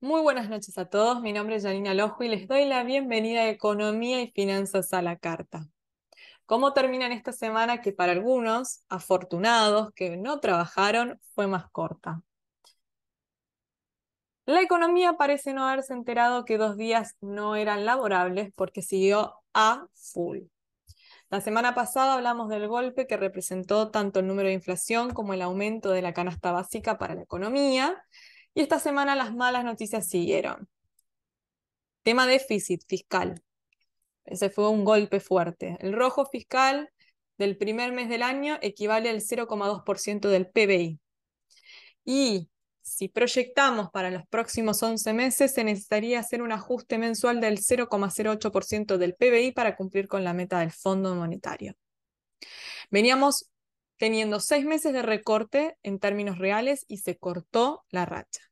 Muy 0.00 0.20
buenas 0.20 0.50
noches 0.50 0.76
a 0.76 0.84
todos, 0.84 1.22
mi 1.22 1.32
nombre 1.32 1.56
es 1.56 1.62
Janina 1.64 1.94
Lojo 1.94 2.22
y 2.22 2.28
les 2.28 2.46
doy 2.46 2.66
la 2.66 2.84
bienvenida 2.84 3.40
a 3.40 3.48
Economía 3.48 4.20
y 4.20 4.30
Finanzas 4.30 4.92
a 4.92 5.00
la 5.00 5.16
Carta. 5.16 5.66
¿Cómo 6.46 6.74
terminan 6.74 7.10
esta 7.10 7.32
semana 7.32 7.80
que 7.80 7.92
para 7.92 8.12
algunos, 8.12 8.84
afortunados 8.90 9.92
que 9.94 10.18
no 10.18 10.40
trabajaron, 10.40 11.18
fue 11.34 11.46
más 11.46 11.70
corta? 11.70 12.22
La 14.44 14.60
economía 14.60 15.14
parece 15.14 15.54
no 15.54 15.66
haberse 15.66 15.94
enterado 15.94 16.44
que 16.44 16.58
dos 16.58 16.76
días 16.76 17.16
no 17.22 17.56
eran 17.56 17.86
laborables 17.86 18.52
porque 18.54 18.82
siguió 18.82 19.34
a 19.54 19.86
full. 19.94 20.40
La 21.30 21.40
semana 21.40 21.74
pasada 21.74 22.14
hablamos 22.14 22.50
del 22.50 22.68
golpe 22.68 23.06
que 23.06 23.16
representó 23.16 23.90
tanto 23.90 24.20
el 24.20 24.26
número 24.26 24.48
de 24.48 24.54
inflación 24.54 25.14
como 25.14 25.32
el 25.32 25.40
aumento 25.40 25.90
de 25.90 26.02
la 26.02 26.12
canasta 26.12 26.52
básica 26.52 26.98
para 26.98 27.14
la 27.14 27.22
economía 27.22 28.04
y 28.54 28.60
esta 28.60 28.78
semana 28.78 29.16
las 29.16 29.34
malas 29.34 29.64
noticias 29.64 30.08
siguieron. 30.08 30.68
Tema 32.02 32.26
déficit 32.26 32.82
fiscal. 32.86 33.42
Ese 34.24 34.50
fue 34.50 34.68
un 34.70 34.84
golpe 34.84 35.20
fuerte. 35.20 35.76
El 35.80 35.92
rojo 35.92 36.26
fiscal 36.26 36.90
del 37.36 37.56
primer 37.56 37.92
mes 37.92 38.08
del 38.08 38.22
año 38.22 38.58
equivale 38.62 39.10
al 39.10 39.20
0,2% 39.20 40.28
del 40.28 40.46
PBI. 40.48 41.00
Y 42.04 42.48
si 42.82 43.08
proyectamos 43.08 43.90
para 43.90 44.10
los 44.10 44.26
próximos 44.26 44.82
11 44.82 45.12
meses, 45.14 45.54
se 45.54 45.64
necesitaría 45.64 46.20
hacer 46.20 46.42
un 46.42 46.52
ajuste 46.52 46.98
mensual 46.98 47.40
del 47.40 47.58
0,08% 47.58 48.98
del 48.98 49.14
PBI 49.14 49.52
para 49.52 49.74
cumplir 49.76 50.06
con 50.06 50.22
la 50.22 50.34
meta 50.34 50.60
del 50.60 50.70
Fondo 50.70 51.14
Monetario. 51.14 51.74
Veníamos 52.90 53.50
teniendo 53.96 54.40
seis 54.40 54.64
meses 54.64 54.92
de 54.92 55.02
recorte 55.02 55.76
en 55.82 55.98
términos 55.98 56.38
reales 56.38 56.84
y 56.88 56.98
se 56.98 57.16
cortó 57.16 57.84
la 57.90 58.06
racha. 58.06 58.42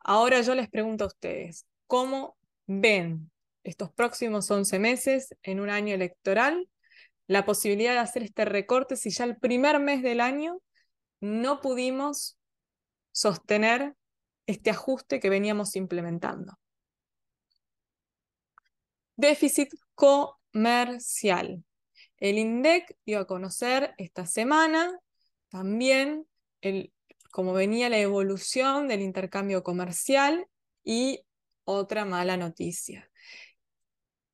Ahora 0.00 0.40
yo 0.40 0.54
les 0.54 0.68
pregunto 0.68 1.04
a 1.04 1.08
ustedes, 1.08 1.66
¿cómo 1.86 2.36
ven 2.66 3.30
estos 3.64 3.92
próximos 3.92 4.50
11 4.50 4.78
meses 4.78 5.34
en 5.42 5.60
un 5.60 5.70
año 5.70 5.94
electoral 5.94 6.68
la 7.28 7.44
posibilidad 7.44 7.92
de 7.92 8.00
hacer 8.00 8.22
este 8.22 8.44
recorte 8.44 8.96
si 8.96 9.10
ya 9.10 9.24
el 9.24 9.36
primer 9.36 9.78
mes 9.78 10.02
del 10.02 10.20
año 10.20 10.60
no 11.20 11.60
pudimos 11.60 12.38
sostener 13.12 13.94
este 14.46 14.70
ajuste 14.70 15.20
que 15.20 15.30
veníamos 15.30 15.76
implementando? 15.76 16.58
Déficit 19.16 19.68
comercial. 19.94 21.62
El 22.22 22.38
INDEC 22.38 22.96
dio 23.04 23.18
a 23.18 23.26
conocer 23.26 23.96
esta 23.98 24.26
semana 24.26 24.96
también 25.48 26.24
el, 26.60 26.92
cómo 27.32 27.52
venía 27.52 27.88
la 27.88 27.98
evolución 27.98 28.86
del 28.86 29.00
intercambio 29.00 29.64
comercial 29.64 30.46
y 30.84 31.24
otra 31.64 32.04
mala 32.04 32.36
noticia. 32.36 33.10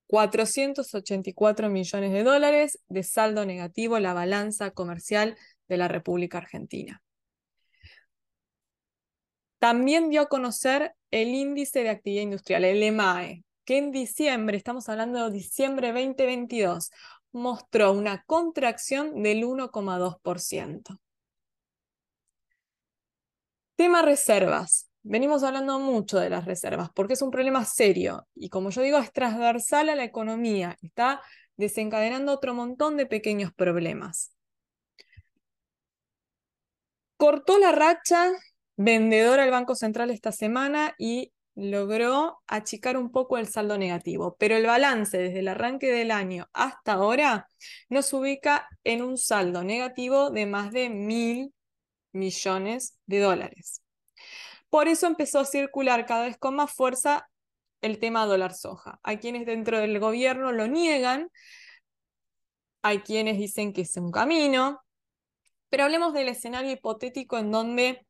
484 0.07 1.71
millones 1.71 2.13
de 2.13 2.25
dólares 2.25 2.79
de 2.89 3.03
saldo 3.05 3.47
negativo 3.47 3.99
la 3.99 4.13
balanza 4.13 4.71
comercial 4.73 5.39
de 5.67 5.77
la 5.79 5.89
República 5.89 6.37
Argentina. 6.37 7.03
También 9.59 10.11
dio 10.11 10.21
a 10.21 10.29
conocer 10.29 10.93
el 11.11 11.29
índice 11.29 11.85
de 11.85 11.89
actividad 11.89 12.25
industrial, 12.25 12.65
el 12.65 12.83
EMAE, 12.83 13.45
que 13.69 13.77
en 13.77 13.93
diciembre, 13.93 14.57
estamos 14.57 14.89
hablando 14.89 15.27
de 15.27 15.37
diciembre 15.37 15.89
2022, 15.89 16.91
mostró 17.33 17.93
una 17.93 18.25
contracción 18.25 19.23
del 19.23 19.45
1,2%. 19.45 20.99
Tema 23.77 24.03
reservas. 24.03 24.91
Venimos 25.03 25.43
hablando 25.45 25.79
mucho 25.79 26.19
de 26.19 26.31
las 26.31 26.45
reservas 26.45 26.91
porque 26.95 27.15
es 27.15 27.23
un 27.23 27.31
problema 27.31 27.65
serio 27.65 28.27
y 28.35 28.49
como 28.49 28.71
yo 28.71 28.83
digo 28.83 28.99
es 28.99 29.13
transversal 29.13 29.89
a 29.89 29.95
la 29.95 30.05
economía, 30.05 30.77
está 30.83 31.23
desencadenando 31.57 32.33
otro 32.33 32.55
montón 32.55 32.97
de 32.97 33.07
pequeños 33.07 33.53
problemas. 33.55 34.33
Cortó 37.17 37.59
la 37.59 37.73
racha 37.73 38.33
vendedora 38.77 39.45
el 39.45 39.51
Banco 39.51 39.75
Central 39.75 40.11
esta 40.11 40.33
semana 40.33 40.95
y 40.99 41.33
logró 41.59 42.41
achicar 42.47 42.97
un 42.97 43.11
poco 43.11 43.37
el 43.37 43.49
saldo 43.49 43.77
negativo, 43.79 44.37
pero 44.39 44.57
el 44.57 44.67
balance 44.67 45.19
desde 45.19 45.41
el 45.41 45.49
arranque 45.49 45.91
del 45.91 46.13
año 46.13 46.49
hasta 46.53 46.93
ahora 46.93 47.49
nos 47.89 48.13
ubica 48.13 48.69
en 48.85 49.03
un 49.03 49.19
saldo 49.19 49.65
negativo 49.65 50.31
de 50.31 50.47
más 50.47 50.71
de 50.71 50.89
mil 50.89 51.53
millones 52.13 52.97
de 53.07 53.19
dólares. 53.19 53.83
Por 54.71 54.87
eso 54.87 55.09
empezó 55.09 55.41
a 55.41 55.45
circular 55.45 56.07
cada 56.07 56.27
vez 56.27 56.39
con 56.39 56.55
más 56.55 56.73
fuerza 56.73 57.29
el 57.81 57.99
tema 57.99 58.27
dólar 58.27 58.55
soja. 58.55 59.01
Hay 59.03 59.19
quienes 59.19 59.45
dentro 59.45 59.81
del 59.81 59.99
gobierno 59.99 60.53
lo 60.53 60.69
niegan, 60.69 61.29
hay 62.83 63.01
quienes 63.01 63.37
dicen 63.37 63.73
que 63.73 63.81
es 63.81 63.97
un 63.97 64.13
camino, 64.13 64.81
pero 65.71 65.85
hablemos 65.85 66.15
del 66.15 66.29
escenario 66.29 66.71
hipotético 66.71 67.37
en 67.37 67.51
donde 67.51 68.07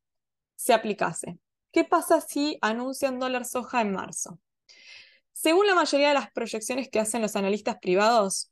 se 0.55 0.75
aplicase. 0.75 1.39
¿Qué 1.73 1.85
pasa 1.85 2.21
si 2.21 2.59
anuncian 2.61 3.19
dólar 3.19 3.45
soja 3.45 3.83
en 3.83 3.93
marzo? 3.93 4.39
Según 5.33 5.67
la 5.67 5.75
mayoría 5.75 6.09
de 6.09 6.15
las 6.15 6.31
proyecciones 6.33 6.89
que 6.89 6.99
hacen 6.99 7.23
los 7.23 7.37
analistas 7.37 7.77
privados, 7.81 8.51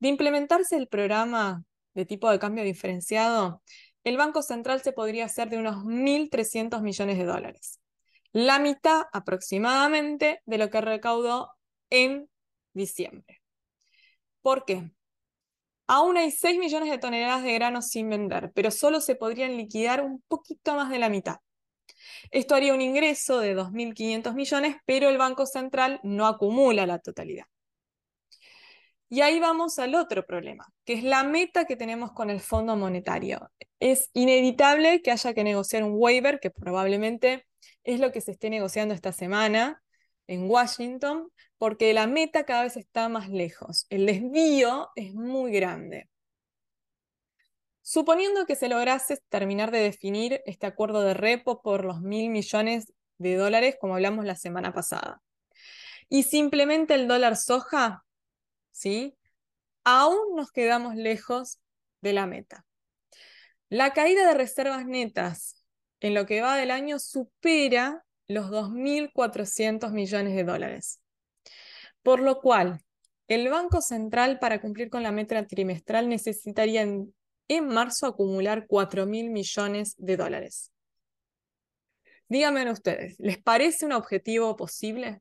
de 0.00 0.08
implementarse 0.08 0.76
el 0.76 0.88
programa 0.88 1.64
de 1.94 2.04
tipo 2.04 2.30
de 2.30 2.38
cambio 2.38 2.64
diferenciado, 2.64 3.62
el 4.04 4.16
Banco 4.16 4.42
Central 4.42 4.82
se 4.82 4.92
podría 4.92 5.24
hacer 5.24 5.48
de 5.48 5.58
unos 5.58 5.84
1.300 5.84 6.82
millones 6.82 7.18
de 7.18 7.24
dólares. 7.24 7.80
La 8.32 8.58
mitad 8.58 9.04
aproximadamente 9.12 10.42
de 10.44 10.58
lo 10.58 10.68
que 10.68 10.80
recaudó 10.80 11.52
en 11.88 12.28
diciembre. 12.74 13.40
¿Por 14.42 14.64
qué? 14.64 14.90
Aún 15.86 16.16
hay 16.16 16.30
6 16.30 16.58
millones 16.58 16.90
de 16.90 16.98
toneladas 16.98 17.42
de 17.42 17.54
granos 17.54 17.88
sin 17.88 18.10
vender, 18.10 18.52
pero 18.54 18.70
solo 18.70 19.00
se 19.00 19.14
podrían 19.14 19.56
liquidar 19.56 20.02
un 20.02 20.22
poquito 20.28 20.74
más 20.74 20.90
de 20.90 20.98
la 20.98 21.08
mitad. 21.08 21.36
Esto 22.30 22.54
haría 22.54 22.74
un 22.74 22.80
ingreso 22.80 23.40
de 23.40 23.54
2.500 23.54 24.34
millones, 24.34 24.76
pero 24.86 25.08
el 25.08 25.18
Banco 25.18 25.46
Central 25.46 26.00
no 26.02 26.26
acumula 26.26 26.86
la 26.86 26.98
totalidad. 26.98 27.46
Y 29.08 29.20
ahí 29.20 29.38
vamos 29.38 29.78
al 29.78 29.94
otro 29.94 30.26
problema, 30.26 30.66
que 30.84 30.94
es 30.94 31.04
la 31.04 31.22
meta 31.22 31.64
que 31.64 31.76
tenemos 31.76 32.12
con 32.12 32.28
el 32.28 32.40
Fondo 32.40 32.76
Monetario. 32.76 33.50
Es 33.78 34.10
inevitable 34.14 35.00
que 35.00 35.12
haya 35.12 35.32
que 35.32 35.44
negociar 35.44 35.84
un 35.84 35.92
waiver, 35.94 36.40
que 36.40 36.50
probablemente 36.50 37.46
es 37.84 38.00
lo 38.00 38.10
que 38.10 38.20
se 38.20 38.32
esté 38.32 38.50
negociando 38.50 38.94
esta 38.94 39.12
semana 39.12 39.80
en 40.26 40.50
Washington, 40.50 41.28
porque 41.56 41.92
la 41.94 42.08
meta 42.08 42.44
cada 42.44 42.64
vez 42.64 42.76
está 42.76 43.08
más 43.08 43.28
lejos. 43.28 43.86
El 43.90 44.06
desvío 44.06 44.88
es 44.96 45.14
muy 45.14 45.52
grande. 45.52 46.08
Suponiendo 47.88 48.46
que 48.46 48.56
se 48.56 48.68
lograse 48.68 49.16
terminar 49.28 49.70
de 49.70 49.78
definir 49.78 50.42
este 50.44 50.66
acuerdo 50.66 51.02
de 51.02 51.14
repo 51.14 51.62
por 51.62 51.84
los 51.84 52.00
mil 52.00 52.30
millones 52.30 52.92
de 53.18 53.36
dólares, 53.36 53.76
como 53.80 53.94
hablamos 53.94 54.24
la 54.24 54.34
semana 54.34 54.72
pasada, 54.74 55.22
y 56.08 56.24
simplemente 56.24 56.94
el 56.94 57.06
dólar 57.06 57.36
soja, 57.36 58.04
¿sí? 58.72 59.16
Aún 59.84 60.34
nos 60.34 60.50
quedamos 60.50 60.96
lejos 60.96 61.60
de 62.00 62.12
la 62.12 62.26
meta. 62.26 62.66
La 63.68 63.92
caída 63.92 64.26
de 64.26 64.34
reservas 64.34 64.84
netas 64.84 65.62
en 66.00 66.14
lo 66.14 66.26
que 66.26 66.40
va 66.40 66.56
del 66.56 66.72
año 66.72 66.98
supera 66.98 68.04
los 68.26 68.50
2.400 68.50 69.92
millones 69.92 70.34
de 70.34 70.42
dólares. 70.42 71.00
Por 72.02 72.18
lo 72.18 72.40
cual, 72.40 72.80
el 73.28 73.48
Banco 73.48 73.80
Central 73.80 74.40
para 74.40 74.60
cumplir 74.60 74.90
con 74.90 75.04
la 75.04 75.12
meta 75.12 75.46
trimestral 75.46 76.08
necesitaría 76.08 76.82
marzo 77.60 78.06
acumular 78.06 78.66
4 78.66 79.06
mil 79.06 79.30
millones 79.30 79.94
de 79.98 80.16
dólares. 80.16 80.72
Díganme 82.28 82.70
ustedes, 82.70 83.18
¿les 83.18 83.38
parece 83.38 83.86
un 83.86 83.92
objetivo 83.92 84.56
posible? 84.56 85.20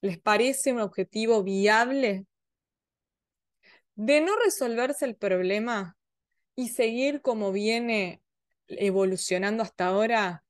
¿Les 0.00 0.18
parece 0.18 0.72
un 0.72 0.80
objetivo 0.80 1.42
viable? 1.42 2.26
De 3.94 4.20
no 4.20 4.36
resolverse 4.36 5.04
el 5.04 5.16
problema 5.16 5.96
y 6.54 6.68
seguir 6.68 7.22
como 7.22 7.50
viene 7.50 8.22
evolucionando 8.68 9.62
hasta 9.62 9.86
ahora 9.86 10.44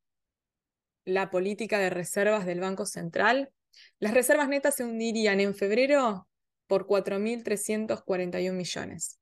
la 1.04 1.30
política 1.30 1.78
de 1.78 1.90
reservas 1.90 2.44
del 2.44 2.60
Banco 2.60 2.86
Central, 2.86 3.50
las 3.98 4.14
reservas 4.14 4.48
netas 4.48 4.76
se 4.76 4.84
hundirían 4.84 5.40
en 5.40 5.54
febrero 5.54 6.28
por 6.66 6.86
4.341 6.86 8.52
millones 8.52 9.21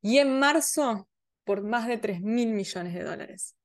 y 0.00 0.18
en 0.18 0.38
marzo 0.38 1.08
por 1.44 1.62
más 1.62 1.86
de 1.86 1.98
3 1.98 2.20
mil 2.20 2.52
millones 2.52 2.94
de 2.94 3.02
dólares. 3.02 3.56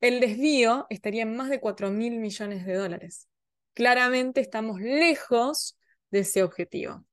El 0.00 0.20
desvío 0.20 0.86
estaría 0.90 1.22
en 1.22 1.36
más 1.36 1.48
de 1.48 1.60
4 1.60 1.90
mil 1.90 2.18
millones 2.18 2.64
de 2.64 2.74
dólares. 2.74 3.28
Claramente 3.74 4.40
estamos 4.40 4.80
lejos 4.80 5.76
de 6.10 6.20
ese 6.20 6.42
objetivo. 6.42 7.04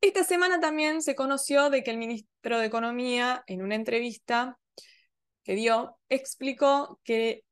Esta 0.00 0.24
semana 0.24 0.60
también 0.60 1.00
se 1.00 1.14
conoció 1.14 1.70
de 1.70 1.82
que 1.82 1.92
el 1.92 1.96
ministro 1.96 2.58
de 2.58 2.66
Economía, 2.66 3.44
en 3.46 3.62
una 3.62 3.76
entrevista 3.76 4.58
que 5.44 5.54
dio, 5.54 5.96
explicó 6.08 7.00
que 7.04 7.44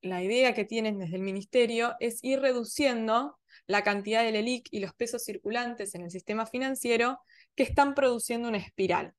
la 0.00 0.22
idea 0.22 0.54
que 0.54 0.64
tienen 0.64 0.98
desde 0.98 1.16
el 1.16 1.22
ministerio 1.22 1.94
es 2.00 2.22
ir 2.22 2.40
reduciendo 2.40 3.38
la 3.66 3.82
cantidad 3.82 4.22
del 4.22 4.36
ELIC 4.36 4.68
y 4.70 4.80
los 4.80 4.94
pesos 4.94 5.24
circulantes 5.24 5.94
en 5.94 6.02
el 6.02 6.10
sistema 6.10 6.46
financiero 6.46 7.20
que 7.54 7.62
están 7.62 7.94
produciendo 7.94 8.48
una 8.48 8.58
espiral. 8.58 9.14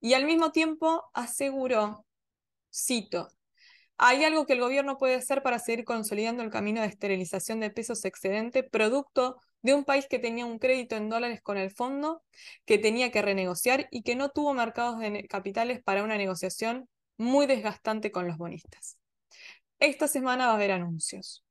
Y 0.00 0.14
al 0.14 0.24
mismo 0.24 0.52
tiempo 0.52 1.10
aseguró, 1.14 2.06
cito, 2.74 3.28
hay 3.98 4.24
algo 4.24 4.46
que 4.46 4.54
el 4.54 4.60
gobierno 4.60 4.96
puede 4.96 5.14
hacer 5.14 5.42
para 5.42 5.58
seguir 5.58 5.84
consolidando 5.84 6.42
el 6.42 6.50
camino 6.50 6.80
de 6.80 6.86
esterilización 6.86 7.60
de 7.60 7.70
pesos 7.70 8.06
excedente, 8.06 8.62
producto 8.62 9.36
de 9.60 9.74
un 9.74 9.84
país 9.84 10.06
que 10.08 10.18
tenía 10.18 10.46
un 10.46 10.58
crédito 10.58 10.96
en 10.96 11.10
dólares 11.10 11.42
con 11.42 11.58
el 11.58 11.70
fondo, 11.70 12.22
que 12.64 12.78
tenía 12.78 13.10
que 13.10 13.20
renegociar 13.20 13.88
y 13.90 14.02
que 14.02 14.16
no 14.16 14.30
tuvo 14.30 14.54
mercados 14.54 14.98
de 15.00 15.26
capitales 15.28 15.82
para 15.82 16.02
una 16.02 16.16
negociación 16.16 16.88
muy 17.18 17.44
desgastante 17.46 18.10
con 18.10 18.26
los 18.26 18.38
bonistas. 18.38 18.96
Esta 19.78 20.08
semana 20.08 20.46
va 20.46 20.52
a 20.52 20.54
haber 20.54 20.72
anuncios. 20.72 21.44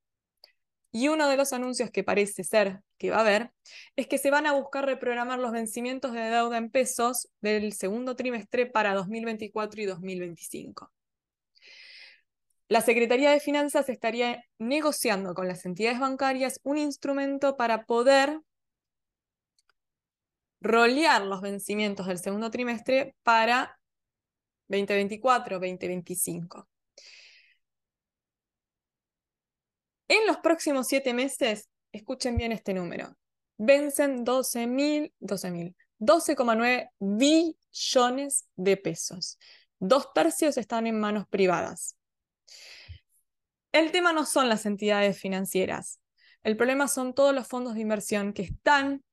Y 0.91 1.07
uno 1.07 1.27
de 1.27 1.37
los 1.37 1.53
anuncios 1.53 1.91
que 1.91 2.03
parece 2.03 2.43
ser 2.43 2.81
que 2.97 3.11
va 3.11 3.17
a 3.17 3.21
haber 3.21 3.51
es 3.95 4.07
que 4.07 4.17
se 4.17 4.31
van 4.31 4.47
a 4.47 4.53
buscar 4.53 4.85
reprogramar 4.85 5.39
los 5.39 5.51
vencimientos 5.51 6.13
de 6.13 6.21
deuda 6.21 6.57
en 6.57 6.71
pesos 6.71 7.29
del 7.41 7.73
segundo 7.73 8.15
trimestre 8.15 8.65
para 8.65 8.95
2024 8.95 9.81
y 9.81 9.85
2025. 9.85 10.91
La 12.69 12.81
Secretaría 12.81 13.31
de 13.31 13.39
Finanzas 13.39 13.89
estaría 13.89 14.43
negociando 14.59 15.33
con 15.33 15.47
las 15.47 15.65
entidades 15.65 15.99
bancarias 15.99 16.59
un 16.63 16.77
instrumento 16.77 17.57
para 17.57 17.85
poder 17.85 18.41
rolear 20.61 21.23
los 21.23 21.41
vencimientos 21.41 22.05
del 22.05 22.19
segundo 22.19 22.51
trimestre 22.51 23.15
para 23.23 23.79
2024-2025. 24.69 26.68
En 30.09 30.25
los 30.25 30.37
próximos 30.37 30.87
siete 30.87 31.13
meses, 31.13 31.69
escuchen 31.91 32.35
bien 32.35 32.51
este 32.51 32.73
número, 32.73 33.15
vencen 33.57 34.25
12.000, 34.25 35.13
12.000, 35.19 35.75
12,9 35.99 36.89
billones 36.97 38.47
de 38.55 38.77
pesos. 38.77 39.37
Dos 39.79 40.11
tercios 40.11 40.57
están 40.57 40.87
en 40.87 40.99
manos 40.99 41.27
privadas. 41.29 41.95
El 43.71 43.91
tema 43.91 44.11
no 44.11 44.25
son 44.25 44.49
las 44.49 44.65
entidades 44.65 45.19
financieras. 45.19 45.99
El 46.41 46.57
problema 46.57 46.87
son 46.87 47.13
todos 47.13 47.35
los 47.35 47.47
fondos 47.47 47.75
de 47.75 47.81
inversión 47.81 48.33
que 48.33 48.41
están 48.41 49.03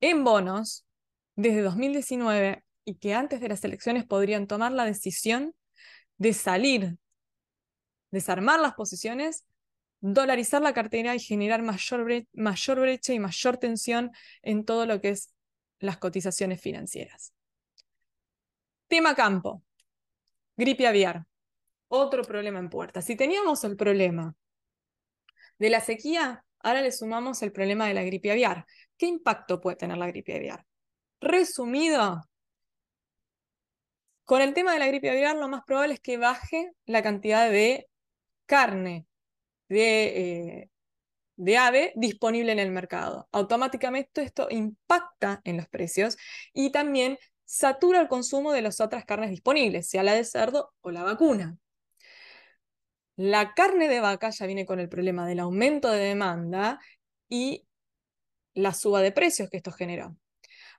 en 0.00 0.24
bonos 0.24 0.84
desde 1.36 1.62
2019 1.62 2.64
y 2.84 2.96
que 2.96 3.14
antes 3.14 3.40
de 3.40 3.48
las 3.48 3.62
elecciones 3.62 4.04
podrían 4.04 4.48
tomar 4.48 4.72
la 4.72 4.84
decisión 4.84 5.54
de 6.16 6.32
salir, 6.32 6.98
desarmar 8.10 8.58
las 8.58 8.74
posiciones 8.74 9.44
dolarizar 10.02 10.60
la 10.60 10.74
cartera 10.74 11.14
y 11.14 11.20
generar 11.20 11.62
mayor, 11.62 12.26
mayor 12.32 12.80
brecha 12.80 13.12
y 13.14 13.20
mayor 13.20 13.56
tensión 13.56 14.10
en 14.42 14.64
todo 14.64 14.84
lo 14.84 15.00
que 15.00 15.10
es 15.10 15.32
las 15.78 15.96
cotizaciones 15.96 16.60
financieras. 16.60 17.32
Tema 18.88 19.14
campo. 19.14 19.62
Gripe 20.56 20.86
aviar. 20.86 21.24
Otro 21.88 22.24
problema 22.24 22.58
en 22.58 22.68
puerta. 22.68 23.00
Si 23.00 23.16
teníamos 23.16 23.64
el 23.64 23.76
problema 23.76 24.34
de 25.58 25.70
la 25.70 25.80
sequía, 25.80 26.44
ahora 26.58 26.82
le 26.82 26.90
sumamos 26.90 27.40
el 27.42 27.52
problema 27.52 27.86
de 27.86 27.94
la 27.94 28.02
gripe 28.02 28.32
aviar. 28.32 28.66
¿Qué 28.96 29.06
impacto 29.06 29.60
puede 29.60 29.76
tener 29.76 29.98
la 29.98 30.08
gripe 30.08 30.34
aviar? 30.34 30.66
Resumido, 31.20 32.28
con 34.24 34.40
el 34.42 34.52
tema 34.52 34.72
de 34.72 34.80
la 34.80 34.88
gripe 34.88 35.10
aviar, 35.10 35.36
lo 35.36 35.48
más 35.48 35.62
probable 35.64 35.94
es 35.94 36.00
que 36.00 36.16
baje 36.16 36.72
la 36.86 37.02
cantidad 37.02 37.48
de 37.48 37.88
carne 38.46 39.06
de, 39.72 40.60
eh, 40.60 40.70
de 41.36 41.56
ave 41.56 41.92
disponible 41.96 42.52
en 42.52 42.58
el 42.58 42.70
mercado. 42.70 43.28
Automáticamente 43.32 44.22
esto 44.22 44.48
impacta 44.50 45.40
en 45.44 45.56
los 45.56 45.68
precios 45.68 46.16
y 46.52 46.70
también 46.70 47.18
satura 47.44 48.00
el 48.00 48.08
consumo 48.08 48.52
de 48.52 48.62
las 48.62 48.80
otras 48.80 49.04
carnes 49.04 49.30
disponibles, 49.30 49.88
sea 49.88 50.02
la 50.02 50.14
de 50.14 50.24
cerdo 50.24 50.72
o 50.80 50.90
la 50.90 51.02
vacuna. 51.02 51.58
La 53.16 53.54
carne 53.54 53.88
de 53.88 54.00
vaca 54.00 54.30
ya 54.30 54.46
viene 54.46 54.64
con 54.64 54.80
el 54.80 54.88
problema 54.88 55.26
del 55.26 55.40
aumento 55.40 55.90
de 55.90 55.98
demanda 55.98 56.80
y 57.28 57.66
la 58.54 58.72
suba 58.74 59.02
de 59.02 59.12
precios 59.12 59.50
que 59.50 59.58
esto 59.58 59.72
generó. 59.72 60.16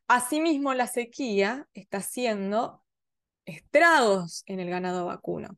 Asimismo, 0.08 0.74
la 0.74 0.88
sequía 0.88 1.68
está 1.74 2.00
haciendo 2.00 2.84
estragos 3.46 4.44
en 4.48 4.60
el 4.60 4.70
ganado 4.70 5.06
vacuno. 5.06 5.58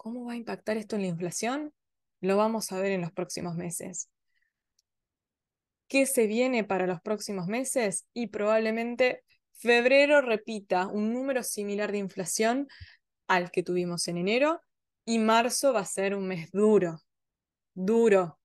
¿Cómo 0.00 0.24
va 0.24 0.32
a 0.32 0.36
impactar 0.36 0.78
esto 0.78 0.96
en 0.96 1.02
la 1.02 1.08
inflación? 1.08 1.74
Lo 2.22 2.38
vamos 2.38 2.72
a 2.72 2.80
ver 2.80 2.92
en 2.92 3.02
los 3.02 3.12
próximos 3.12 3.56
meses. 3.56 4.08
¿Qué 5.88 6.06
se 6.06 6.26
viene 6.26 6.64
para 6.64 6.86
los 6.86 7.02
próximos 7.02 7.48
meses? 7.48 8.06
Y 8.14 8.28
probablemente 8.28 9.22
febrero 9.52 10.22
repita 10.22 10.86
un 10.86 11.12
número 11.12 11.42
similar 11.42 11.92
de 11.92 11.98
inflación 11.98 12.66
al 13.28 13.50
que 13.50 13.62
tuvimos 13.62 14.08
en 14.08 14.16
enero 14.16 14.62
y 15.04 15.18
marzo 15.18 15.74
va 15.74 15.80
a 15.80 15.84
ser 15.84 16.14
un 16.14 16.28
mes 16.28 16.50
duro, 16.50 17.02
duro. 17.74 18.40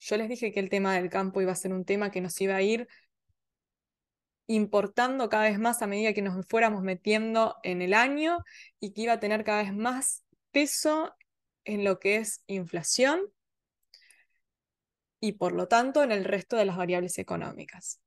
Yo 0.00 0.16
les 0.16 0.28
dije 0.28 0.50
que 0.50 0.58
el 0.58 0.70
tema 0.70 0.96
del 0.96 1.08
campo 1.08 1.40
iba 1.40 1.52
a 1.52 1.54
ser 1.54 1.72
un 1.72 1.84
tema 1.84 2.10
que 2.10 2.20
nos 2.20 2.40
iba 2.40 2.56
a 2.56 2.62
ir 2.62 2.88
importando 4.46 5.28
cada 5.28 5.44
vez 5.44 5.58
más 5.58 5.82
a 5.82 5.86
medida 5.86 6.12
que 6.12 6.22
nos 6.22 6.46
fuéramos 6.46 6.82
metiendo 6.82 7.56
en 7.62 7.82
el 7.82 7.94
año 7.94 8.38
y 8.80 8.92
que 8.92 9.02
iba 9.02 9.14
a 9.14 9.20
tener 9.20 9.44
cada 9.44 9.62
vez 9.62 9.74
más 9.74 10.24
peso 10.50 11.14
en 11.64 11.84
lo 11.84 11.98
que 11.98 12.16
es 12.16 12.42
inflación 12.46 13.20
y 15.20 15.32
por 15.32 15.52
lo 15.52 15.66
tanto 15.66 16.02
en 16.02 16.12
el 16.12 16.24
resto 16.24 16.56
de 16.56 16.64
las 16.64 16.76
variables 16.76 17.18
económicas. 17.18 18.00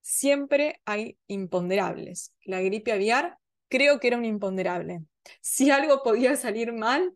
Siempre 0.00 0.80
hay 0.84 1.18
imponderables. 1.26 2.32
La 2.44 2.60
gripe 2.60 2.92
aviar 2.92 3.38
creo 3.68 4.00
que 4.00 4.08
era 4.08 4.16
un 4.16 4.24
imponderable. 4.24 5.04
Si 5.40 5.70
algo 5.70 6.02
podía 6.02 6.36
salir 6.36 6.72
mal, 6.72 7.12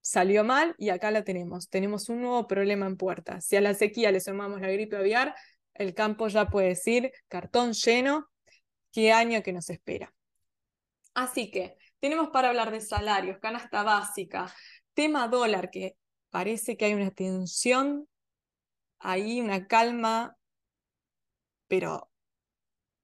salió 0.00 0.44
mal 0.44 0.74
y 0.78 0.90
acá 0.90 1.10
la 1.10 1.24
tenemos. 1.24 1.68
Tenemos 1.68 2.08
un 2.08 2.22
nuevo 2.22 2.46
problema 2.46 2.86
en 2.86 2.96
puerta. 2.96 3.40
Si 3.40 3.56
a 3.56 3.60
la 3.60 3.74
sequía 3.74 4.12
le 4.12 4.20
sumamos 4.20 4.60
la 4.60 4.70
gripe 4.70 4.96
aviar, 4.96 5.34
el 5.78 5.94
campo 5.94 6.28
ya 6.28 6.48
puede 6.48 6.68
decir, 6.68 7.12
cartón 7.28 7.72
lleno, 7.72 8.28
qué 8.92 9.12
año 9.12 9.42
que 9.42 9.52
nos 9.52 9.70
espera. 9.70 10.12
Así 11.14 11.50
que 11.50 11.76
tenemos 12.00 12.28
para 12.30 12.48
hablar 12.48 12.70
de 12.70 12.80
salarios, 12.80 13.38
canasta 13.40 13.82
básica, 13.82 14.52
tema 14.94 15.28
dólar, 15.28 15.70
que 15.70 15.96
parece 16.30 16.76
que 16.76 16.86
hay 16.86 16.94
una 16.94 17.10
tensión 17.10 18.08
ahí, 18.98 19.40
una 19.40 19.66
calma, 19.66 20.36
pero 21.66 22.10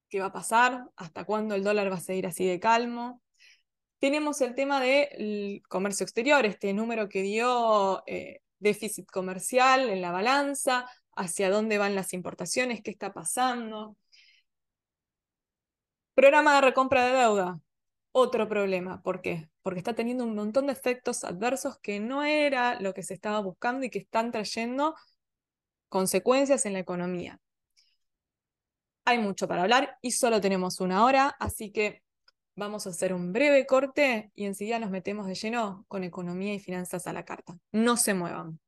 ¿qué 0.09 0.21
va 0.21 0.26
a 0.26 0.33
pasar? 0.33 0.85
¿Hasta 0.97 1.25
cuándo 1.25 1.54
el 1.54 1.64
dólar 1.64 1.90
va 1.90 1.97
a 1.97 2.00
seguir 2.00 2.26
así 2.26 2.47
de 2.47 2.61
calmo? 2.61 3.23
Tenemos 3.99 4.40
el 4.40 4.54
tema 4.54 4.81
del 4.81 5.62
comercio 5.69 6.04
exterior, 6.04 6.45
este 6.45 6.73
número 6.73 7.09
que 7.09 7.23
dio 7.23 8.02
eh, 8.07 8.43
déficit 8.59 9.07
comercial 9.07 9.88
en 9.88 10.02
la 10.02 10.11
balanza, 10.11 10.87
hacia 11.16 11.50
dónde 11.50 11.78
van 11.78 11.94
las 11.94 12.12
importaciones, 12.12 12.83
qué 12.83 12.90
está 12.90 13.12
pasando. 13.12 13.97
Programa 16.14 16.54
de 16.54 16.61
recompra 16.61 17.06
de 17.06 17.12
deuda, 17.12 17.61
otro 18.12 18.49
problema. 18.49 19.02
¿Por 19.02 19.21
qué? 19.21 19.49
Porque 19.62 19.80
está 19.80 19.94
teniendo 19.94 20.25
un 20.25 20.35
montón 20.35 20.66
de 20.66 20.73
efectos 20.73 21.25
adversos 21.25 21.78
que 21.80 22.00
no 22.00 22.23
era 22.25 22.80
lo 22.80 22.94
que 22.94 23.02
se 23.02 23.14
estaba 23.14 23.40
buscando 23.40 23.85
y 23.85 23.90
que 23.90 23.99
están 23.99 24.30
trayendo 24.33 24.94
consecuencias 25.88 26.66
en 26.66 26.75
la 26.75 26.78
economía. 26.80 27.40
Hay 29.04 29.18
mucho 29.18 29.49
para 29.49 29.62
hablar 29.62 29.99
y 30.02 30.12
solo 30.12 30.40
tenemos 30.40 30.80
una 30.80 31.04
hora, 31.04 31.37
así 31.40 31.73
que 31.73 32.02
vamos 32.56 32.87
a 32.87 32.90
hacer 32.90 33.12
un 33.12 33.33
breve 33.33 33.66
corte 33.66 34.30
y 34.35 34.47
enseguida 34.47 34.78
nos 34.78 34.90
metemos 34.90 35.26
de 35.26 35.35
lleno 35.35 35.85
con 35.88 36.04
economía 36.04 36.54
y 36.54 36.61
finanzas 36.61 37.06
a 37.06 37.12
la 37.12 37.25
carta. 37.25 37.59
No 37.73 37.97
se 37.97 38.14
muevan. 38.14 38.61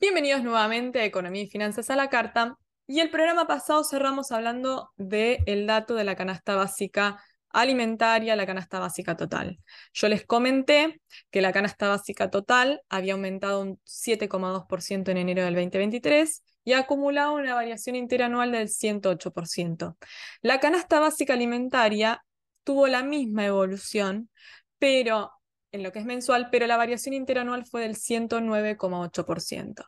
Bienvenidos 0.00 0.42
nuevamente 0.42 1.00
a 1.00 1.04
Economía 1.04 1.42
y 1.42 1.46
Finanzas 1.46 1.90
a 1.90 1.94
la 1.94 2.08
Carta. 2.08 2.56
Y 2.86 3.00
el 3.00 3.10
programa 3.10 3.46
pasado 3.46 3.84
cerramos 3.84 4.32
hablando 4.32 4.92
del 4.96 5.66
dato 5.66 5.94
de 5.94 6.04
la 6.04 6.16
canasta 6.16 6.56
básica 6.56 7.22
alimentaria, 7.50 8.34
la 8.34 8.46
canasta 8.46 8.78
básica 8.78 9.14
total. 9.14 9.58
Yo 9.92 10.08
les 10.08 10.24
comenté 10.24 11.02
que 11.30 11.42
la 11.42 11.52
canasta 11.52 11.88
básica 11.88 12.30
total 12.30 12.80
había 12.88 13.12
aumentado 13.12 13.60
un 13.60 13.78
7,2% 13.84 15.10
en 15.10 15.18
enero 15.18 15.44
del 15.44 15.54
2023 15.54 16.44
y 16.64 16.72
ha 16.72 16.78
acumulado 16.78 17.34
una 17.34 17.54
variación 17.54 17.94
interanual 17.94 18.52
del 18.52 18.68
108%. 18.68 19.98
La 20.40 20.60
canasta 20.60 20.98
básica 20.98 21.34
alimentaria 21.34 22.24
tuvo 22.64 22.86
la 22.86 23.02
misma 23.02 23.44
evolución, 23.44 24.30
pero 24.78 25.30
en 25.72 25.82
lo 25.82 25.92
que 25.92 26.00
es 26.00 26.04
mensual, 26.04 26.48
pero 26.50 26.66
la 26.66 26.76
variación 26.76 27.14
interanual 27.14 27.64
fue 27.66 27.82
del 27.82 27.96
109,8%. 27.96 29.84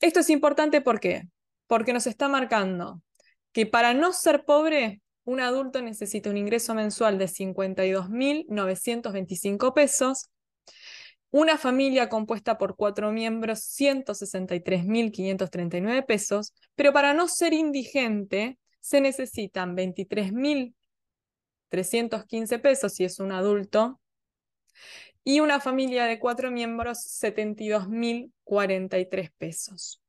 Esto 0.00 0.20
es 0.20 0.30
importante 0.30 0.80
porque 0.80 1.28
porque 1.66 1.92
nos 1.92 2.06
está 2.06 2.28
marcando 2.28 3.02
que 3.52 3.66
para 3.66 3.92
no 3.94 4.12
ser 4.12 4.44
pobre, 4.44 5.00
un 5.24 5.40
adulto 5.40 5.80
necesita 5.80 6.28
un 6.30 6.36
ingreso 6.36 6.74
mensual 6.74 7.18
de 7.18 7.26
52.925 7.26 9.72
pesos, 9.72 10.28
una 11.30 11.56
familia 11.56 12.08
compuesta 12.08 12.58
por 12.58 12.76
cuatro 12.76 13.10
miembros, 13.10 13.60
163.539 13.60 16.06
pesos, 16.06 16.52
pero 16.74 16.92
para 16.92 17.14
no 17.14 17.26
ser 17.28 17.54
indigente, 17.54 18.58
se 18.80 19.00
necesitan 19.00 19.74
23.315 19.76 22.60
pesos 22.60 22.92
si 22.92 23.04
es 23.04 23.18
un 23.18 23.32
adulto, 23.32 24.00
y 25.24 25.40
una 25.40 25.60
familia 25.60 26.06
de 26.06 26.18
cuatro 26.18 26.50
miembros, 26.50 26.98
72.043 26.98 29.30
pesos. 29.36 30.00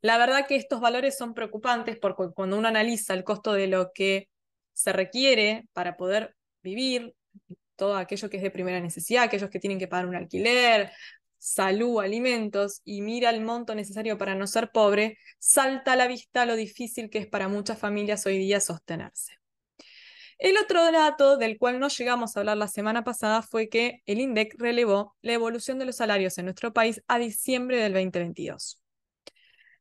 La 0.00 0.18
verdad 0.18 0.46
que 0.46 0.56
estos 0.56 0.80
valores 0.80 1.16
son 1.16 1.34
preocupantes 1.34 1.98
porque 1.98 2.32
cuando 2.34 2.58
uno 2.58 2.68
analiza 2.68 3.14
el 3.14 3.24
costo 3.24 3.52
de 3.54 3.68
lo 3.68 3.92
que 3.92 4.28
se 4.72 4.92
requiere 4.92 5.66
para 5.72 5.96
poder 5.96 6.36
vivir, 6.62 7.14
todo 7.76 7.96
aquello 7.96 8.30
que 8.30 8.36
es 8.36 8.42
de 8.42 8.50
primera 8.50 8.80
necesidad, 8.80 9.24
aquellos 9.24 9.50
que 9.50 9.60
tienen 9.60 9.78
que 9.78 9.88
pagar 9.88 10.06
un 10.06 10.14
alquiler, 10.14 10.92
salud, 11.38 12.00
alimentos, 12.00 12.80
y 12.84 13.02
mira 13.02 13.30
el 13.30 13.42
monto 13.42 13.74
necesario 13.74 14.18
para 14.18 14.34
no 14.34 14.46
ser 14.46 14.70
pobre, 14.72 15.18
salta 15.38 15.92
a 15.92 15.96
la 15.96 16.06
vista 16.06 16.46
lo 16.46 16.56
difícil 16.56 17.10
que 17.10 17.18
es 17.18 17.26
para 17.26 17.48
muchas 17.48 17.78
familias 17.78 18.24
hoy 18.26 18.38
día 18.38 18.60
sostenerse. 18.60 19.43
El 20.38 20.56
otro 20.58 20.90
dato 20.90 21.36
del 21.36 21.58
cual 21.58 21.78
no 21.78 21.88
llegamos 21.88 22.36
a 22.36 22.40
hablar 22.40 22.56
la 22.56 22.68
semana 22.68 23.04
pasada 23.04 23.42
fue 23.42 23.68
que 23.68 24.02
el 24.06 24.20
INDEC 24.20 24.54
relevó 24.58 25.14
la 25.22 25.32
evolución 25.32 25.78
de 25.78 25.86
los 25.86 25.96
salarios 25.96 26.38
en 26.38 26.46
nuestro 26.46 26.72
país 26.72 27.02
a 27.06 27.18
diciembre 27.18 27.78
del 27.78 27.92
2022. 27.92 28.80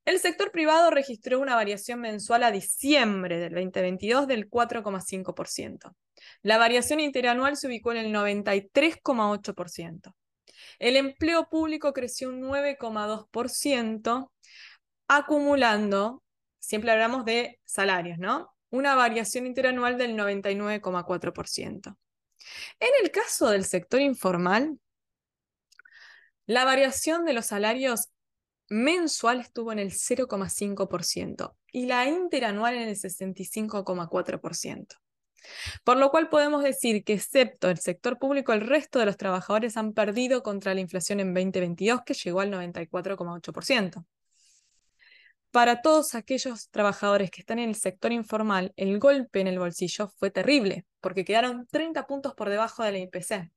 El 0.05 0.19
sector 0.19 0.51
privado 0.51 0.91
registró 0.91 1.39
una 1.39 1.55
variación 1.55 2.01
mensual 2.01 2.43
a 2.43 2.51
diciembre 2.51 3.39
del 3.39 3.53
2022 3.53 4.27
del 4.27 4.49
4,5%. 4.49 5.95
La 6.41 6.57
variación 6.57 6.99
interanual 6.99 7.55
se 7.55 7.67
ubicó 7.67 7.93
en 7.93 7.99
el 7.99 8.13
93,8%. 8.13 10.13
El 10.79 10.97
empleo 10.97 11.47
público 11.49 11.93
creció 11.93 12.27
un 12.29 12.41
9,2%, 12.41 14.31
acumulando, 15.07 16.23
siempre 16.59 16.91
hablamos 16.91 17.25
de 17.25 17.59
salarios, 17.63 18.19
¿no? 18.19 18.52
Una 18.73 18.95
variación 18.95 19.45
interanual 19.45 19.99
del 19.99 20.17
99,4%. 20.17 21.95
En 22.79 22.89
el 23.03 23.11
caso 23.11 23.51
del 23.51 23.65
sector 23.65 24.01
informal, 24.01 24.79
la 26.47 26.65
variación 26.65 27.23
de 27.23 27.33
los 27.33 27.45
salarios 27.45 28.09
mensual 28.69 29.41
estuvo 29.41 29.71
en 29.71 29.77
el 29.77 29.91
0,5% 29.91 31.55
y 31.71 31.85
la 31.85 32.07
interanual 32.07 32.73
en 32.73 32.89
el 32.89 32.95
65,4%. 32.95 34.87
Por 35.83 35.97
lo 35.97 36.09
cual 36.09 36.29
podemos 36.29 36.63
decir 36.63 37.03
que 37.03 37.13
excepto 37.13 37.69
el 37.69 37.77
sector 37.77 38.17
público, 38.17 38.53
el 38.53 38.61
resto 38.61 38.97
de 38.97 39.05
los 39.05 39.17
trabajadores 39.17 39.77
han 39.77 39.93
perdido 39.93 40.41
contra 40.41 40.73
la 40.73 40.81
inflación 40.81 41.19
en 41.19 41.35
2022, 41.35 42.01
que 42.03 42.15
llegó 42.15 42.39
al 42.39 42.49
94,8%. 42.49 44.03
Para 45.53 45.83
todos 45.83 46.15
aquellos 46.15 46.71
trabajadores 46.71 47.29
que 47.29 47.41
están 47.41 47.59
en 47.59 47.69
el 47.69 47.75
sector 47.75 48.11
informal, 48.11 48.73
el 48.75 48.97
golpe 48.97 49.39
en 49.39 49.45
el 49.45 49.59
bolsillo 49.59 50.07
fue 50.17 50.31
terrible, 50.31 50.87
porque 50.99 51.23
quedaron 51.23 51.67
30 51.67 52.07
puntos 52.07 52.33
por 52.33 52.49
debajo 52.49 52.81
de 52.81 52.91
la 52.91 52.97
IPC. 52.97 53.51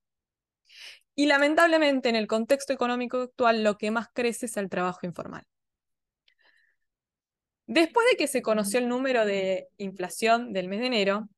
Y 1.15 1.25
lamentablemente 1.25 2.11
en 2.11 2.17
el 2.17 2.27
contexto 2.27 2.75
económico 2.75 3.23
actual 3.23 3.65
lo 3.65 3.79
que 3.79 3.91
más 3.91 4.09
crece 4.13 4.45
es 4.45 4.59
el 4.59 4.69
trabajo 4.69 5.07
informal. 5.07 5.45
Después 7.67 8.07
de 8.11 8.19
que 8.19 8.27
se 8.27 8.43
conoció 8.43 8.79
el 8.79 8.89
número 8.91 9.25
de 9.25 9.69
inflación 9.79 10.53
del 10.53 10.69
mes 10.69 10.81
de 10.81 10.87
enero, 10.89 11.31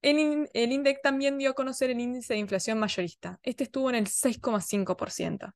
el, 0.00 0.48
INDEC 0.54 1.02
también 1.02 1.36
dio 1.36 1.50
a 1.50 1.54
conocer 1.54 1.90
el 1.90 2.00
índice 2.00 2.32
de 2.32 2.40
inflación 2.40 2.78
mayorista. 2.78 3.38
Este 3.42 3.64
estuvo 3.64 3.90
en 3.90 3.96
el 3.96 4.06
6,5%. 4.06 5.52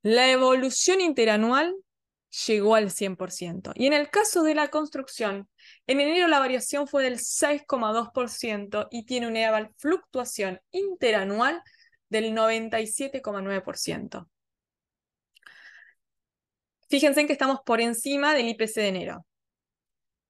La 0.00 0.30
evolución 0.30 1.02
interanual 1.02 1.76
llegó 2.46 2.74
al 2.74 2.90
100%. 2.90 3.72
Y 3.74 3.86
en 3.86 3.92
el 3.92 4.10
caso 4.10 4.42
de 4.42 4.54
la 4.54 4.68
construcción, 4.68 5.48
en 5.86 6.00
enero 6.00 6.28
la 6.28 6.38
variación 6.38 6.86
fue 6.86 7.02
del 7.02 7.18
6,2% 7.18 8.88
y 8.90 9.04
tiene 9.04 9.26
una 9.26 9.70
fluctuación 9.76 10.60
interanual 10.70 11.62
del 12.08 12.34
97,9%. 12.34 14.28
Fíjense 16.88 17.20
en 17.20 17.26
que 17.26 17.34
estamos 17.34 17.60
por 17.64 17.80
encima 17.80 18.34
del 18.34 18.48
IPC 18.48 18.74
de 18.74 18.88
enero. 18.88 19.26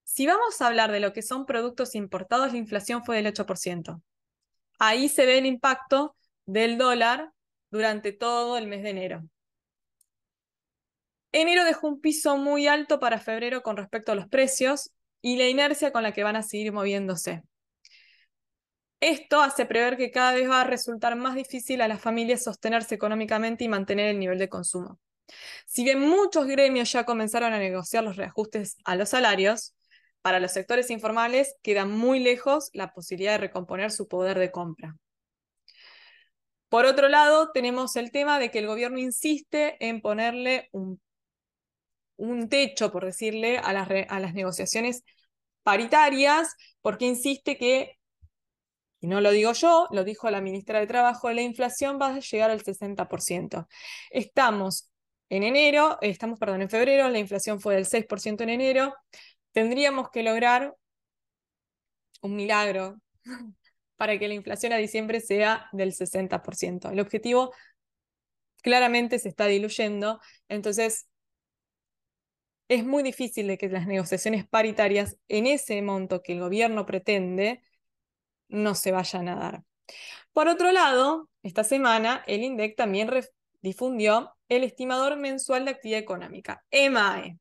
Si 0.04 0.26
vamos 0.26 0.60
a 0.60 0.66
hablar 0.66 0.90
de 0.90 1.00
lo 1.00 1.12
que 1.12 1.22
son 1.22 1.46
productos 1.46 1.94
importados, 1.94 2.52
la 2.52 2.58
inflación 2.58 3.04
fue 3.04 3.16
del 3.16 3.32
8%. 3.32 4.02
Ahí 4.78 5.08
se 5.08 5.26
ve 5.26 5.38
el 5.38 5.46
impacto 5.46 6.16
del 6.46 6.78
dólar 6.78 7.32
durante 7.70 8.12
todo 8.12 8.56
el 8.56 8.66
mes 8.66 8.82
de 8.82 8.90
enero. 8.90 9.22
Enero 11.32 11.64
dejó 11.64 11.88
un 11.88 12.00
piso 12.00 12.36
muy 12.38 12.66
alto 12.66 12.98
para 12.98 13.18
febrero 13.18 13.62
con 13.62 13.76
respecto 13.76 14.12
a 14.12 14.14
los 14.14 14.28
precios 14.28 14.90
y 15.20 15.36
la 15.36 15.48
inercia 15.48 15.92
con 15.92 16.02
la 16.02 16.12
que 16.12 16.24
van 16.24 16.36
a 16.36 16.42
seguir 16.42 16.72
moviéndose. 16.72 17.42
Esto 19.00 19.40
hace 19.40 19.66
prever 19.66 19.96
que 19.96 20.10
cada 20.10 20.32
vez 20.32 20.50
va 20.50 20.62
a 20.62 20.64
resultar 20.64 21.14
más 21.16 21.34
difícil 21.36 21.80
a 21.82 21.88
las 21.88 22.00
familias 22.00 22.42
sostenerse 22.42 22.94
económicamente 22.94 23.64
y 23.64 23.68
mantener 23.68 24.08
el 24.08 24.18
nivel 24.18 24.38
de 24.38 24.48
consumo. 24.48 24.98
Si 25.66 25.84
bien 25.84 26.00
muchos 26.00 26.46
gremios 26.46 26.90
ya 26.90 27.04
comenzaron 27.04 27.52
a 27.52 27.58
negociar 27.58 28.02
los 28.02 28.16
reajustes 28.16 28.76
a 28.84 28.96
los 28.96 29.10
salarios, 29.10 29.74
para 30.22 30.40
los 30.40 30.52
sectores 30.52 30.90
informales 30.90 31.54
queda 31.62 31.84
muy 31.84 32.18
lejos 32.18 32.70
la 32.72 32.92
posibilidad 32.92 33.32
de 33.32 33.38
recomponer 33.38 33.92
su 33.92 34.08
poder 34.08 34.38
de 34.38 34.50
compra. 34.50 34.96
Por 36.68 36.84
otro 36.84 37.08
lado, 37.08 37.50
tenemos 37.52 37.96
el 37.96 38.10
tema 38.10 38.38
de 38.38 38.50
que 38.50 38.58
el 38.58 38.66
gobierno 38.66 38.98
insiste 38.98 39.76
en 39.86 40.00
ponerle 40.00 40.68
un, 40.72 41.00
techo, 42.48 42.92
por 42.92 43.04
decirle, 43.04 43.58
a 43.58 43.72
las, 43.72 43.88
a 44.08 44.20
las 44.20 44.34
negociaciones 44.34 45.04
paritarias, 45.62 46.54
porque 46.82 47.06
insiste 47.06 47.56
que 47.56 47.98
y 49.00 49.06
no 49.06 49.20
lo 49.20 49.30
digo 49.30 49.52
yo, 49.52 49.86
lo 49.92 50.04
dijo 50.04 50.30
la 50.30 50.40
ministra 50.40 50.80
de 50.80 50.86
Trabajo, 50.86 51.30
la 51.30 51.42
inflación 51.42 51.98
va 52.00 52.14
a 52.14 52.20
llegar 52.20 52.50
al 52.50 52.62
60%. 52.62 53.68
Estamos 54.10 54.90
en 55.28 55.44
enero, 55.44 55.98
estamos, 56.00 56.38
perdón, 56.38 56.62
en 56.62 56.70
febrero, 56.70 57.08
la 57.08 57.18
inflación 57.18 57.60
fue 57.60 57.76
del 57.76 57.86
6% 57.86 58.42
en 58.42 58.50
enero. 58.50 58.94
Tendríamos 59.52 60.10
que 60.10 60.22
lograr 60.22 60.74
un 62.22 62.34
milagro 62.34 62.96
para 63.96 64.18
que 64.18 64.28
la 64.28 64.34
inflación 64.34 64.72
a 64.72 64.76
diciembre 64.76 65.20
sea 65.20 65.68
del 65.72 65.92
60%. 65.92 66.90
El 66.90 67.00
objetivo 67.00 67.52
claramente 68.62 69.18
se 69.18 69.28
está 69.28 69.46
diluyendo, 69.46 70.20
entonces 70.48 71.08
es 72.68 72.84
muy 72.84 73.02
difícil 73.02 73.46
de 73.46 73.58
que 73.58 73.68
las 73.68 73.86
negociaciones 73.86 74.46
paritarias 74.46 75.16
en 75.28 75.46
ese 75.46 75.80
monto 75.82 76.22
que 76.22 76.34
el 76.34 76.40
gobierno 76.40 76.86
pretende 76.86 77.62
no 78.48 78.74
se 78.74 78.92
vayan 78.92 79.28
a 79.28 79.36
dar. 79.36 79.62
Por 80.32 80.48
otro 80.48 80.70
lado, 80.70 81.28
esta 81.42 81.64
semana 81.64 82.22
el 82.26 82.42
INDEC 82.42 82.76
también 82.76 83.10
difundió 83.60 84.34
el 84.48 84.64
estimador 84.64 85.16
mensual 85.16 85.64
de 85.64 85.72
actividad 85.72 86.00
económica, 86.00 86.64
EMAE. 86.70 87.38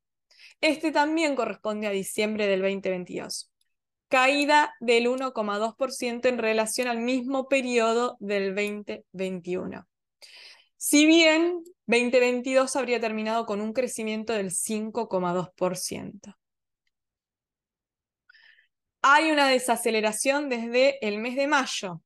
Este 0.62 0.92
también 0.92 1.36
corresponde 1.36 1.88
a 1.88 1.92
diciembre 1.92 2.48
del 2.48 2.62
2022. 2.62 3.52
Caída 4.08 4.74
del 4.80 5.08
1,2% 5.08 6.30
en 6.30 6.38
relación 6.38 6.88
al 6.88 7.00
mismo 7.00 7.48
periodo 7.50 8.16
del 8.20 8.56
2021. 8.56 9.86
Si 10.78 11.06
bien 11.06 11.64
2022 11.88 12.76
habría 12.76 13.00
terminado 13.00 13.46
con 13.46 13.62
un 13.62 13.74
crecimiento 13.74 14.34
del 14.34 14.52
5,2% 14.52 16.36
hay 19.02 19.32
una 19.32 19.48
desaceleración 19.48 20.50
desde 20.50 21.06
el 21.06 21.20
mes 21.20 21.36
de 21.36 21.48
mayo. 21.48 21.94
O 21.94 22.02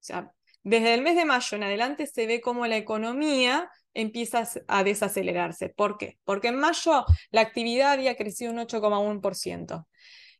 sea, 0.00 0.30
desde 0.62 0.94
el 0.94 1.02
mes 1.02 1.16
de 1.16 1.24
mayo 1.24 1.56
en 1.56 1.62
adelante 1.62 2.06
se 2.06 2.26
ve 2.26 2.40
como 2.40 2.66
la 2.66 2.76
economía 2.76 3.70
empieza 3.94 4.46
a 4.68 4.84
desacelerarse. 4.84 5.70
¿Por 5.70 5.96
qué? 5.96 6.18
Porque 6.24 6.48
en 6.48 6.56
mayo 6.56 7.04
la 7.30 7.40
actividad 7.40 7.92
había 7.92 8.16
crecido 8.16 8.52
un 8.52 8.58
8,1% 8.58 9.86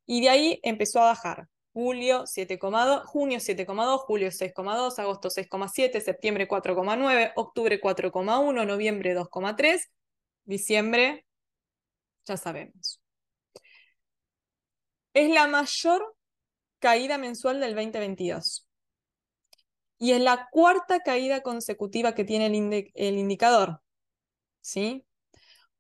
y 0.05 0.21
de 0.21 0.29
ahí 0.29 0.61
empezó 0.63 1.01
a 1.01 1.07
bajar. 1.07 1.49
Julio 1.79 2.25
7,2, 2.27 3.05
junio 3.05 3.39
7,2, 3.39 3.99
julio 3.99 4.29
6,2, 4.31 4.99
agosto 4.99 5.29
6,7, 5.29 6.01
septiembre 6.01 6.49
4,9, 6.49 7.33
octubre 7.37 7.81
4,1, 7.81 8.67
noviembre 8.67 9.15
2,3, 9.15 9.81
diciembre 10.45 11.25
ya 12.27 12.37
sabemos 12.37 13.01
es 15.19 15.31
la 15.31 15.47
mayor 15.47 16.17
caída 16.79 17.19
mensual 17.19 17.61
del 17.61 17.75
2022. 17.75 18.67
Y 19.99 20.13
es 20.13 20.21
la 20.21 20.49
cuarta 20.51 21.01
caída 21.01 21.43
consecutiva 21.43 22.15
que 22.15 22.25
tiene 22.25 22.47
el, 22.95 23.19
indicador. 23.19 23.81
¿Sí? 24.61 25.05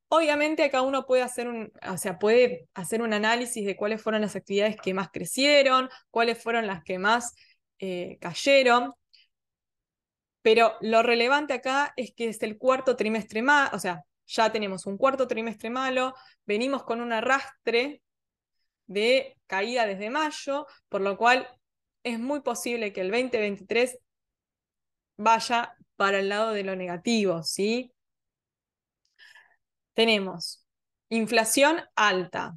Obviamente 0.08 0.64
acá 0.64 0.80
uno 0.82 1.04
puede 1.04 1.22
hacer 1.22 1.48
un, 1.48 1.70
o 1.86 1.98
sea, 1.98 2.18
puede 2.18 2.68
hacer 2.74 3.02
un 3.02 3.12
análisis 3.12 3.66
de 3.66 3.76
cuáles 3.76 4.02
fueron 4.02 4.22
las 4.22 4.36
actividades 4.36 4.76
que 4.76 4.94
más 4.94 5.10
crecieron, 5.10 5.90
cuáles 6.10 6.42
fueron 6.42 6.66
las 6.66 6.82
que 6.82 6.98
más 6.98 7.34
eh, 7.78 8.16
cayeron. 8.20 8.94
Pero 10.42 10.74
lo 10.80 11.02
relevante 11.02 11.52
acá 11.52 11.92
es 11.96 12.14
que 12.14 12.28
es 12.28 12.42
el 12.42 12.56
cuarto 12.56 12.96
trimestre 12.96 13.42
más, 13.42 13.72
o 13.74 13.78
sea, 13.78 14.02
ya 14.26 14.50
tenemos 14.52 14.86
un 14.86 14.96
cuarto 14.96 15.26
trimestre 15.26 15.68
malo, 15.70 16.14
venimos 16.46 16.84
con 16.84 17.00
un 17.00 17.12
arrastre 17.12 18.02
de 18.86 19.36
caída 19.46 19.86
desde 19.86 20.10
mayo, 20.10 20.66
por 20.88 21.00
lo 21.02 21.16
cual 21.18 21.48
es 22.02 22.18
muy 22.18 22.40
posible 22.40 22.92
que 22.92 23.02
el 23.02 23.10
2023 23.10 23.98
vaya 25.18 25.76
para 25.96 26.20
el 26.20 26.28
lado 26.28 26.52
de 26.52 26.64
lo 26.64 26.76
negativo, 26.76 27.42
¿sí? 27.42 27.92
Tenemos 29.99 30.64
inflación 31.09 31.81
alta, 31.97 32.57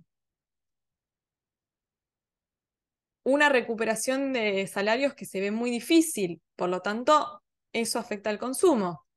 una 3.24 3.50
recuperación 3.50 4.32
de 4.32 4.68
salarios 4.68 5.16
que 5.16 5.26
se 5.26 5.40
ve 5.40 5.50
muy 5.50 5.72
difícil, 5.72 6.40
por 6.56 6.70
lo 6.70 6.82
tanto, 6.82 7.42
eso 7.74 7.98
afecta 7.98 8.30
al 8.30 8.38
consumo. 8.38 9.08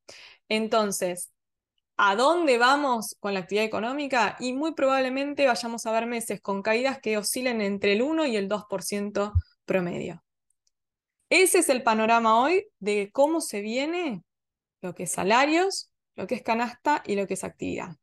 Entonces, 0.48 1.34
¿a 1.98 2.16
dónde 2.16 2.56
vamos 2.56 3.14
con 3.20 3.34
la 3.34 3.40
actividad 3.40 3.66
económica? 3.66 4.36
Y 4.40 4.54
muy 4.54 4.72
probablemente 4.72 5.46
vayamos 5.46 5.84
a 5.84 5.92
ver 5.92 6.06
meses 6.06 6.40
con 6.40 6.62
caídas 6.62 7.00
que 7.00 7.18
oscilen 7.18 7.60
entre 7.60 7.92
el 7.92 8.00
1 8.00 8.24
y 8.24 8.36
el 8.36 8.48
2% 8.48 9.34
promedio. 9.66 10.24
Ese 11.28 11.58
es 11.58 11.68
el 11.68 11.82
panorama 11.82 12.40
hoy 12.40 12.68
de 12.78 13.10
cómo 13.12 13.42
se 13.42 13.60
viene 13.60 14.22
lo 14.80 14.94
que 14.94 15.02
es 15.02 15.12
salarios, 15.12 15.90
lo 16.14 16.26
que 16.26 16.36
es 16.36 16.42
canasta 16.42 17.02
y 17.04 17.16
lo 17.16 17.26
que 17.26 17.34
es 17.34 17.44
actividad. 17.44 17.98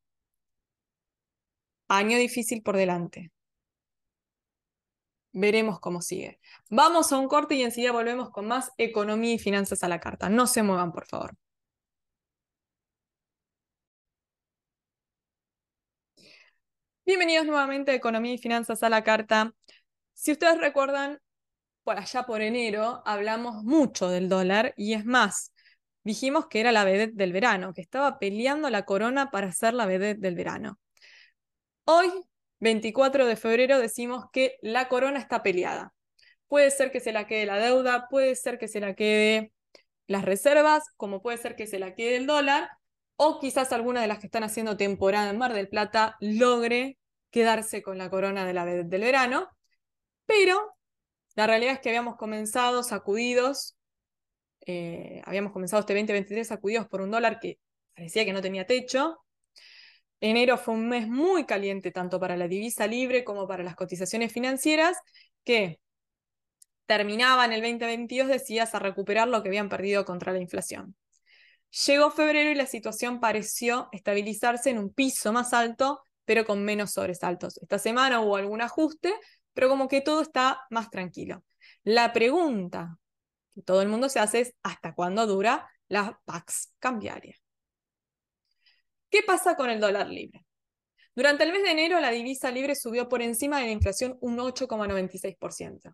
Año 1.91 2.17
difícil 2.17 2.63
por 2.63 2.77
delante. 2.77 3.31
Veremos 5.33 5.79
cómo 5.81 6.01
sigue. 6.01 6.39
Vamos 6.69 7.11
a 7.11 7.17
un 7.17 7.27
corte 7.27 7.55
y 7.55 7.63
enseguida 7.63 7.91
volvemos 7.91 8.29
con 8.29 8.47
más 8.47 8.71
economía 8.77 9.33
y 9.33 9.39
finanzas 9.39 9.83
a 9.83 9.89
la 9.89 9.99
carta. 9.99 10.29
No 10.29 10.47
se 10.47 10.63
muevan, 10.63 10.93
por 10.93 11.05
favor. 11.05 11.35
Bienvenidos 17.05 17.45
nuevamente 17.45 17.91
a 17.91 17.95
Economía 17.95 18.33
y 18.35 18.37
Finanzas 18.37 18.83
a 18.83 18.89
la 18.89 19.03
Carta. 19.03 19.53
Si 20.13 20.31
ustedes 20.31 20.59
recuerdan, 20.59 21.19
por 21.83 21.97
allá 21.97 22.23
por 22.23 22.41
enero 22.41 23.03
hablamos 23.05 23.63
mucho 23.65 24.07
del 24.07 24.29
dólar 24.29 24.73
y 24.77 24.93
es 24.93 25.05
más, 25.05 25.51
dijimos 26.05 26.47
que 26.47 26.61
era 26.61 26.71
la 26.71 26.85
vedette 26.85 27.15
del 27.15 27.33
verano, 27.33 27.73
que 27.73 27.81
estaba 27.81 28.17
peleando 28.17 28.69
la 28.69 28.85
corona 28.85 29.29
para 29.29 29.51
ser 29.51 29.73
la 29.73 29.85
vedette 29.85 30.21
del 30.21 30.35
verano. 30.35 30.79
Hoy, 31.93 32.09
24 32.61 33.25
de 33.25 33.35
febrero, 33.35 33.77
decimos 33.77 34.23
que 34.31 34.57
la 34.61 34.87
corona 34.87 35.19
está 35.19 35.43
peleada. 35.43 35.93
Puede 36.47 36.71
ser 36.71 36.89
que 36.89 37.01
se 37.01 37.11
la 37.11 37.27
quede 37.27 37.45
la 37.45 37.57
deuda, 37.57 38.07
puede 38.09 38.37
ser 38.37 38.57
que 38.57 38.69
se 38.69 38.79
la 38.79 38.95
quede 38.95 39.51
las 40.07 40.23
reservas, 40.23 40.85
como 40.95 41.21
puede 41.21 41.37
ser 41.37 41.57
que 41.57 41.67
se 41.67 41.79
la 41.79 41.93
quede 41.93 42.15
el 42.15 42.27
dólar, 42.27 42.69
o 43.17 43.39
quizás 43.39 43.73
alguna 43.73 44.01
de 44.01 44.07
las 44.07 44.19
que 44.19 44.27
están 44.27 44.45
haciendo 44.45 44.77
temporada 44.77 45.29
en 45.29 45.37
Mar 45.37 45.51
del 45.51 45.67
Plata 45.67 46.15
logre 46.21 46.97
quedarse 47.29 47.81
con 47.81 47.97
la 47.97 48.09
corona 48.09 48.45
de 48.45 48.53
la 48.53 48.63
del 48.63 48.87
verano. 48.87 49.49
Pero 50.25 50.73
la 51.35 51.45
realidad 51.45 51.73
es 51.73 51.79
que 51.81 51.89
habíamos 51.89 52.15
comenzado 52.15 52.83
sacudidos, 52.83 53.75
eh, 54.65 55.21
habíamos 55.25 55.51
comenzado 55.51 55.81
este 55.81 55.93
2023 55.93 56.47
sacudidos 56.47 56.87
por 56.87 57.01
un 57.01 57.11
dólar 57.11 57.41
que 57.41 57.59
parecía 57.93 58.23
que 58.23 58.31
no 58.31 58.41
tenía 58.41 58.65
techo, 58.65 59.17
Enero 60.21 60.57
fue 60.57 60.75
un 60.75 60.87
mes 60.87 61.07
muy 61.07 61.45
caliente 61.45 61.91
tanto 61.91 62.19
para 62.19 62.37
la 62.37 62.47
divisa 62.47 62.85
libre 62.85 63.23
como 63.23 63.47
para 63.47 63.63
las 63.63 63.75
cotizaciones 63.75 64.31
financieras 64.31 64.97
que 65.43 65.79
terminaban 66.85 67.53
el 67.53 67.61
2022 67.61 68.27
decididas 68.27 68.75
a 68.75 68.79
recuperar 68.79 69.27
lo 69.27 69.41
que 69.41 69.49
habían 69.49 69.69
perdido 69.69 70.05
contra 70.05 70.31
la 70.31 70.39
inflación. 70.39 70.95
Llegó 71.87 72.11
febrero 72.11 72.51
y 72.51 72.55
la 72.55 72.65
situación 72.65 73.19
pareció 73.19 73.89
estabilizarse 73.93 74.69
en 74.69 74.77
un 74.77 74.93
piso 74.93 75.31
más 75.31 75.53
alto, 75.53 76.01
pero 76.25 76.45
con 76.45 76.63
menos 76.63 76.91
sobresaltos. 76.91 77.57
Esta 77.57 77.79
semana 77.79 78.19
hubo 78.19 78.35
algún 78.35 78.61
ajuste, 78.61 79.13
pero 79.53 79.69
como 79.69 79.87
que 79.87 80.01
todo 80.01 80.21
está 80.21 80.61
más 80.69 80.89
tranquilo. 80.89 81.43
La 81.83 82.13
pregunta 82.13 82.99
que 83.55 83.61
todo 83.61 83.81
el 83.81 83.87
mundo 83.87 84.07
se 84.09 84.19
hace 84.19 84.41
es 84.41 84.53
¿hasta 84.61 84.93
cuándo 84.93 85.25
dura 85.25 85.67
la 85.87 86.19
PAX 86.25 86.73
cambiaria? 86.77 87.40
¿Qué 89.11 89.21
pasa 89.23 89.55
con 89.55 89.69
el 89.69 89.79
dólar 89.79 90.07
libre? 90.07 90.43
Durante 91.13 91.43
el 91.43 91.51
mes 91.51 91.63
de 91.63 91.71
enero, 91.71 91.99
la 91.99 92.11
divisa 92.11 92.49
libre 92.49 92.75
subió 92.75 93.09
por 93.09 93.21
encima 93.21 93.59
de 93.59 93.65
la 93.65 93.71
inflación 93.71 94.17
un 94.21 94.39
8,96%. 94.39 95.93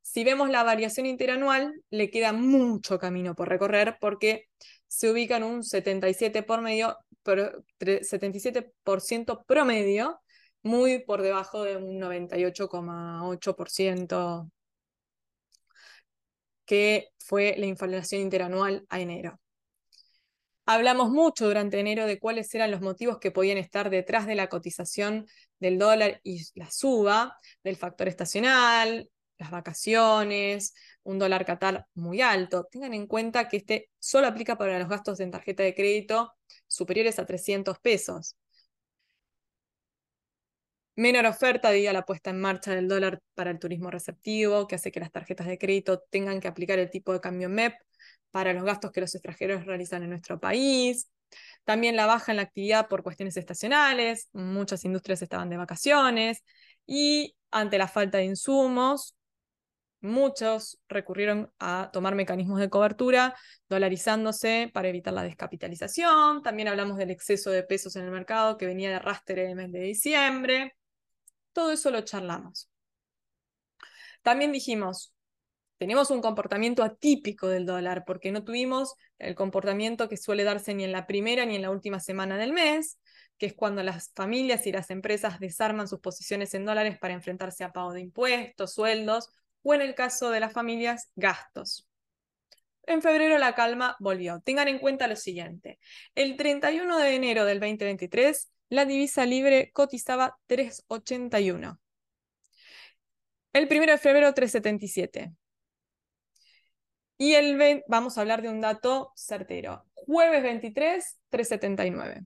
Si 0.00 0.24
vemos 0.24 0.48
la 0.48 0.62
variación 0.62 1.04
interanual, 1.04 1.74
le 1.90 2.08
queda 2.10 2.32
mucho 2.32 2.98
camino 2.98 3.34
por 3.34 3.50
recorrer 3.50 3.98
porque 4.00 4.48
se 4.86 5.10
ubica 5.10 5.36
en 5.36 5.44
un 5.44 5.62
77%, 5.62 6.46
por 6.46 6.62
medio, 6.62 6.96
77 8.02 8.72
promedio, 9.46 10.18
muy 10.62 11.00
por 11.00 11.20
debajo 11.20 11.64
de 11.64 11.76
un 11.76 12.00
98,8% 12.00 14.50
que 16.64 17.10
fue 17.18 17.54
la 17.58 17.66
inflación 17.66 18.22
interanual 18.22 18.86
a 18.88 19.00
enero. 19.00 19.38
Hablamos 20.70 21.08
mucho 21.08 21.46
durante 21.46 21.80
enero 21.80 22.04
de 22.04 22.18
cuáles 22.18 22.54
eran 22.54 22.70
los 22.70 22.82
motivos 22.82 23.18
que 23.18 23.30
podían 23.30 23.56
estar 23.56 23.88
detrás 23.88 24.26
de 24.26 24.34
la 24.34 24.50
cotización 24.50 25.26
del 25.58 25.78
dólar 25.78 26.20
y 26.22 26.42
la 26.56 26.70
suba, 26.70 27.38
del 27.64 27.76
factor 27.76 28.06
estacional, 28.06 29.08
las 29.38 29.50
vacaciones, 29.50 30.74
un 31.04 31.18
dólar 31.18 31.46
catar 31.46 31.86
muy 31.94 32.20
alto. 32.20 32.68
Tengan 32.70 32.92
en 32.92 33.06
cuenta 33.06 33.48
que 33.48 33.56
este 33.56 33.88
solo 33.98 34.26
aplica 34.26 34.58
para 34.58 34.78
los 34.78 34.90
gastos 34.90 35.20
en 35.20 35.30
tarjeta 35.30 35.62
de 35.62 35.74
crédito 35.74 36.34
superiores 36.66 37.18
a 37.18 37.24
300 37.24 37.78
pesos. 37.78 38.36
Menor 40.96 41.24
oferta 41.24 41.70
debido 41.70 41.94
la 41.94 42.04
puesta 42.04 42.28
en 42.28 42.40
marcha 42.42 42.74
del 42.74 42.88
dólar 42.88 43.22
para 43.34 43.50
el 43.50 43.58
turismo 43.58 43.90
receptivo, 43.90 44.66
que 44.66 44.74
hace 44.74 44.92
que 44.92 45.00
las 45.00 45.12
tarjetas 45.12 45.46
de 45.46 45.56
crédito 45.56 46.00
tengan 46.10 46.40
que 46.40 46.48
aplicar 46.48 46.78
el 46.78 46.90
tipo 46.90 47.14
de 47.14 47.20
cambio 47.22 47.48
MEP 47.48 47.72
para 48.30 48.52
los 48.52 48.64
gastos 48.64 48.92
que 48.92 49.00
los 49.00 49.14
extranjeros 49.14 49.66
realizan 49.66 50.02
en 50.02 50.10
nuestro 50.10 50.38
país. 50.38 51.10
También 51.64 51.96
la 51.96 52.06
baja 52.06 52.32
en 52.32 52.36
la 52.36 52.42
actividad 52.42 52.88
por 52.88 53.02
cuestiones 53.02 53.36
estacionales, 53.36 54.28
muchas 54.32 54.84
industrias 54.84 55.20
estaban 55.22 55.50
de 55.50 55.56
vacaciones 55.56 56.42
y 56.86 57.36
ante 57.50 57.78
la 57.78 57.88
falta 57.88 58.18
de 58.18 58.24
insumos, 58.24 59.14
muchos 60.00 60.78
recurrieron 60.88 61.52
a 61.58 61.90
tomar 61.92 62.14
mecanismos 62.14 62.60
de 62.60 62.70
cobertura, 62.70 63.34
dolarizándose 63.68 64.70
para 64.72 64.88
evitar 64.88 65.12
la 65.12 65.22
descapitalización. 65.22 66.42
También 66.42 66.68
hablamos 66.68 66.96
del 66.96 67.10
exceso 67.10 67.50
de 67.50 67.62
pesos 67.62 67.96
en 67.96 68.04
el 68.04 68.10
mercado 68.10 68.56
que 68.56 68.66
venía 68.66 68.90
de 68.90 68.96
arrastre 68.96 69.44
en 69.44 69.50
el 69.50 69.56
mes 69.56 69.72
de 69.72 69.80
diciembre. 69.80 70.76
Todo 71.52 71.72
eso 71.72 71.90
lo 71.90 72.00
charlamos. 72.02 72.70
También 74.22 74.52
dijimos, 74.52 75.12
tenemos 75.78 76.10
un 76.10 76.20
comportamiento 76.20 76.82
atípico 76.82 77.48
del 77.48 77.64
dólar, 77.64 78.04
porque 78.04 78.32
no 78.32 78.44
tuvimos 78.44 78.94
el 79.18 79.34
comportamiento 79.34 80.08
que 80.08 80.16
suele 80.16 80.44
darse 80.44 80.74
ni 80.74 80.84
en 80.84 80.92
la 80.92 81.06
primera 81.06 81.46
ni 81.46 81.56
en 81.56 81.62
la 81.62 81.70
última 81.70 82.00
semana 82.00 82.36
del 82.36 82.52
mes, 82.52 82.98
que 83.38 83.46
es 83.46 83.54
cuando 83.54 83.82
las 83.84 84.12
familias 84.14 84.66
y 84.66 84.72
las 84.72 84.90
empresas 84.90 85.38
desarman 85.38 85.86
sus 85.86 86.00
posiciones 86.00 86.52
en 86.54 86.64
dólares 86.64 86.98
para 86.98 87.14
enfrentarse 87.14 87.62
a 87.62 87.72
pago 87.72 87.92
de 87.92 88.00
impuestos, 88.00 88.74
sueldos, 88.74 89.30
o 89.62 89.74
en 89.74 89.82
el 89.82 89.94
caso 89.94 90.30
de 90.30 90.40
las 90.40 90.52
familias, 90.52 91.10
gastos. 91.14 91.86
En 92.82 93.02
febrero 93.02 93.38
la 93.38 93.54
calma 93.54 93.96
volvió. 94.00 94.40
Tengan 94.40 94.66
en 94.66 94.78
cuenta 94.78 95.06
lo 95.06 95.16
siguiente. 95.16 95.78
El 96.14 96.36
31 96.36 96.98
de 96.98 97.14
enero 97.14 97.44
del 97.44 97.60
2023, 97.60 98.50
la 98.70 98.84
divisa 98.84 99.26
libre 99.26 99.70
cotizaba 99.72 100.38
381. 100.46 101.78
El 103.52 103.68
1 103.70 103.86
de 103.92 103.98
febrero 103.98 104.32
377. 104.32 105.32
Y 107.18 107.34
el 107.34 107.82
vamos 107.88 108.16
a 108.16 108.20
hablar 108.20 108.42
de 108.42 108.48
un 108.48 108.60
dato 108.60 109.12
certero. 109.16 109.84
Jueves 109.92 110.42
23, 110.42 111.18
379. 111.28 112.24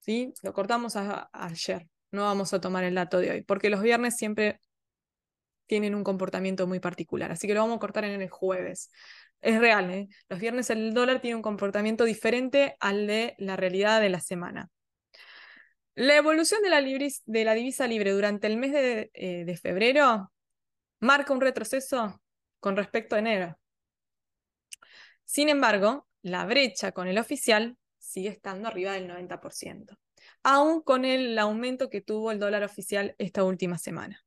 ¿Sí? 0.00 0.34
Lo 0.42 0.52
cortamos 0.52 0.96
ayer. 0.96 1.88
No 2.10 2.24
vamos 2.24 2.52
a 2.52 2.60
tomar 2.60 2.84
el 2.84 2.96
dato 2.96 3.18
de 3.18 3.30
hoy, 3.30 3.42
porque 3.42 3.70
los 3.70 3.80
viernes 3.82 4.16
siempre 4.16 4.60
tienen 5.66 5.94
un 5.94 6.04
comportamiento 6.04 6.66
muy 6.66 6.80
particular. 6.80 7.30
Así 7.30 7.46
que 7.46 7.54
lo 7.54 7.60
vamos 7.60 7.76
a 7.76 7.80
cortar 7.80 8.04
en 8.04 8.20
el 8.20 8.28
jueves. 8.28 8.90
Es 9.40 9.58
real, 9.60 9.90
¿eh? 9.90 10.08
Los 10.28 10.40
viernes 10.40 10.70
el 10.70 10.92
dólar 10.92 11.20
tiene 11.20 11.36
un 11.36 11.42
comportamiento 11.42 12.04
diferente 12.04 12.76
al 12.80 13.06
de 13.06 13.34
la 13.38 13.56
realidad 13.56 14.00
de 14.00 14.10
la 14.10 14.20
semana. 14.20 14.70
La 15.94 16.16
evolución 16.16 16.62
de 16.62 16.70
la, 16.70 16.82
de 16.82 17.44
la 17.44 17.54
divisa 17.54 17.86
libre 17.86 18.10
durante 18.10 18.48
el 18.48 18.56
mes 18.56 18.72
de, 18.72 19.10
eh, 19.14 19.44
de 19.44 19.56
febrero 19.56 20.32
marca 20.98 21.32
un 21.32 21.40
retroceso 21.40 22.20
con 22.64 22.76
respecto 22.76 23.14
a 23.14 23.18
enero. 23.18 23.58
Sin 25.26 25.50
embargo, 25.50 26.08
la 26.22 26.46
brecha 26.46 26.92
con 26.92 27.08
el 27.08 27.18
oficial 27.18 27.76
sigue 27.98 28.30
estando 28.30 28.68
arriba 28.68 28.92
del 28.92 29.06
90%, 29.06 29.98
aún 30.42 30.80
con 30.80 31.04
el 31.04 31.38
aumento 31.38 31.90
que 31.90 32.00
tuvo 32.00 32.30
el 32.30 32.38
dólar 32.38 32.64
oficial 32.64 33.14
esta 33.18 33.44
última 33.44 33.76
semana. 33.76 34.24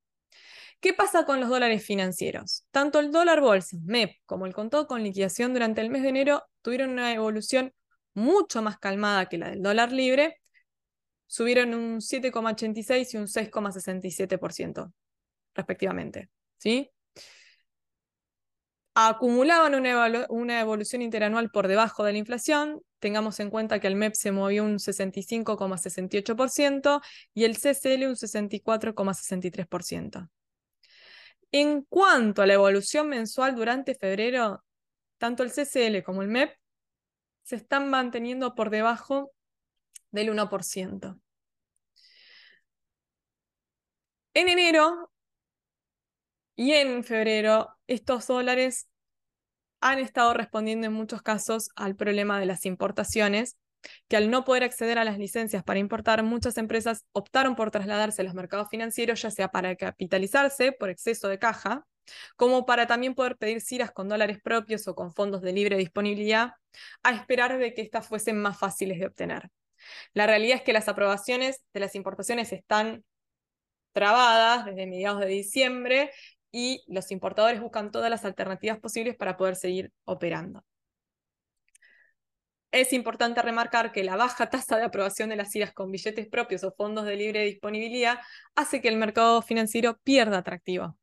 ¿Qué 0.79 0.93
pasa 0.93 1.25
con 1.25 1.39
los 1.39 1.49
dólares 1.49 1.83
financieros? 1.83 2.67
Tanto 2.69 2.99
el 2.99 3.11
dólar 3.11 3.41
bolsa, 3.41 3.75
MEP, 3.83 4.17
como 4.27 4.45
el 4.45 4.53
contado 4.53 4.85
con 4.85 5.01
liquidación 5.01 5.53
durante 5.53 5.81
el 5.81 5.89
mes 5.89 6.03
de 6.03 6.09
enero 6.09 6.43
tuvieron 6.61 6.91
una 6.91 7.11
evolución 7.11 7.73
mucho 8.13 8.61
más 8.61 8.77
calmada 8.77 9.25
que 9.29 9.39
la 9.39 9.49
del 9.49 9.63
dólar 9.63 9.91
libre, 9.91 10.39
subieron 11.25 11.73
un 11.73 12.01
7,86 12.01 13.15
y 13.15 13.17
un 13.17 13.25
6,67% 13.25 14.93
respectivamente. 15.55 16.29
¿sí? 16.57 16.91
Acumulaban 18.99 19.75
una, 19.75 20.59
evolución 20.59 21.03
interanual 21.03 21.51
por 21.51 21.67
debajo 21.67 22.03
de 22.03 22.13
la 22.13 22.17
inflación. 22.17 22.81
Tengamos 22.97 23.39
en 23.39 23.51
cuenta 23.51 23.79
que 23.79 23.85
el 23.85 23.95
MEP 23.95 24.15
se 24.15 24.31
movió 24.31 24.63
un 24.63 24.79
65,68% 24.79 27.01
y 27.35 27.43
el 27.43 27.57
CCL 27.57 28.07
un 28.07 28.15
64,63%. 28.15 30.31
En 31.51 31.83
cuanto 31.83 32.41
a 32.41 32.47
la 32.47 32.55
evolución 32.55 33.07
mensual 33.07 33.53
durante 33.53 33.93
febrero, 33.93 34.63
tanto 35.19 35.43
el 35.43 35.51
CCL 35.51 36.01
como 36.03 36.23
el 36.23 36.29
MEP 36.29 36.57
se 37.43 37.57
están 37.57 37.91
manteniendo 37.91 38.55
por 38.55 38.71
debajo 38.71 39.31
del 40.09 40.31
1%. 40.31 41.19
En 44.33 44.49
enero 44.49 45.11
y 46.57 46.73
en 46.73 47.03
febrero, 47.03 47.69
estos 47.85 48.27
dólares 48.27 48.89
han 49.79 49.99
estado 49.99 50.33
respondiendo 50.33 50.87
en 50.87 50.93
muchos 50.93 51.21
casos 51.21 51.69
al 51.75 51.95
problema 51.95 52.39
de 52.39 52.47
las 52.47 52.65
importaciones, 52.65 53.57
que 54.07 54.17
al 54.17 54.31
no 54.31 54.43
poder 54.43 54.63
acceder 54.63 54.97
a 54.97 55.05
las 55.05 55.19
licencias 55.19 55.63
para 55.63 55.79
importar, 55.79 56.23
muchas 56.23 56.57
empresas 56.57 57.05
optaron 57.11 57.55
por 57.55 57.69
trasladarse 57.69 58.23
a 58.23 58.25
los 58.25 58.33
mercados 58.33 58.69
financieros, 58.69 59.21
ya 59.21 59.29
sea 59.29 59.49
para 59.49 59.75
capitalizarse 59.75 60.71
por 60.71 60.89
exceso 60.89 61.27
de 61.27 61.37
caja, 61.37 61.85
como 62.35 62.65
para 62.65 62.87
también 62.87 63.13
poder 63.13 63.37
pedir 63.37 63.61
ciras 63.61 63.91
con 63.91 64.09
dólares 64.09 64.39
propios 64.43 64.87
o 64.87 64.95
con 64.95 65.13
fondos 65.13 65.43
de 65.43 65.53
libre 65.53 65.77
disponibilidad, 65.77 66.53
a 67.03 67.13
esperar 67.13 67.59
de 67.59 67.75
que 67.75 67.83
éstas 67.83 68.07
fuesen 68.07 68.41
más 68.41 68.57
fáciles 68.57 68.99
de 68.99 69.05
obtener. 69.05 69.51
La 70.15 70.25
realidad 70.25 70.57
es 70.57 70.63
que 70.63 70.73
las 70.73 70.87
aprobaciones 70.87 71.61
de 71.71 71.79
las 71.81 71.93
importaciones 71.93 72.51
están 72.51 73.03
trabadas 73.93 74.65
desde 74.65 74.87
mediados 74.87 75.19
de 75.19 75.27
diciembre 75.27 76.11
y 76.57 76.83
los 76.87 77.11
importadores 77.11 77.61
buscan 77.61 77.91
todas 77.91 78.09
las 78.09 78.25
alternativas 78.25 78.79
posibles 78.79 79.15
para 79.15 79.37
poder 79.37 79.55
seguir 79.55 79.91
operando. 80.05 80.65
Es 82.71 82.93
importante 82.93 83.43
remarcar 83.43 83.91
que 83.91 84.03
la 84.03 84.15
baja 84.15 84.49
tasa 84.49 84.77
de 84.77 84.85
aprobación 84.85 85.29
de 85.29 85.35
las 85.35 85.55
IRAs 85.55 85.71
con 85.71 85.91
billetes 85.91 86.27
propios 86.27 86.63
o 86.63 86.73
fondos 86.75 87.05
de 87.05 87.15
libre 87.15 87.43
disponibilidad 87.45 88.17
hace 88.55 88.81
que 88.81 88.87
el 88.87 88.97
mercado 88.97 89.43
financiero 89.43 89.99
pierda 90.03 90.39
atractivo. 90.39 90.97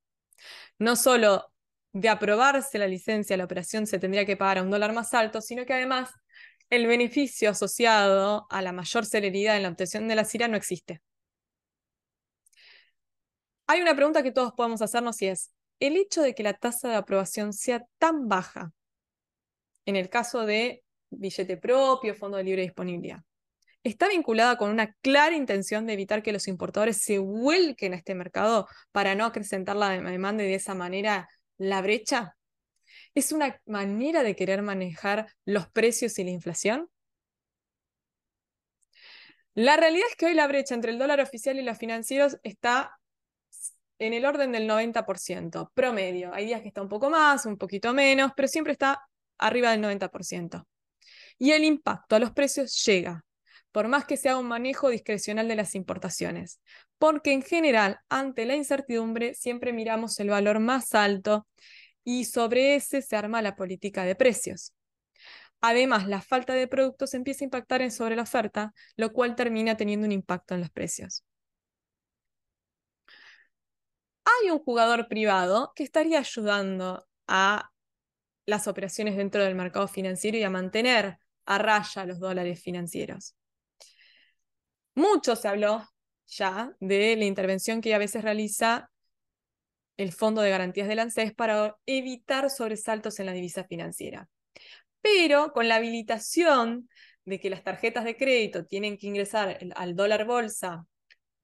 No 0.81 0.97
solo 0.97 1.53
de 1.93 2.09
aprobarse 2.09 2.77
la 2.81 2.88
licencia, 2.88 3.37
la 3.37 3.45
operación 3.45 3.87
se 3.87 4.01
tendría 4.01 4.27
que 4.27 4.37
pagar 4.37 4.59
a 4.59 4.62
un 4.62 4.71
dólar 4.73 4.93
más 4.93 5.14
alto, 5.14 5.40
sino 5.40 5.64
que 5.64 5.75
además 5.75 6.11
el 6.69 6.88
beneficio 6.88 7.51
asociado 7.51 8.49
a 8.51 8.61
la 8.61 8.73
mayor 8.73 9.07
celeridad 9.07 9.57
en 9.57 9.62
la 9.62 9.69
obtención 9.69 10.09
de 10.09 10.17
la 10.17 10.25
CIRA 10.25 10.49
no 10.49 10.57
existe. 10.57 11.01
Hay 13.66 13.81
una 13.81 13.94
pregunta 13.94 14.22
que 14.22 14.33
todos 14.33 14.53
podemos 14.53 14.83
hacernos 14.83 15.20
y 15.22 15.29
es, 15.29 15.50
¿el 15.81 15.96
hecho 15.96 16.20
de 16.22 16.35
que 16.35 16.42
la 16.42 16.55
tasa 16.55 16.88
de 16.88 16.96
aprobación 16.96 17.53
sea 17.53 17.85
tan 17.98 18.29
baja 18.29 18.72
en 19.87 19.96
el 19.96 20.11
caso 20.11 20.44
de 20.44 20.83
billete 21.11 21.57
propio, 21.57 22.14
fondo 22.14 22.37
de 22.37 22.44
libre 22.44 22.62
disponibilidad, 22.62 23.20
está 23.83 24.09
vinculada 24.09 24.57
con 24.57 24.70
una 24.70 24.92
clara 25.00 25.37
intención 25.37 25.87
de 25.87 25.94
evitar 25.94 26.22
que 26.22 26.33
los 26.33 26.48
importadores 26.48 27.03
se 27.03 27.18
vuelquen 27.18 27.92
a 27.92 27.96
este 27.96 28.14
mercado 28.14 28.66
para 28.92 29.14
no 29.14 29.24
acrecentar 29.24 29.77
la 29.77 29.90
demanda 29.90 30.42
y 30.42 30.48
de 30.48 30.55
esa 30.55 30.74
manera 30.74 31.29
la 31.57 31.81
brecha? 31.81 32.37
¿Es 33.14 33.33
una 33.33 33.61
manera 33.66 34.22
de 34.22 34.37
querer 34.37 34.62
manejar 34.62 35.29
los 35.44 35.68
precios 35.70 36.18
y 36.18 36.24
la 36.24 36.31
inflación? 36.31 36.88
La 39.55 39.77
realidad 39.77 40.07
es 40.11 40.16
que 40.16 40.27
hoy 40.27 40.35
la 40.35 40.48
brecha 40.48 40.74
entre 40.74 40.90
el 40.90 40.98
dólar 40.98 41.20
oficial 41.20 41.59
y 41.59 41.62
los 41.62 41.79
financieros 41.79 42.38
está 42.42 42.98
en 44.05 44.12
el 44.12 44.25
orden 44.27 44.53
del 44.53 44.69
90%, 44.69 45.71
promedio. 45.75 46.33
Hay 46.35 46.47
días 46.47 46.61
que 46.62 46.69
está 46.69 46.83
un 46.83 46.88
poco 46.88 47.11
más, 47.11 47.47
un 47.47 47.57
poquito 47.57 47.93
menos, 47.93 48.33
pero 48.37 48.49
siempre 48.49 48.73
está 48.73 49.01
arriba 49.38 49.71
del 49.71 49.81
90%. 49.81 50.67
Y 51.38 51.53
el 51.53 51.64
impacto 51.64 52.17
a 52.17 52.19
los 52.19 52.33
precios 52.33 52.85
llega, 52.85 53.25
por 53.73 53.88
más 53.88 54.05
que 54.05 54.17
sea 54.17 54.37
un 54.37 54.47
manejo 54.47 54.88
discrecional 54.88 55.49
de 55.49 55.57
las 55.57 55.75
importaciones, 55.75 56.61
porque 56.99 57.33
en 57.33 57.43
general, 57.43 57.99
ante 58.09 58.47
la 58.47 58.55
incertidumbre, 58.55 59.35
siempre 59.35 59.73
miramos 59.73 60.21
el 60.21 60.31
valor 60.31 60.61
más 60.61 60.95
alto 60.95 61.47
y 62.05 62.27
sobre 62.27 62.77
ese 62.77 63.03
se 63.03 63.17
arma 63.17 63.43
la 63.43 63.57
política 63.57 64.05
de 64.05 64.14
precios. 64.14 64.75
Además, 65.61 66.07
la 66.07 66.21
falta 66.21 66.53
de 66.53 66.69
productos 66.69 67.14
empieza 67.14 67.43
a 67.43 67.47
impactar 67.47 67.90
sobre 67.90 68.17
la 68.17 68.23
oferta, 68.23 68.75
lo 68.97 69.12
cual 69.12 69.35
termina 69.35 69.77
teniendo 69.77 70.07
un 70.07 70.12
impacto 70.12 70.55
en 70.55 70.61
los 70.61 70.71
precios. 70.71 71.25
Hay 74.40 74.51
un 74.51 74.59
jugador 74.59 75.09
privado 75.09 75.73
que 75.75 75.85
estaría 75.85 76.18
ayudando 76.18 77.07
a 77.27 77.70
las 78.47 78.68
operaciones 78.68 79.16
dentro 79.16 79.42
del 79.42 79.55
mercado 79.55 79.88
financiero 79.88 80.37
y 80.37 80.42
a 80.42 80.51
mantener 80.51 81.18
a 81.47 81.59
raya 81.59 82.05
los 82.05 82.18
dólares 82.18 82.61
financieros. 82.62 83.35
Mucho 84.94 85.37
se 85.37 85.49
habló 85.49 85.87
ya 86.27 86.75
de 86.81 87.16
la 87.16 87.25
intervención 87.25 87.81
que 87.81 87.94
a 87.94 87.99
veces 87.99 88.23
realiza 88.23 88.90
el 89.97 90.12
Fondo 90.12 90.42
de 90.42 90.51
Garantías 90.51 90.88
del 90.88 90.99
ANSES 90.99 91.35
para 91.35 91.77
evitar 91.87 92.51
sobresaltos 92.51 93.18
en 93.20 93.27
la 93.27 93.33
divisa 93.33 93.64
financiera. 93.64 94.29
Pero 95.01 95.53
con 95.53 95.68
la 95.68 95.77
habilitación 95.77 96.88
de 97.25 97.40
que 97.40 97.51
las 97.51 97.62
tarjetas 97.62 98.05
de 98.05 98.16
crédito 98.16 98.66
tienen 98.66 98.99
que 98.99 99.07
ingresar 99.07 99.59
al 99.77 99.94
dólar 99.94 100.27
bolsa 100.27 100.87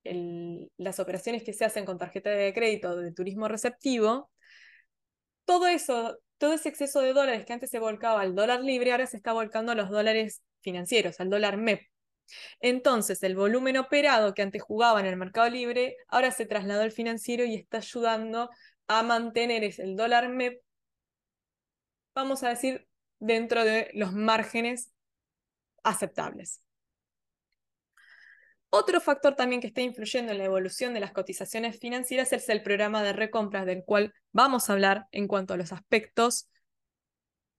las 0.05 1.01
operaciones 1.01 1.43
que 1.43 1.53
se 1.53 1.65
hacen 1.65 1.85
con 1.85 1.99
tarjeta 1.99 2.31
de 2.31 2.53
crédito 2.55 2.97
de 2.97 3.13
turismo 3.13 3.49
receptivo, 3.49 4.31
todo 5.45 5.67
eso, 5.67 6.19
todo 6.39 6.53
ese 6.55 6.69
exceso 6.69 7.01
de 7.01 7.13
dólares 7.13 7.45
que 7.45 7.53
antes 7.53 7.71
se 7.71 7.79
volcaba 7.79 8.21
al 8.21 8.35
dólar 8.35 8.63
libre, 8.63 8.93
ahora 8.93 9.07
se 9.07 9.17
está 9.17 9.33
volcando 9.33 9.73
a 9.73 9.75
los 9.75 9.91
dólares 9.91 10.43
financieros, 10.61 11.21
al 11.21 11.31
dólar 11.31 11.57
MEP. 11.57 11.83
Entonces, 12.61 13.23
el 13.23 13.35
volumen 13.37 13.77
operado 13.77 14.35
que 14.35 14.43
antes 14.43 14.63
jugaba 14.63 15.01
en 15.01 15.07
el 15.07 15.17
mercado 15.17 15.51
libre, 15.51 15.97
ahora 16.09 16.31
se 16.31 16.47
trasladó 16.47 16.83
al 16.83 16.93
financiero 16.93 17.45
y 17.45 17.57
está 17.57 17.79
ayudando 17.79 18.51
a 18.87 19.03
mantener 19.03 19.65
el 19.65 19.97
dólar 19.97 20.29
MEP, 20.29 20.63
vamos 22.15 22.43
a 22.43 22.51
decir, 22.51 22.87
dentro 23.19 23.65
de 23.65 23.91
los 23.95 24.13
márgenes 24.13 24.93
aceptables. 25.83 26.63
Otro 28.73 29.01
factor 29.01 29.35
también 29.35 29.61
que 29.61 29.67
está 29.67 29.81
influyendo 29.81 30.31
en 30.31 30.39
la 30.39 30.45
evolución 30.45 30.95
de 30.95 31.01
las 31.01 31.13
cotizaciones 31.13 31.79
financieras 31.81 32.33
es 32.33 32.49
el 32.49 32.63
programa 32.63 33.03
de 33.03 33.13
recompras 33.13 33.67
del 33.67 33.85
cual 33.85 34.15
vamos 34.33 34.71
a 34.71 34.75
hablar 34.75 35.07
en 35.11 35.27
cuanto 35.27 35.55
a 35.55 35.57
los 35.57 35.73
aspectos 35.73 36.49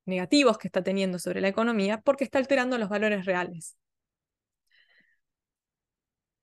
negativos 0.06 0.58
que 0.58 0.69
está 0.69 0.82
teniendo 0.84 1.19
sobre 1.19 1.41
la 1.41 1.50
economía 1.50 2.00
porque 2.02 2.24
está 2.24 2.39
alterando 2.39 2.78
los 2.78 2.88
valores 2.88 3.26
reales. 3.26 3.76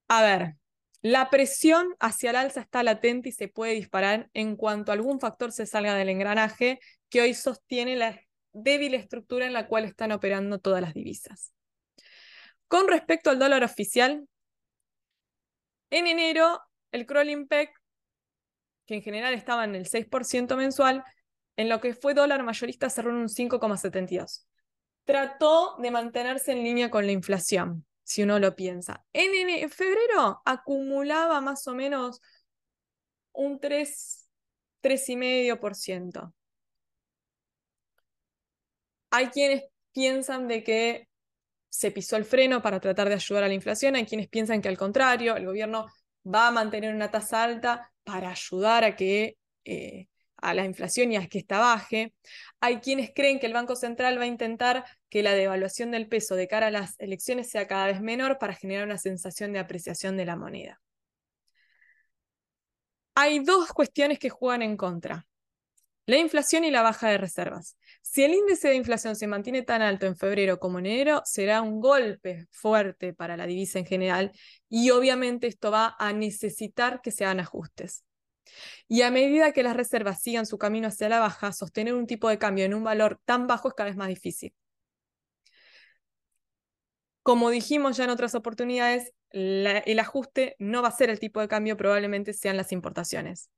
A 0.09 0.23
ver, 0.23 0.57
la 1.01 1.31
presión 1.31 1.95
hacia 1.99 2.31
el 2.31 2.37
alza 2.37 2.61
está 2.61 2.83
latente 2.83 3.31
y 3.31 3.33
se 3.33 3.49
puede 3.49 3.73
disparar 3.73 4.29
en 4.35 4.57
cuanto 4.57 4.93
algún 4.93 5.19
factor 5.19 5.51
se 5.51 5.65
salga 5.65 5.95
del 5.95 6.11
engranaje 6.11 6.79
que 7.09 7.23
hoy 7.23 7.33
sostiene 7.33 7.97
la 7.97 8.21
débil 8.53 8.95
estructura 8.95 9.47
en 9.47 9.55
la 9.55 9.67
cual 9.67 9.85
están 9.85 10.13
operando 10.13 10.59
todas 10.59 10.83
las 10.83 10.93
divisas. 10.93 11.53
Con 12.67 12.89
respecto 12.89 13.31
al 13.31 13.39
dólar 13.39 13.65
oficial, 13.65 14.29
en 15.91 16.07
enero, 16.07 16.61
el 16.93 17.07
crawling 17.07 17.47
peg, 17.49 17.71
que 18.87 18.95
en 18.95 19.03
general 19.03 19.35
estaba 19.35 19.65
en 19.65 19.75
el 19.75 19.87
6% 19.87 20.57
mensual, 20.57 21.05
en 21.57 21.69
lo 21.69 21.81
que 21.81 21.95
fue 21.95 22.15
dólar 22.15 22.43
mayorista 22.43 22.89
cerró 22.89 23.11
en 23.11 23.17
un 23.17 23.29
5,72. 23.29 24.47
Trató 25.05 25.77
de 25.79 25.91
mantenerse 25.91 26.53
en 26.53 26.63
línea 26.63 26.91
con 26.91 27.05
la 27.05 27.13
inflación, 27.13 27.85
si 28.05 28.23
uno 28.23 28.39
lo 28.39 28.55
piensa. 28.55 29.05
En, 29.13 29.71
febrero 29.71 30.41
acumulaba 30.45 31.41
más 31.41 31.67
o 31.67 31.75
menos 31.75 32.21
un 33.33 33.59
3, 33.59 34.31
3,5%. 34.83 36.33
Hay 39.11 39.29
quienes 39.29 39.65
piensan 39.93 40.49
de 40.49 40.63
que 40.63 41.08
se 41.79 41.93
pisó 41.93 42.17
el 42.17 42.25
freno 42.25 42.61
para 42.61 42.81
tratar 42.81 43.09
de 43.09 43.15
ayudar 43.15 43.45
a 43.45 43.47
la 43.47 43.55
inflación, 43.55 43.95
hay 43.95 44.05
quienes 44.05 44.29
piensan 44.29 44.61
que 44.61 44.69
al 44.69 44.77
contrario, 44.77 45.37
el 45.37 45.47
gobierno 45.47 45.87
va 46.27 46.49
a 46.49 46.51
mantener 46.51 46.93
una 46.93 47.09
tasa 47.09 47.45
alta 47.45 47.93
para 48.03 48.31
ayudar 48.31 48.83
a 48.83 48.97
que, 48.97 49.37
eh, 49.65 50.09
a 50.39 50.55
la 50.55 50.65
inflación 50.65 51.13
y 51.13 51.17
a 51.17 51.29
que 51.29 51.39
esta 51.39 51.61
baje. 51.61 52.15
Hay 52.59 52.79
quienes 52.81 53.13
creen 53.15 53.39
que 53.39 53.47
el 53.47 53.53
Banco 53.53 53.77
Central 53.77 54.19
va 54.19 54.25
a 54.25 54.27
intentar 54.27 54.85
que 55.09 55.23
la 55.23 55.35
devaluación 55.35 55.93
del 55.93 56.09
peso 56.09 56.35
de 56.35 56.49
cara 56.49 56.67
a 56.67 56.71
las 56.73 56.99
elecciones 56.99 57.49
sea 57.49 57.69
cada 57.69 57.87
vez 57.87 58.01
menor 58.01 58.39
para 58.39 58.55
generar 58.55 58.85
una 58.85 58.99
sensación 58.99 59.53
de 59.53 59.61
apreciación 59.61 60.17
de 60.17 60.25
la 60.25 60.35
moneda. 60.35 60.81
Hay 63.15 63.39
dos 63.39 63.69
cuestiones 63.69 64.19
que 64.19 64.31
juegan 64.31 64.63
en 64.63 64.77
contra. 64.77 65.29
La 66.09 66.17
inflación 66.17 66.65
y 66.65 66.71
la 66.71 66.81
baja 66.81 67.11
de 67.11 67.19
reservas. 67.19 67.77
Si 68.01 68.25
el 68.25 68.33
índice 68.33 68.69
de 68.69 68.77
inflación 68.77 69.15
se 69.15 69.27
mantiene 69.27 69.61
tan 69.61 69.83
alto 69.83 70.07
en 70.07 70.17
febrero 70.17 70.59
como 70.59 70.79
en 70.79 70.87
enero, 70.87 71.21
será 71.27 71.61
un 71.61 71.83
golpe 71.83 72.47
fuerte 72.51 73.13
para 73.13 73.37
la 73.37 73.47
divisa 73.47 73.79
en 73.79 73.85
general 73.85 74.33
y 74.71 74.89
obviamente 74.89 75.49
esto 75.49 75.71
va 75.71 75.97
a 75.99 76.15
necesitar 76.15 77.03
que 77.03 77.11
se 77.11 77.27
hagan 77.27 77.41
ajustes. 77.41 78.07
Y 78.89 79.03
a 79.03 79.11
medida 79.11 79.53
que 79.53 79.63
las 79.63 79.77
reservas 79.77 80.23
sigan 80.23 80.47
su 80.47 80.57
camino 80.57 80.89
hacia 80.89 81.11
la 81.11 81.21
baja, 81.21 81.53
sostener 81.53 81.93
un 81.93 82.07
tipo 82.07 82.31
de 82.31 82.39
cambio 82.39 82.65
en 82.65 82.73
un 82.73 82.85
valor 82.85 83.21
tan 83.27 83.47
bajo 83.47 83.69
es 83.69 83.75
cada 83.75 83.91
vez 83.91 83.97
más 83.99 84.09
difícil. 84.09 84.55
Como 87.23 87.51
dijimos 87.51 87.99
ya 87.99 88.05
en 88.05 88.11
otras 88.11 88.35
oportunidades, 88.35 89.13
el 89.29 89.99
ajuste 89.99 90.57
no 90.59 90.81
va 90.81 90.89
a 90.89 90.93
ser 90.93 91.11
el 91.11 91.21
tipo 91.21 91.43
de 91.43 91.49
cambio, 91.49 91.77
probablemente 91.77 92.33
sean 92.33 92.57
las 92.57 92.73
importaciones. 92.73 93.51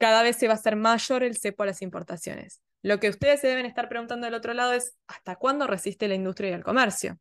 Cada 0.00 0.22
vez 0.22 0.36
se 0.36 0.46
va 0.46 0.54
a 0.54 0.56
hacer 0.56 0.76
mayor 0.76 1.22
el 1.22 1.36
cepo 1.36 1.62
a 1.62 1.66
las 1.66 1.82
importaciones. 1.82 2.62
Lo 2.80 2.98
que 3.00 3.10
ustedes 3.10 3.42
se 3.42 3.48
deben 3.48 3.66
estar 3.66 3.90
preguntando 3.90 4.24
del 4.24 4.32
otro 4.32 4.54
lado 4.54 4.72
es, 4.72 4.96
¿hasta 5.06 5.36
cuándo 5.36 5.66
resiste 5.66 6.08
la 6.08 6.14
industria 6.14 6.48
y 6.48 6.52
el 6.54 6.64
comercio? 6.64 7.18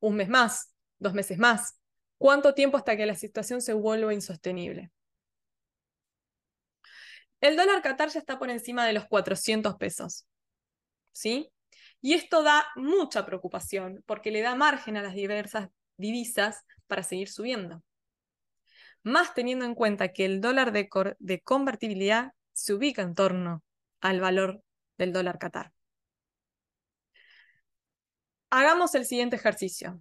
¿Un 0.00 0.16
mes 0.16 0.28
más? 0.28 0.74
¿Dos 0.98 1.14
meses 1.14 1.38
más? 1.38 1.78
¿Cuánto 2.18 2.54
tiempo 2.54 2.76
hasta 2.76 2.96
que 2.96 3.06
la 3.06 3.14
situación 3.14 3.62
se 3.62 3.72
vuelva 3.72 4.12
insostenible? 4.12 4.90
El 7.40 7.56
dólar 7.56 7.82
Qatar 7.82 8.08
ya 8.08 8.18
está 8.18 8.36
por 8.36 8.50
encima 8.50 8.84
de 8.84 8.94
los 8.94 9.06
400 9.06 9.76
pesos. 9.76 10.26
¿Sí? 11.12 11.52
Y 12.00 12.14
esto 12.14 12.42
da 12.42 12.66
mucha 12.74 13.24
preocupación 13.24 14.02
porque 14.06 14.32
le 14.32 14.40
da 14.40 14.56
margen 14.56 14.96
a 14.96 15.02
las 15.02 15.14
diversas 15.14 15.68
divisas 15.96 16.64
para 16.88 17.04
seguir 17.04 17.28
subiendo. 17.28 17.84
Más 19.02 19.34
teniendo 19.34 19.64
en 19.64 19.74
cuenta 19.74 20.12
que 20.12 20.24
el 20.24 20.40
dólar 20.40 20.72
de, 20.72 20.88
de 21.18 21.40
convertibilidad 21.40 22.32
se 22.52 22.74
ubica 22.74 23.02
en 23.02 23.14
torno 23.14 23.62
al 24.00 24.20
valor 24.20 24.62
del 24.98 25.12
dólar 25.12 25.38
Qatar. 25.38 25.72
Hagamos 28.50 28.94
el 28.94 29.06
siguiente 29.06 29.36
ejercicio. 29.36 30.00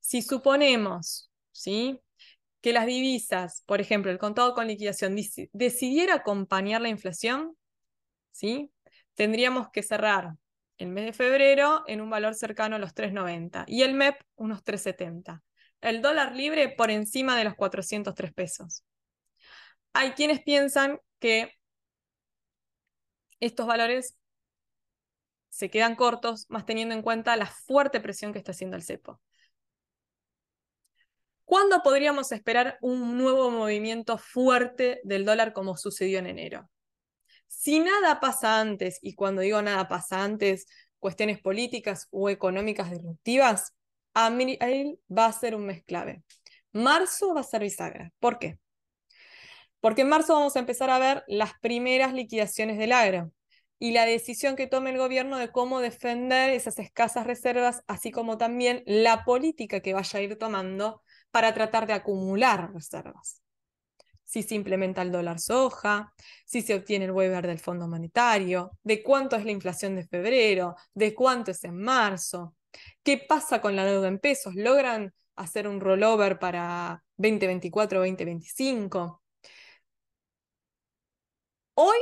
Si 0.00 0.22
suponemos 0.22 1.30
¿sí? 1.52 2.00
que 2.60 2.72
las 2.72 2.86
divisas, 2.86 3.62
por 3.66 3.80
ejemplo, 3.80 4.10
el 4.10 4.18
contado 4.18 4.54
con 4.54 4.66
liquidación, 4.66 5.16
decidiera 5.52 6.14
acompañar 6.14 6.80
la 6.80 6.88
inflación, 6.88 7.56
¿sí? 8.32 8.72
tendríamos 9.14 9.70
que 9.70 9.82
cerrar 9.82 10.34
el 10.78 10.88
mes 10.88 11.06
de 11.06 11.12
febrero 11.12 11.84
en 11.86 12.00
un 12.00 12.10
valor 12.10 12.34
cercano 12.34 12.76
a 12.76 12.78
los 12.78 12.94
3,90 12.94 13.64
y 13.66 13.82
el 13.82 13.94
MEP 13.94 14.20
unos 14.36 14.62
3,70. 14.64 15.42
El 15.86 16.02
dólar 16.02 16.34
libre 16.34 16.68
por 16.68 16.90
encima 16.90 17.38
de 17.38 17.44
los 17.44 17.54
403 17.54 18.34
pesos. 18.34 18.84
Hay 19.92 20.14
quienes 20.14 20.42
piensan 20.42 20.98
que 21.20 21.52
estos 23.38 23.68
valores 23.68 24.18
se 25.48 25.70
quedan 25.70 25.94
cortos, 25.94 26.46
más 26.48 26.66
teniendo 26.66 26.92
en 26.92 27.02
cuenta 27.02 27.36
la 27.36 27.46
fuerte 27.46 28.00
presión 28.00 28.32
que 28.32 28.38
está 28.40 28.50
haciendo 28.50 28.76
el 28.76 28.82
cepo. 28.82 29.20
¿Cuándo 31.44 31.80
podríamos 31.84 32.32
esperar 32.32 32.78
un 32.80 33.16
nuevo 33.16 33.48
movimiento 33.52 34.18
fuerte 34.18 35.00
del 35.04 35.24
dólar 35.24 35.52
como 35.52 35.76
sucedió 35.76 36.18
en 36.18 36.26
enero? 36.26 36.68
Si 37.46 37.78
nada 37.78 38.18
pasa 38.18 38.58
antes, 38.58 38.98
y 39.02 39.14
cuando 39.14 39.42
digo 39.42 39.62
nada 39.62 39.86
pasa 39.86 40.24
antes, 40.24 40.66
cuestiones 40.98 41.40
políticas 41.40 42.08
o 42.10 42.28
económicas 42.28 42.90
disruptivas, 42.90 43.75
abril 44.16 44.98
va 45.10 45.26
a 45.26 45.32
ser 45.32 45.54
un 45.54 45.66
mes 45.66 45.84
clave. 45.84 46.22
Marzo 46.72 47.34
va 47.34 47.40
a 47.40 47.44
ser 47.44 47.62
bisagra. 47.62 48.12
¿Por 48.18 48.38
qué? 48.38 48.58
Porque 49.80 50.02
en 50.02 50.08
marzo 50.08 50.34
vamos 50.34 50.56
a 50.56 50.60
empezar 50.60 50.90
a 50.90 50.98
ver 50.98 51.24
las 51.28 51.52
primeras 51.60 52.12
liquidaciones 52.12 52.78
del 52.78 52.92
agro 52.92 53.30
y 53.78 53.92
la 53.92 54.06
decisión 54.06 54.56
que 54.56 54.66
tome 54.66 54.90
el 54.90 54.98
gobierno 54.98 55.36
de 55.36 55.52
cómo 55.52 55.80
defender 55.80 56.50
esas 56.50 56.78
escasas 56.78 57.26
reservas, 57.26 57.82
así 57.86 58.10
como 58.10 58.38
también 58.38 58.82
la 58.86 59.24
política 59.24 59.80
que 59.80 59.92
vaya 59.92 60.18
a 60.18 60.22
ir 60.22 60.38
tomando 60.38 61.02
para 61.30 61.52
tratar 61.52 61.86
de 61.86 61.92
acumular 61.92 62.72
reservas. 62.72 63.42
Si 64.24 64.42
se 64.42 64.54
implementa 64.56 65.02
el 65.02 65.12
dólar 65.12 65.38
soja, 65.38 66.12
si 66.44 66.62
se 66.62 66.74
obtiene 66.74 67.04
el 67.04 67.12
waiver 67.12 67.46
del 67.46 67.60
Fondo 67.60 67.86
Monetario, 67.86 68.72
de 68.82 69.02
cuánto 69.02 69.36
es 69.36 69.44
la 69.44 69.52
inflación 69.52 69.94
de 69.94 70.06
febrero, 70.06 70.74
de 70.94 71.14
cuánto 71.14 71.52
es 71.52 71.62
en 71.62 71.76
marzo, 71.76 72.55
qué 73.02 73.18
pasa 73.18 73.60
con 73.60 73.76
la 73.76 73.84
deuda 73.84 74.08
en 74.08 74.18
pesos, 74.18 74.54
logran 74.54 75.14
hacer 75.36 75.68
un 75.68 75.80
rollover 75.80 76.38
para 76.38 77.04
2024 77.16 78.00
2025. 78.00 79.22
Hoy 81.74 81.98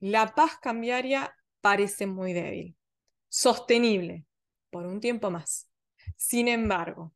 la 0.00 0.34
paz 0.34 0.58
cambiaria 0.60 1.36
parece 1.60 2.06
muy 2.06 2.32
débil, 2.32 2.76
sostenible 3.28 4.26
por 4.70 4.86
un 4.86 5.00
tiempo 5.00 5.30
más. 5.30 5.68
Sin 6.16 6.48
embargo, 6.48 7.14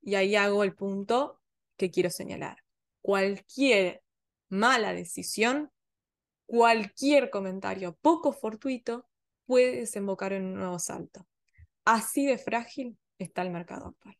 y 0.00 0.14
ahí 0.14 0.36
hago 0.36 0.64
el 0.64 0.74
punto 0.74 1.40
que 1.76 1.90
quiero 1.90 2.10
señalar. 2.10 2.58
Cualquier 3.02 4.02
mala 4.48 4.94
decisión, 4.94 5.70
cualquier 6.46 7.30
comentario 7.30 7.96
poco 8.00 8.32
fortuito 8.32 9.06
puede 9.46 9.80
desembocar 9.80 10.32
en 10.32 10.44
un 10.44 10.54
nuevo 10.54 10.78
salto. 10.78 11.26
Así 11.84 12.26
de 12.26 12.38
frágil 12.38 12.98
está 13.18 13.42
el 13.42 13.50
mercado 13.50 13.88
actual. 13.88 14.16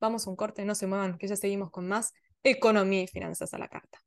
Vamos 0.00 0.26
a 0.26 0.30
un 0.30 0.36
corte, 0.36 0.64
no 0.64 0.74
se 0.74 0.86
muevan, 0.86 1.18
que 1.18 1.28
ya 1.28 1.36
seguimos 1.36 1.70
con 1.70 1.88
más 1.88 2.12
economía 2.42 3.02
y 3.02 3.08
finanzas 3.08 3.52
a 3.54 3.58
la 3.58 3.68
carta. 3.68 4.00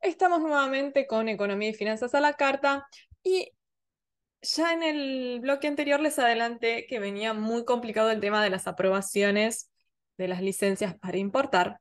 Estamos 0.00 0.40
nuevamente 0.40 1.06
con 1.06 1.28
economía 1.28 1.70
y 1.70 1.74
finanzas 1.74 2.14
a 2.14 2.20
la 2.20 2.34
carta 2.34 2.88
y 3.22 3.52
ya 4.42 4.72
en 4.72 4.82
el 4.82 5.40
bloque 5.40 5.68
anterior 5.68 6.00
les 6.00 6.18
adelanté 6.18 6.86
que 6.88 6.98
venía 6.98 7.32
muy 7.32 7.64
complicado 7.64 8.10
el 8.10 8.20
tema 8.20 8.42
de 8.42 8.50
las 8.50 8.66
aprobaciones 8.66 9.70
de 10.18 10.26
las 10.26 10.42
licencias 10.42 10.96
para 10.98 11.18
importar, 11.18 11.80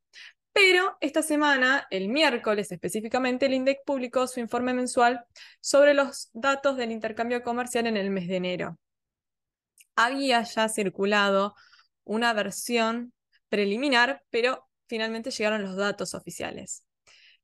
pero 0.53 0.97
esta 0.99 1.21
semana, 1.21 1.87
el 1.91 2.09
miércoles 2.09 2.71
específicamente, 2.71 3.45
el 3.45 3.53
INDEC 3.53 3.79
publicó 3.85 4.27
su 4.27 4.39
informe 4.39 4.73
mensual 4.73 5.23
sobre 5.59 5.93
los 5.93 6.29
datos 6.33 6.77
del 6.77 6.91
intercambio 6.91 7.41
comercial 7.41 7.87
en 7.87 7.97
el 7.97 8.09
mes 8.09 8.27
de 8.27 8.35
enero. 8.35 8.77
Había 9.95 10.43
ya 10.43 10.67
circulado 10.67 11.55
una 12.03 12.33
versión 12.33 13.13
preliminar, 13.49 14.23
pero 14.29 14.67
finalmente 14.87 15.31
llegaron 15.31 15.63
los 15.63 15.75
datos 15.75 16.13
oficiales. 16.13 16.83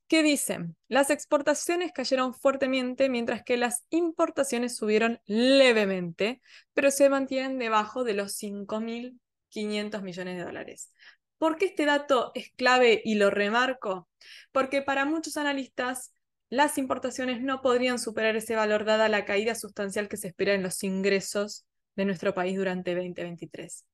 ¿Qué 0.08 0.24
dicen? 0.24 0.78
Las 0.88 1.10
exportaciones 1.10 1.91
cayeron 1.91 2.34
fuertemente 2.34 3.10
mientras 3.10 3.43
que 3.43 3.58
las 3.58 3.86
importaciones 3.89 4.78
subieron 4.78 5.20
levemente, 5.26 6.41
pero 6.74 6.91
se 6.91 7.10
mantienen 7.10 7.60
debajo 7.60 8.06
de 8.06 8.13
los 8.13 8.34
5.500 8.41 10.02
millones 10.02 10.38
de 10.38 10.43
dólares. 10.43 10.93
¿Por 11.38 11.58
qué 11.58 11.65
este 11.65 11.86
dato 11.86 12.32
es 12.34 12.52
clave 12.56 13.02
y 13.06 13.15
lo 13.15 13.30
remarco? 13.30 14.10
Porque 14.52 14.82
para 14.82 15.06
muchos 15.06 15.38
analistas 15.38 16.13
las 16.50 16.78
importaciones 16.78 17.41
no 17.41 17.62
podrían 17.62 18.00
superar 18.00 18.36
ese 18.36 18.56
valor 18.56 18.86
dada 18.86 19.10
la 19.10 19.26
caída 19.26 19.54
sustancial 19.54 20.08
que 20.08 20.17
se 20.17 20.30
espera 20.30 20.54
en 20.54 20.63
los 20.63 20.84
ingresos 20.84 21.65
de 21.95 22.06
nuestro 22.06 22.34
país 22.34 22.58
durante 22.58 22.95
2023. 22.95 23.86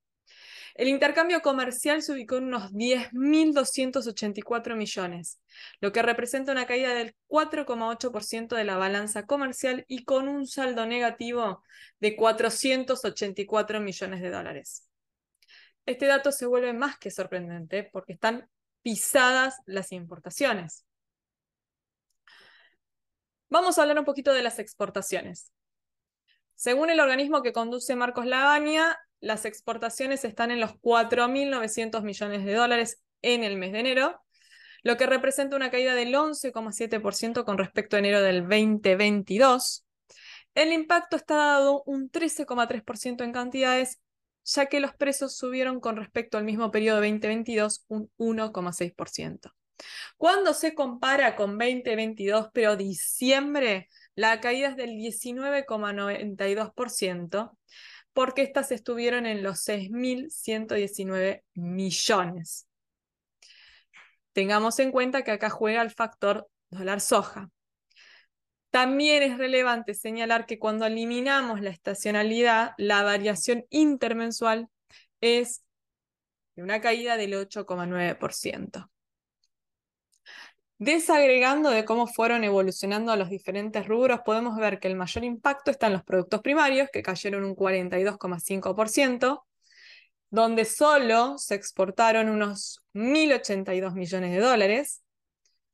El 0.75 0.88
intercambio 0.88 1.41
comercial 1.41 2.01
se 2.01 2.13
ubicó 2.13 2.38
en 2.38 2.45
unos 2.45 2.71
10.284 2.71 4.75
millones, 4.75 5.39
lo 5.82 5.91
que 5.91 6.01
representa 6.01 6.51
una 6.51 6.65
caída 6.65 6.95
del 6.95 7.15
4,8% 7.27 8.56
de 8.56 8.63
la 8.63 8.77
balanza 8.77 9.27
comercial 9.27 9.86
y 9.88 10.03
con 10.03 10.27
un 10.27 10.47
saldo 10.47 10.88
negativo 10.88 11.63
de 11.99 12.15
484 12.15 13.82
millones 13.82 14.21
de 14.21 14.32
dólares. 14.32 14.89
Este 15.86 16.06
dato 16.06 16.32
se 16.32 16.46
vuelve 16.46 16.74
más 16.74 16.98
que 16.98 17.12
sorprendente 17.12 17.84
porque 17.91 18.13
están 18.13 18.50
pisadas 18.82 19.58
las 19.65 19.91
importaciones. 19.91 20.86
Vamos 23.50 23.78
a 23.78 23.82
hablar 23.82 24.00
un 24.00 24.06
poquito 24.06 24.34
de 24.34 24.41
las 24.41 24.60
exportaciones. 24.60 25.52
Según 26.56 26.89
el 26.89 27.00
organismo 27.00 27.41
que 27.41 27.54
conduce 27.54 27.96
Marcos 27.96 28.26
Lagaña, 28.26 28.98
las 29.19 29.46
exportaciones 29.46 30.26
están 30.26 30.52
en 30.52 30.60
los 30.60 30.72
4.900 30.82 32.04
millones 32.04 32.46
de 32.46 32.54
dólares 32.54 33.02
en 33.22 33.43
el 33.43 33.58
mes 33.58 33.72
de 33.72 33.80
enero, 33.80 34.22
lo 34.84 34.98
que 34.98 35.06
representa 35.06 35.56
una 35.56 35.72
caída 35.72 35.96
del 35.96 36.13
11,7% 36.13 37.46
con 37.46 37.58
respecto 37.58 37.96
a 37.96 38.00
enero 38.00 38.22
del 38.22 38.41
2022. 38.41 39.86
El 40.56 40.74
impacto 40.74 41.15
está 41.15 41.36
dado 41.36 41.84
un 41.86 42.12
13,3% 42.12 43.24
en 43.24 43.32
cantidades 43.32 44.02
ya 44.45 44.67
que 44.67 44.79
los 44.79 44.93
precios 44.93 45.36
subieron 45.36 45.79
con 45.79 45.95
respecto 45.97 46.38
al 46.38 46.43
mismo 46.43 46.69
periodo 46.71 47.01
de 47.01 47.10
2022 47.12 47.86
un 47.88 48.12
1,6%. 48.17 49.51
Cuando 50.17 50.53
se 50.53 50.75
compara 50.75 51.36
con 51.36 51.58
2022, 51.58 52.49
pero 52.53 52.77
diciembre, 52.77 53.89
la 54.15 54.39
caída 54.39 54.69
es 54.69 54.77
del 54.77 54.91
19,92%, 54.91 57.58
porque 58.13 58.43
estas 58.43 58.71
estuvieron 58.71 59.25
en 59.25 59.43
los 59.43 59.67
6.119 59.67 61.43
millones. 61.56 62.67
Tengamos 64.34 64.77
en 64.79 64.91
cuenta 64.91 65.23
que 65.23 65.32
acá 65.32 65.49
juega 65.49 65.82
el 65.82 65.89
factor 65.91 66.47
dólar 66.69 67.01
soja. 67.01 67.49
También 68.73 69.21
es 69.21 69.38
relevante 69.38 69.93
señalar 69.93 70.47
que 70.47 70.57
cuando 70.57 70.88
eliminamos 70.88 71.62
la 71.62 71.69
estacionalidad, 71.69 72.73
la 72.79 73.03
variación 73.03 73.67
intermensual 73.69 74.67
es 75.21 75.63
de 76.55 76.63
una 76.63 76.81
caída 76.81 77.15
del 77.15 77.33
8,9%. 77.36 78.89
Desagregando 80.79 81.69
de 81.69 81.86
cómo 81.86 82.07
fueron 82.07 82.43
evolucionando 82.43 83.15
los 83.15 83.29
diferentes 83.29 83.88
rubros, 83.88 84.21
podemos 84.25 84.57
ver 84.57 84.79
que 84.79 84.88
el 84.88 84.95
mayor 84.95 85.23
impacto 85.23 85.69
está 85.69 85.86
en 85.86 85.93
los 85.93 86.03
productos 86.03 86.41
primarios, 86.41 86.89
que 86.91 87.03
cayeron 87.03 87.43
un 87.43 87.55
42,5%, 87.55 89.45
donde 90.31 90.65
solo 90.65 91.38
se 91.38 91.53
exportaron 91.53 92.27
unos 92.27 92.83
1.082 92.95 93.93
millones 93.93 94.31
de 94.31 94.39
dólares, 94.39 95.03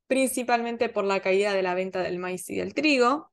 principalmente 0.09 0.89
por 0.89 1.05
la 1.05 1.21
caída 1.21 1.53
de 1.53 1.61
la 1.61 1.75
venta 1.75 2.01
del 2.01 2.17
maíz 2.17 2.49
y 2.49 2.55
del 2.55 2.73
trigo. 2.73 3.31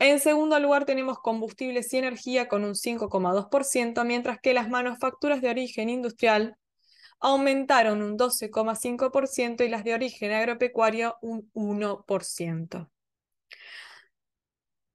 En 0.00 0.18
segundo 0.18 0.58
lugar 0.58 0.86
tenemos 0.86 1.20
combustibles 1.20 1.92
y 1.94 1.98
energía 1.98 2.48
con 2.48 2.64
un 2.64 2.74
5,2%, 2.74 4.04
mientras 4.04 4.40
que 4.40 4.54
las 4.54 4.68
manufacturas 4.68 5.40
de 5.40 5.50
origen 5.50 5.88
industrial 5.88 6.56
aumentaron 7.20 8.02
un 8.02 8.18
12,5% 8.18 9.64
y 9.64 9.68
las 9.68 9.84
de 9.84 9.94
origen 9.94 10.32
agropecuario 10.32 11.16
un 11.22 11.48
1%. 11.54 12.90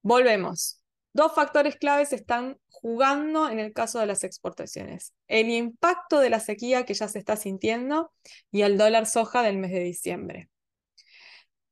Volvemos. 0.01 0.81
Dos 1.13 1.33
factores 1.33 1.77
claves 1.77 2.11
están 2.11 2.59
jugando 2.67 3.49
en 3.49 3.59
el 3.59 3.71
caso 3.71 3.99
de 3.99 4.05
las 4.05 4.25
exportaciones. 4.25 5.13
El 5.27 5.49
impacto 5.49 6.19
de 6.19 6.29
la 6.29 6.41
sequía 6.41 6.83
que 6.83 6.93
ya 6.93 7.07
se 7.07 7.19
está 7.19 7.37
sintiendo 7.37 8.11
y 8.51 8.63
el 8.63 8.77
dólar 8.77 9.05
soja 9.05 9.41
del 9.43 9.57
mes 9.57 9.71
de 9.71 9.79
diciembre. 9.79 10.49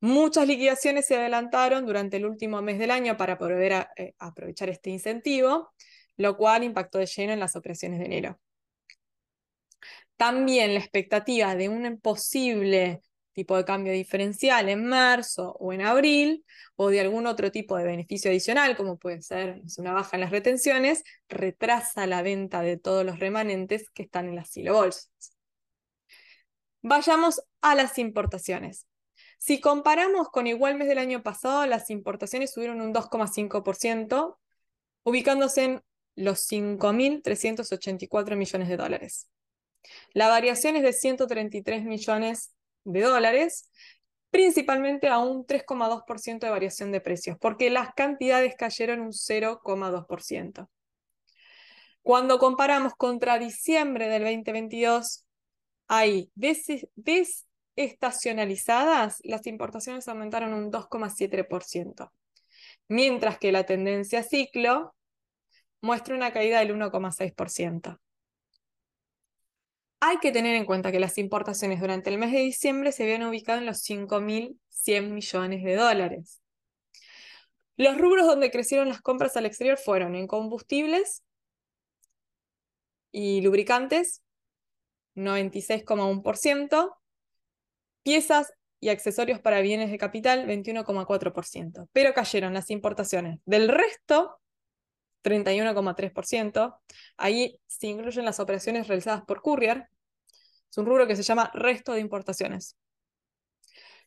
Muchas 0.00 0.46
liquidaciones 0.46 1.06
se 1.06 1.16
adelantaron 1.16 1.84
durante 1.84 2.18
el 2.18 2.26
último 2.26 2.62
mes 2.62 2.78
del 2.78 2.90
año 2.90 3.16
para 3.16 3.36
poder 3.36 3.88
eh, 3.96 4.14
aprovechar 4.18 4.68
este 4.68 4.90
incentivo, 4.90 5.72
lo 6.16 6.36
cual 6.36 6.62
impactó 6.64 6.98
de 6.98 7.06
lleno 7.06 7.32
en 7.32 7.40
las 7.40 7.56
operaciones 7.56 7.98
de 7.98 8.06
enero. 8.06 8.40
También 10.16 10.74
la 10.74 10.80
expectativa 10.80 11.54
de 11.54 11.68
un 11.68 11.98
posible 12.00 13.02
tipo 13.38 13.56
de 13.56 13.64
cambio 13.64 13.92
diferencial 13.92 14.68
en 14.68 14.84
marzo 14.84 15.54
o 15.60 15.72
en 15.72 15.82
abril, 15.82 16.44
o 16.74 16.90
de 16.90 16.98
algún 16.98 17.24
otro 17.28 17.52
tipo 17.52 17.76
de 17.76 17.84
beneficio 17.84 18.32
adicional, 18.32 18.76
como 18.76 18.98
puede 18.98 19.22
ser 19.22 19.62
una 19.76 19.92
baja 19.92 20.16
en 20.16 20.22
las 20.22 20.32
retenciones, 20.32 21.04
retrasa 21.28 22.08
la 22.08 22.22
venta 22.22 22.62
de 22.62 22.78
todos 22.78 23.06
los 23.06 23.20
remanentes 23.20 23.90
que 23.90 24.02
están 24.02 24.26
en 24.26 24.34
las 24.34 24.50
silobolsas. 24.50 25.12
Vayamos 26.82 27.40
a 27.60 27.76
las 27.76 27.96
importaciones. 28.00 28.87
Si 29.38 29.60
comparamos 29.60 30.28
con 30.28 30.46
igual 30.46 30.76
mes 30.76 30.88
del 30.88 30.98
año 30.98 31.22
pasado, 31.22 31.64
las 31.66 31.90
importaciones 31.90 32.52
subieron 32.52 32.80
un 32.80 32.92
2,5%, 32.92 34.36
ubicándose 35.04 35.64
en 35.64 35.82
los 36.16 36.50
5.384 36.50 38.36
millones 38.36 38.68
de 38.68 38.76
dólares. 38.76 39.30
La 40.12 40.28
variación 40.28 40.76
es 40.76 40.82
de 40.82 40.92
133 40.92 41.84
millones 41.84 42.52
de 42.84 43.00
dólares, 43.02 43.70
principalmente 44.30 45.08
a 45.08 45.18
un 45.18 45.46
3,2% 45.46 46.40
de 46.40 46.50
variación 46.50 46.92
de 46.92 47.00
precios, 47.00 47.38
porque 47.40 47.70
las 47.70 47.94
cantidades 47.94 48.56
cayeron 48.56 49.00
un 49.00 49.12
0,2%. 49.12 50.68
Cuando 52.02 52.38
comparamos 52.38 52.94
contra 52.94 53.38
diciembre 53.38 54.08
del 54.08 54.24
2022, 54.24 55.24
hay 55.86 56.30
estacionalizadas, 57.78 59.20
las 59.22 59.46
importaciones 59.46 60.08
aumentaron 60.08 60.52
un 60.52 60.72
2,7%, 60.72 62.10
mientras 62.88 63.38
que 63.38 63.52
la 63.52 63.64
tendencia 63.64 64.24
ciclo 64.24 64.96
muestra 65.80 66.16
una 66.16 66.32
caída 66.32 66.58
del 66.58 66.74
1,6%. 66.74 68.00
Hay 70.00 70.18
que 70.18 70.32
tener 70.32 70.56
en 70.56 70.64
cuenta 70.64 70.90
que 70.90 70.98
las 70.98 71.18
importaciones 71.18 71.80
durante 71.80 72.10
el 72.10 72.18
mes 72.18 72.32
de 72.32 72.40
diciembre 72.40 72.90
se 72.90 73.04
habían 73.04 73.22
ubicado 73.22 73.58
en 73.58 73.66
los 73.66 73.78
5.100 73.88 75.10
millones 75.10 75.62
de 75.62 75.76
dólares. 75.76 76.42
Los 77.76 77.96
rubros 77.96 78.26
donde 78.26 78.50
crecieron 78.50 78.88
las 78.88 79.00
compras 79.00 79.36
al 79.36 79.46
exterior 79.46 79.78
fueron 79.78 80.16
en 80.16 80.26
combustibles 80.26 81.22
y 83.12 83.40
lubricantes, 83.40 84.24
96,1%, 85.14 86.98
Piezas 88.08 88.54
y 88.80 88.88
accesorios 88.88 89.38
para 89.38 89.60
bienes 89.60 89.90
de 89.90 89.98
capital, 89.98 90.46
21,4%. 90.46 91.90
Pero 91.92 92.14
cayeron 92.14 92.54
las 92.54 92.70
importaciones. 92.70 93.38
Del 93.44 93.68
resto, 93.68 94.40
31,3%. 95.22 96.80
Ahí 97.18 97.60
se 97.66 97.88
incluyen 97.88 98.24
las 98.24 98.40
operaciones 98.40 98.88
realizadas 98.88 99.24
por 99.26 99.42
courier. 99.42 99.90
Es 100.70 100.78
un 100.78 100.86
rubro 100.86 101.06
que 101.06 101.16
se 101.16 101.22
llama 101.22 101.50
resto 101.52 101.92
de 101.92 102.00
importaciones. 102.00 102.78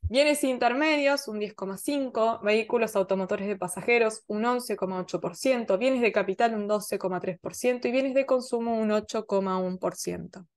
Bienes 0.01 0.43
intermedios, 0.43 1.27
un 1.27 1.39
10,5%, 1.39 2.41
vehículos 2.41 2.95
automotores 2.95 3.47
de 3.47 3.55
pasajeros, 3.55 4.23
un 4.25 4.45
11,8%, 4.45 5.77
bienes 5.77 6.01
de 6.01 6.11
capital, 6.11 6.55
un 6.55 6.67
12,3% 6.67 7.87
y 7.87 7.91
bienes 7.91 8.15
de 8.15 8.25
consumo, 8.25 8.79
un 8.79 8.89
8,1%. 8.89 10.47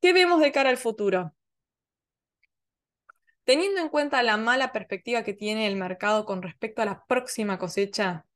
¿Qué 0.00 0.12
vemos 0.12 0.40
de 0.40 0.52
cara 0.52 0.70
al 0.70 0.76
futuro? 0.76 1.34
Teniendo 3.48 3.80
en 3.80 3.88
cuenta 3.88 4.22
la 4.22 4.36
mala 4.36 4.72
perspectiva 4.72 5.22
que 5.22 5.32
tiene 5.32 5.66
el 5.66 5.74
mercado 5.74 6.26
con 6.26 6.42
respecto 6.42 6.82
a 6.82 6.84
la 6.84 7.06
próxima 7.06 7.58
cosecha 7.58 8.26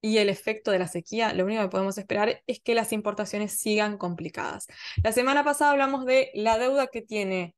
y 0.00 0.18
el 0.18 0.28
efecto 0.28 0.72
de 0.72 0.80
la 0.80 0.88
sequía, 0.88 1.32
lo 1.32 1.44
único 1.44 1.62
que 1.62 1.68
podemos 1.68 1.96
esperar 1.96 2.42
es 2.48 2.58
que 2.58 2.74
las 2.74 2.92
importaciones 2.92 3.56
sigan 3.56 3.96
complicadas. 3.96 4.66
La 5.04 5.12
semana 5.12 5.44
pasada 5.44 5.70
hablamos 5.70 6.06
de 6.06 6.32
la 6.34 6.58
deuda 6.58 6.88
que 6.88 7.02
tiene 7.02 7.54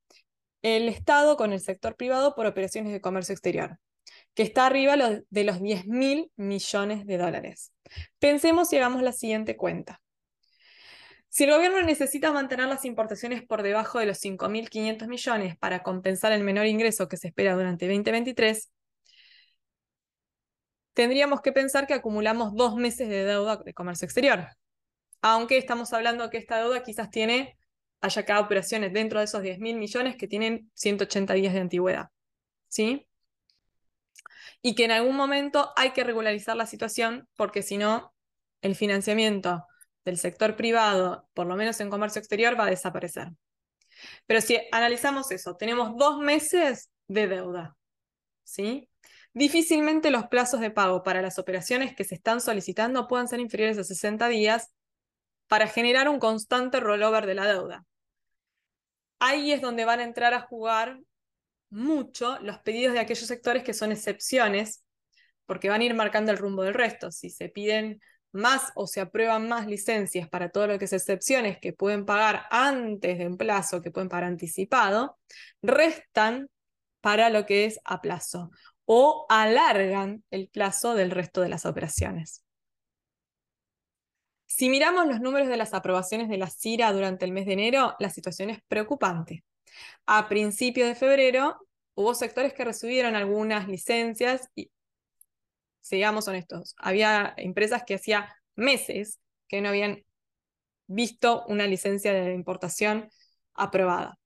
el 0.61 0.90
Estado 0.90 1.38
con 1.38 1.55
el 1.55 1.61
sector 1.61 1.96
privado 1.96 2.35
por 2.35 2.44
operaciones 2.44 2.92
de 2.92 3.01
comercio 3.01 3.33
exterior, 3.33 3.79
que 4.35 4.42
está 4.42 4.66
arriba 4.66 4.94
de 5.31 5.44
los 5.44 5.62
10 5.62 5.87
mil 5.87 6.31
millones 6.37 7.07
de 7.07 7.16
dólares. 7.16 7.72
Pensemos 8.18 8.70
y 8.75 8.77
hagamos 8.77 9.01
la 9.01 9.12
siguiente 9.12 9.57
cuenta. 9.57 10.03
Si 11.37 11.44
el 11.44 11.51
gobierno 11.51 11.83
necesita 11.83 12.33
mantener 12.33 12.66
las 12.66 12.87
importaciones 12.87 13.42
por 13.42 13.62
debajo 13.62 13.99
de 13.99 14.07
los 14.07 14.18
5.500 14.25 15.07
millones 15.07 15.55
para 15.59 15.83
compensar 15.83 16.33
el 16.33 16.42
menor 16.42 16.64
ingreso 16.64 17.09
que 17.09 17.18
se 17.18 17.29
espera 17.29 17.55
durante 17.55 17.87
2023, 17.87 18.72
tendríamos 20.94 21.42
que 21.42 21.53
pensar 21.53 21.87
que 21.87 21.92
acumulamos 21.92 22.55
dos 22.55 22.77
meses 22.77 23.11
de 23.11 23.25
deuda 23.25 23.59
de 23.59 23.75
comercio 23.75 24.07
exterior. 24.07 24.46
Aunque 25.20 25.59
estamos 25.59 25.92
hablando 25.92 26.31
que 26.31 26.38
esta 26.38 26.57
deuda 26.57 26.83
quizás 26.83 27.11
tiene, 27.11 27.59
haya 28.01 28.25
cada 28.25 28.40
operaciones 28.40 28.94
dentro 28.94 29.18
de 29.18 29.27
esos 29.27 29.42
10.000 29.42 29.77
millones 29.77 30.16
que 30.16 30.29
tienen 30.29 30.70
180 30.72 31.35
días 31.35 31.53
de 31.53 31.61
antigüedad. 31.61 32.07
¿Sí? 32.68 33.07
Y 34.62 34.75
que 34.75 34.87
en 34.87 34.92
algún 34.92 35.16
momento 35.16 35.70
hay 35.77 35.90
que 35.90 36.03
regularizar 36.03 36.57
la 36.57 36.64
situación 36.64 37.29
porque 37.37 37.61
si 37.61 37.77
no, 37.77 38.14
el 38.62 38.75
financiamiento 38.75 39.66
del 40.07 40.19
sector 40.19 40.57
privado, 40.57 41.29
por 41.35 41.47
lo 41.47 41.57
menos 41.57 41.81
en 41.81 41.90
comercio 41.90 42.21
exterior, 42.21 42.59
va 42.59 42.64
a 42.64 42.71
desaparecer. 42.71 43.29
Pero 44.26 44.41
si 44.41 44.59
analizamos 44.70 45.31
eso, 45.33 45.57
tenemos 45.57 45.97
dos 45.97 46.18
meses 46.18 46.91
de 47.09 47.26
deuda, 47.26 47.76
¿sí? 48.45 48.89
Difícilmente 49.35 50.11
los 50.11 50.28
plazos 50.28 50.61
de 50.61 50.70
pago 50.70 51.03
para 51.03 51.20
las 51.20 51.39
operaciones 51.39 51.95
que 51.95 52.05
se 52.05 52.14
están 52.14 52.41
solicitando 52.41 53.09
puedan 53.09 53.26
ser 53.26 53.41
inferiores 53.41 53.78
a 53.78 53.85
60 53.85 54.28
días 54.28 54.72
para 55.49 55.66
generar 55.66 56.09
un 56.09 56.20
constante 56.20 56.78
rollover 56.78 57.26
de 57.26 57.35
la 57.35 57.47
deuda. 57.47 57.85
Ahí 59.18 59.51
es 59.51 59.61
donde 59.61 59.85
van 59.85 60.01
a 60.01 60.05
entrar 60.05 60.35
a 60.35 60.43
jugar 60.43 61.01
mucho 61.68 62.39
los 62.43 62.59
pedidos 62.61 62.95
de 62.95 63.01
aquellos 63.01 63.26
sectores 63.26 63.64
que 63.64 63.74
son 63.74 63.91
excepciones, 63.91 64.85
porque 65.47 65.68
van 65.68 65.81
a 65.81 65.85
ir 65.85 65.95
marcando 65.95 66.31
el 66.31 66.39
rumbo 66.39 66.62
del 66.62 66.74
resto. 66.74 67.11
Si 67.11 67.28
se 67.28 67.49
piden 67.49 68.01
más 68.33 68.72
o 68.74 68.87
se 68.87 69.01
aprueban 69.01 69.49
más 69.49 69.66
licencias 69.66 70.29
para 70.29 70.51
todo 70.51 70.66
lo 70.66 70.79
que 70.79 70.87
es 70.87 70.93
excepciones 70.93 71.59
que 71.59 71.72
pueden 71.72 72.05
pagar 72.05 72.47
antes 72.51 73.18
de 73.18 73.27
un 73.27 73.37
plazo, 73.37 73.83
que 73.83 73.91
pueden 73.91 74.09
pagar 74.09 74.24
anticipado, 74.24 75.18
restan 75.62 76.49
para 77.01 77.31
lo 77.31 77.47
que 77.47 77.64
es 77.64 77.81
a 77.85 78.01
plazo 78.01 78.51
o 78.85 79.27
alargan 79.29 80.24
el 80.31 80.49
plazo 80.49 80.95
del 80.95 81.11
resto 81.11 81.41
de 81.41 81.49
las 81.49 81.66
operaciones. 81.66 82.45
Si 84.47 84.68
miramos 84.70 85.07
los 85.07 85.20
números 85.20 85.49
de 85.49 85.57
las 85.57 85.74
aprobaciones 85.74 86.29
de 86.29 86.39
la 86.39 86.49
CIRA 86.49 86.93
durante 86.93 87.24
el 87.24 87.33
mes 87.33 87.47
de 87.47 87.55
enero, 87.55 87.95
la 87.99 88.11
situación 88.11 88.51
es 88.51 88.61
preocupante. 88.68 89.45
A 90.07 90.29
principios 90.29 90.89
de 90.89 90.95
febrero 90.95 91.59
hubo 91.95 92.14
sectores 92.14 92.55
que 92.55 92.64
recibieron 92.64 93.16
algunas 93.16 93.68
licencias 93.68 94.49
y, 94.55 94.70
seamos 95.87 96.26
honestos, 96.28 96.74
había 96.78 97.32
empresas 97.37 97.84
que 97.87 97.95
hacía 97.95 98.34
meses 98.57 99.20
que 99.49 99.61
no 99.61 99.68
habían 99.68 100.05
visto 100.89 101.45
una 101.47 101.66
licencia 101.66 102.12
de 102.12 102.34
importación 102.34 103.09
aprobada. 103.55 104.18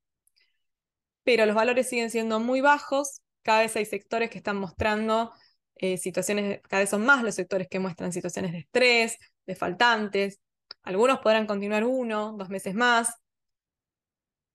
Pero 1.22 1.46
los 1.46 1.54
valores 1.54 1.88
siguen 1.88 2.10
siendo 2.10 2.40
muy 2.40 2.60
bajos, 2.60 3.20
cada 3.42 3.60
vez 3.60 3.76
hay 3.76 3.84
sectores 3.84 4.30
que 4.30 4.38
están 4.38 4.56
mostrando 4.56 5.32
eh, 5.76 5.98
situaciones, 5.98 6.60
cada 6.68 6.80
vez 6.80 6.90
son 6.90 7.04
más 7.04 7.22
los 7.22 7.34
sectores 7.34 7.68
que 7.68 7.78
muestran 7.78 8.12
situaciones 8.12 8.52
de 8.52 8.58
estrés, 8.60 9.18
de 9.46 9.54
faltantes, 9.54 10.40
algunos 10.82 11.18
podrán 11.20 11.46
continuar 11.46 11.84
uno, 11.84 12.34
dos 12.38 12.48
meses 12.48 12.74
más, 12.74 13.14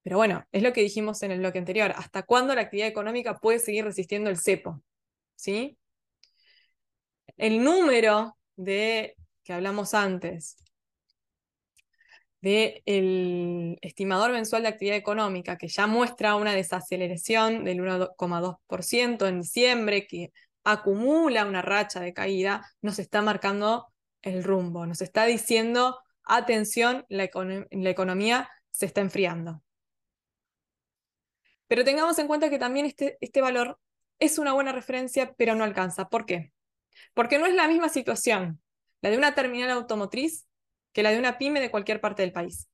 pero 0.01 0.17
bueno, 0.17 0.45
es 0.51 0.63
lo 0.63 0.73
que 0.73 0.81
dijimos 0.81 1.23
en 1.23 1.31
el 1.31 1.39
bloque 1.39 1.59
anterior, 1.59 1.91
¿hasta 1.95 2.23
cuándo 2.23 2.53
la 2.55 2.61
actividad 2.61 2.87
económica 2.87 3.39
puede 3.39 3.59
seguir 3.59 3.85
resistiendo 3.85 4.29
el 4.29 4.37
cepo? 4.37 4.81
¿Sí? 5.35 5.77
El 7.37 7.63
número 7.63 8.37
de 8.55 9.15
que 9.43 9.53
hablamos 9.53 9.93
antes, 9.93 10.57
del 12.41 13.79
estimador 13.81 14.31
mensual 14.31 14.61
de 14.61 14.67
actividad 14.67 14.97
económica, 14.97 15.57
que 15.57 15.67
ya 15.67 15.87
muestra 15.87 16.35
una 16.35 16.53
desaceleración 16.53 17.63
del 17.63 17.79
1,2% 17.79 19.27
en 19.27 19.41
diciembre, 19.41 20.05
que 20.05 20.31
acumula 20.63 21.45
una 21.45 21.61
racha 21.61 21.99
de 22.01 22.13
caída, 22.13 22.63
nos 22.81 22.99
está 22.99 23.21
marcando 23.21 23.87
el 24.21 24.43
rumbo, 24.43 24.85
nos 24.85 25.01
está 25.01 25.25
diciendo, 25.25 25.99
atención, 26.23 27.05
la, 27.09 27.29
la 27.71 27.89
economía 27.89 28.49
se 28.71 28.85
está 28.85 29.01
enfriando. 29.01 29.63
Pero 31.67 31.83
tengamos 31.83 32.17
en 32.19 32.27
cuenta 32.27 32.49
que 32.49 32.59
también 32.59 32.85
este, 32.85 33.17
este 33.21 33.41
valor 33.41 33.79
es 34.19 34.37
una 34.37 34.53
buena 34.53 34.71
referencia, 34.71 35.33
pero 35.35 35.55
no 35.55 35.63
alcanza. 35.63 36.09
¿Por 36.09 36.25
qué? 36.25 36.51
Porque 37.13 37.37
no 37.37 37.45
es 37.45 37.53
la 37.53 37.67
misma 37.67 37.89
situación 37.89 38.61
la 39.01 39.11
de 39.11 39.17
una 39.17 39.35
terminal 39.35 39.69
automotriz 39.69 40.47
que 40.91 41.03
la 41.03 41.11
de 41.11 41.19
una 41.19 41.37
pyme 41.37 41.59
de 41.59 41.69
cualquier 41.69 42.01
parte 42.01 42.23
del 42.23 42.31
país. 42.31 42.67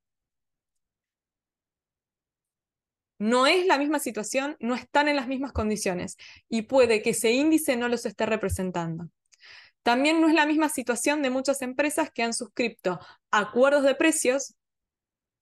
No 3.18 3.46
es 3.46 3.66
la 3.66 3.78
misma 3.78 3.98
situación, 3.98 4.56
no 4.58 4.74
están 4.74 5.08
en 5.08 5.16
las 5.16 5.28
mismas 5.28 5.52
condiciones 5.52 6.16
y 6.48 6.62
puede 6.62 7.02
que 7.02 7.10
ese 7.10 7.32
índice 7.32 7.76
no 7.76 7.88
los 7.88 8.06
esté 8.06 8.26
representando. 8.26 9.10
También 9.82 10.20
no 10.20 10.28
es 10.28 10.34
la 10.34 10.46
misma 10.46 10.68
situación 10.68 11.22
de 11.22 11.30
muchas 11.30 11.60
empresas 11.60 12.10
que 12.10 12.22
han 12.22 12.32
suscrito 12.32 12.98
acuerdos 13.30 13.82
de 13.82 13.94
precios 13.94 14.54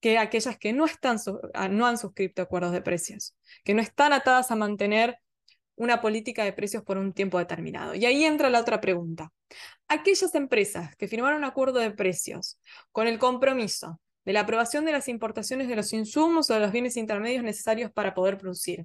que 0.01 0.19
aquellas 0.19 0.59
que 0.59 0.73
no, 0.73 0.87
están, 0.87 1.19
ah, 1.55 1.69
no 1.69 1.87
han 1.87 1.99
suscrito 1.99 2.43
acuerdos 2.43 2.73
de 2.73 2.83
precios, 2.83 3.37
que 3.65 3.75
no 3.75 3.83
están 3.83 4.13
atadas 4.13 4.51
a 4.51 4.57
mantener 4.57 5.19
una 5.81 6.03
política 6.03 6.45
de 6.45 6.53
precios 6.53 6.83
por 6.83 6.99
un 6.99 7.15
tiempo 7.15 7.39
determinado. 7.39 7.95
Y 7.95 8.05
ahí 8.05 8.27
entra 8.27 8.51
la 8.51 8.61
otra 8.61 8.83
pregunta. 8.83 9.33
Aquellas 9.89 10.35
empresas 10.35 10.95
que 10.97 11.09
firmaron 11.09 11.39
un 11.39 11.45
acuerdo 11.45 11.81
de 11.81 11.91
precios 11.91 12.61
con 12.93 13.07
el 13.07 13.19
compromiso 13.19 13.99
de 14.27 14.35
la 14.35 14.41
aprobación 14.41 14.85
de 14.85 14.93
las 14.93 15.09
importaciones 15.09 15.69
de 15.69 15.77
los 15.77 15.95
insumos 15.95 16.51
o 16.51 16.55
de 16.55 16.61
los 16.61 16.71
bienes 16.71 16.99
intermedios 16.99 17.43
necesarios 17.43 17.91
para 17.91 18.13
poder 18.13 18.37
producir. 18.37 18.85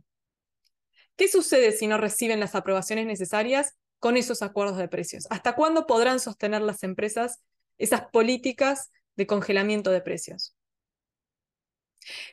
¿Qué 1.18 1.28
sucede 1.28 1.74
si 1.74 1.86
no 1.88 1.98
reciben 1.98 2.40
las 2.40 2.56
aprobaciones 2.56 3.06
necesarias 3.06 3.74
con 4.00 4.16
esos 4.16 4.42
acuerdos 4.42 4.78
de 4.78 4.88
precios? 4.88 5.28
¿Hasta 5.30 5.54
cuándo 5.54 5.88
podrán 5.88 6.22
sostener 6.22 6.62
las 6.62 6.82
empresas 6.84 7.44
esas 7.78 8.04
políticas 8.08 8.90
de 9.18 9.28
congelamiento 9.28 9.92
de 9.92 10.00
precios? 10.00 10.56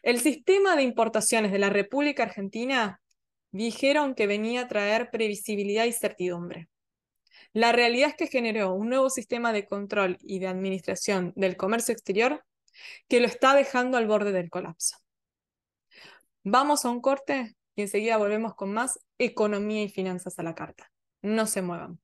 El 0.03 0.21
sistema 0.21 0.77
de 0.77 0.85
importaciones 0.85 1.51
de 1.51 1.59
la 1.59 1.71
República 1.71 2.23
Argentina 2.23 3.01
dijeron 3.53 4.15
que 4.15 4.27
venía 4.27 4.63
a 4.63 4.69
traer 4.69 5.11
previsibilidad 5.11 5.85
y 5.85 5.93
certidumbre. 5.93 6.69
La 7.53 7.73
realidad 7.73 8.11
es 8.11 8.17
que 8.17 8.27
generó 8.27 8.73
un 8.75 8.89
nuevo 8.89 9.11
sistema 9.11 9.53
de 9.53 9.67
control 9.67 10.17
y 10.21 10.39
de 10.39 10.49
administración 10.49 11.33
del 11.37 11.57
comercio 11.57 11.93
exterior 11.93 12.45
que 13.09 13.21
lo 13.21 13.27
está 13.27 13.55
dejando 13.55 13.99
al 13.99 14.07
borde 14.07 14.33
del 14.33 14.51
colapso. 14.51 14.97
Vamos 16.45 16.85
a 16.85 16.91
un 16.91 17.01
corte 17.01 17.55
y 17.77 17.83
enseguida 17.83 18.17
volvemos 18.17 18.55
con 18.55 18.73
más 18.73 18.99
economía 19.19 19.83
y 19.85 19.89
finanzas 19.89 20.39
a 20.39 20.43
la 20.43 20.55
carta. 20.55 20.91
No 21.21 21.47
se 21.47 21.63
muevan. 21.63 22.01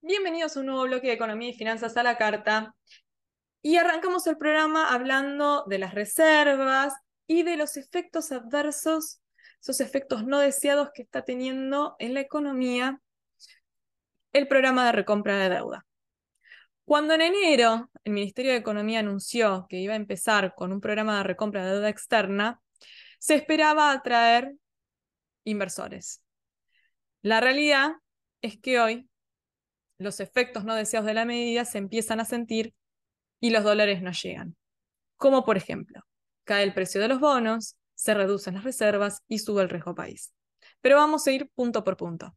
Bienvenidos 0.00 0.56
a 0.56 0.60
un 0.60 0.66
nuevo 0.66 0.82
bloque 0.82 1.08
de 1.08 1.12
Economía 1.12 1.50
y 1.50 1.54
Finanzas 1.54 1.96
a 1.96 2.02
la 2.02 2.16
Carta. 2.16 2.74
Y 3.62 3.76
arrancamos 3.76 4.26
el 4.26 4.36
programa 4.36 4.92
hablando 4.92 5.64
de 5.68 5.78
las 5.78 5.94
reservas 5.94 6.94
y 7.28 7.44
de 7.44 7.56
los 7.56 7.76
efectos 7.76 8.32
adversos, 8.32 9.20
esos 9.60 9.80
efectos 9.80 10.24
no 10.26 10.40
deseados 10.40 10.90
que 10.92 11.02
está 11.02 11.22
teniendo 11.22 11.94
en 12.00 12.14
la 12.14 12.20
economía 12.20 13.00
el 14.32 14.48
programa 14.48 14.86
de 14.86 14.92
recompra 14.92 15.38
de 15.38 15.48
deuda. 15.48 15.86
Cuando 16.84 17.14
en 17.14 17.20
enero 17.22 17.90
el 18.02 18.12
Ministerio 18.12 18.50
de 18.50 18.58
Economía 18.58 18.98
anunció 18.98 19.66
que 19.68 19.78
iba 19.78 19.92
a 19.92 19.96
empezar 19.96 20.54
con 20.56 20.72
un 20.72 20.80
programa 20.80 21.18
de 21.18 21.24
recompra 21.24 21.64
de 21.64 21.72
deuda 21.72 21.88
externa, 21.88 22.60
se 23.20 23.36
esperaba 23.36 23.92
atraer 23.92 24.52
inversores. 25.44 26.22
La 27.22 27.40
realidad 27.40 27.92
es 28.40 28.58
que 28.58 28.80
hoy 28.80 29.08
los 29.98 30.18
efectos 30.18 30.64
no 30.64 30.74
deseados 30.74 31.06
de 31.06 31.14
la 31.14 31.24
medida 31.24 31.64
se 31.64 31.78
empiezan 31.78 32.18
a 32.18 32.24
sentir 32.24 32.74
y 33.42 33.50
los 33.50 33.64
dólares 33.64 34.00
no 34.02 34.12
llegan. 34.12 34.56
Como 35.16 35.44
por 35.44 35.56
ejemplo, 35.56 36.00
cae 36.44 36.62
el 36.62 36.72
precio 36.72 37.00
de 37.00 37.08
los 37.08 37.18
bonos, 37.18 37.76
se 37.94 38.14
reducen 38.14 38.54
las 38.54 38.62
reservas 38.62 39.22
y 39.26 39.40
sube 39.40 39.62
el 39.62 39.68
riesgo 39.68 39.96
país. 39.96 40.32
Pero 40.80 40.96
vamos 40.96 41.26
a 41.26 41.32
ir 41.32 41.50
punto 41.54 41.82
por 41.82 41.96
punto. 41.96 42.36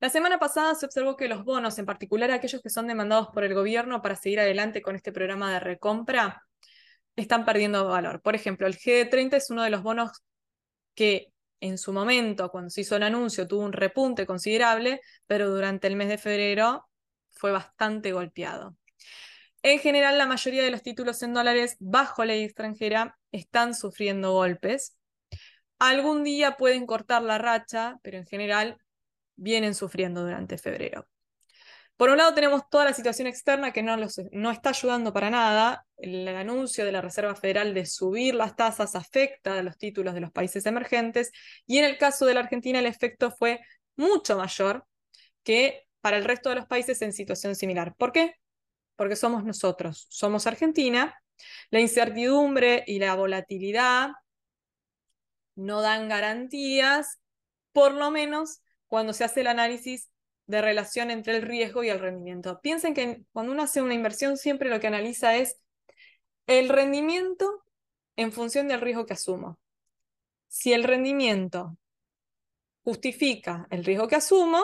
La 0.00 0.08
semana 0.08 0.38
pasada 0.38 0.74
se 0.74 0.86
observó 0.86 1.16
que 1.16 1.28
los 1.28 1.44
bonos, 1.44 1.78
en 1.78 1.84
particular 1.84 2.30
aquellos 2.30 2.62
que 2.62 2.70
son 2.70 2.86
demandados 2.86 3.28
por 3.28 3.44
el 3.44 3.54
gobierno 3.54 4.00
para 4.00 4.16
seguir 4.16 4.40
adelante 4.40 4.80
con 4.80 4.96
este 4.96 5.12
programa 5.12 5.52
de 5.52 5.60
recompra, 5.60 6.42
están 7.14 7.44
perdiendo 7.44 7.86
valor. 7.86 8.22
Por 8.22 8.34
ejemplo, 8.34 8.66
el 8.66 8.76
GD30 8.76 9.36
es 9.36 9.50
uno 9.50 9.62
de 9.62 9.70
los 9.70 9.82
bonos 9.82 10.10
que 10.94 11.28
en 11.60 11.76
su 11.76 11.92
momento, 11.92 12.50
cuando 12.50 12.70
se 12.70 12.80
hizo 12.80 12.96
el 12.96 13.02
anuncio, 13.02 13.46
tuvo 13.46 13.64
un 13.64 13.72
repunte 13.72 14.26
considerable, 14.26 15.02
pero 15.26 15.50
durante 15.50 15.88
el 15.88 15.96
mes 15.96 16.08
de 16.08 16.18
febrero 16.18 16.86
fue 17.32 17.52
bastante 17.52 18.12
golpeado. 18.12 18.76
En 19.62 19.78
general, 19.78 20.18
la 20.18 20.26
mayoría 20.26 20.62
de 20.62 20.70
los 20.70 20.82
títulos 20.82 21.22
en 21.22 21.34
dólares 21.34 21.76
bajo 21.78 22.24
ley 22.24 22.42
extranjera 22.42 23.18
están 23.30 23.74
sufriendo 23.74 24.32
golpes. 24.32 24.96
Algún 25.78 26.24
día 26.24 26.56
pueden 26.56 26.86
cortar 26.86 27.22
la 27.22 27.38
racha, 27.38 27.98
pero 28.02 28.18
en 28.18 28.26
general 28.26 28.78
vienen 29.36 29.74
sufriendo 29.74 30.22
durante 30.22 30.58
febrero. 30.58 31.06
Por 31.96 32.10
un 32.10 32.16
lado 32.16 32.34
tenemos 32.34 32.68
toda 32.68 32.84
la 32.86 32.94
situación 32.94 33.28
externa 33.28 33.72
que 33.72 33.82
no, 33.82 33.96
no 33.96 34.50
está 34.50 34.70
ayudando 34.70 35.12
para 35.12 35.30
nada. 35.30 35.86
El, 35.96 36.26
anuncio 36.28 36.84
de 36.84 36.90
la 36.90 37.00
Reserva 37.00 37.36
Federal 37.36 37.74
de 37.74 37.86
subir 37.86 38.34
las 38.34 38.56
tasas 38.56 38.96
afecta 38.96 39.58
a 39.58 39.62
los 39.62 39.78
títulos 39.78 40.14
de 40.14 40.20
los 40.20 40.32
países 40.32 40.66
emergentes 40.66 41.30
y 41.64 41.78
en 41.78 41.84
el 41.84 41.98
caso 41.98 42.26
de 42.26 42.34
la 42.34 42.40
Argentina 42.40 42.80
el 42.80 42.86
efecto 42.86 43.30
fue 43.30 43.60
mucho 43.94 44.36
mayor 44.36 44.84
que 45.44 45.86
para 46.02 46.18
el 46.18 46.24
resto 46.24 46.50
de 46.50 46.56
los 46.56 46.66
países 46.66 47.00
en 47.00 47.14
situación 47.14 47.56
similar. 47.56 47.94
¿Por 47.96 48.12
qué? 48.12 48.34
Porque 48.96 49.16
somos 49.16 49.44
nosotros, 49.44 50.06
somos 50.10 50.46
Argentina, 50.46 51.18
la 51.70 51.80
incertidumbre 51.80 52.84
y 52.86 52.98
la 52.98 53.14
volatilidad 53.14 54.10
no 55.54 55.80
dan 55.80 56.08
garantías, 56.08 57.20
por 57.72 57.94
lo 57.94 58.10
menos 58.10 58.60
cuando 58.86 59.12
se 59.12 59.24
hace 59.24 59.40
el 59.40 59.46
análisis 59.46 60.10
de 60.46 60.60
relación 60.60 61.10
entre 61.10 61.36
el 61.36 61.42
riesgo 61.42 61.84
y 61.84 61.88
el 61.88 62.00
rendimiento. 62.00 62.60
Piensen 62.60 62.94
que 62.94 63.22
cuando 63.32 63.52
uno 63.52 63.62
hace 63.62 63.80
una 63.80 63.94
inversión 63.94 64.36
siempre 64.36 64.68
lo 64.68 64.80
que 64.80 64.88
analiza 64.88 65.36
es 65.36 65.56
el 66.46 66.68
rendimiento 66.68 67.64
en 68.16 68.32
función 68.32 68.68
del 68.68 68.80
riesgo 68.80 69.06
que 69.06 69.14
asumo. 69.14 69.58
Si 70.48 70.72
el 70.72 70.84
rendimiento 70.84 71.78
justifica 72.82 73.66
el 73.70 73.84
riesgo 73.84 74.08
que 74.08 74.16
asumo, 74.16 74.62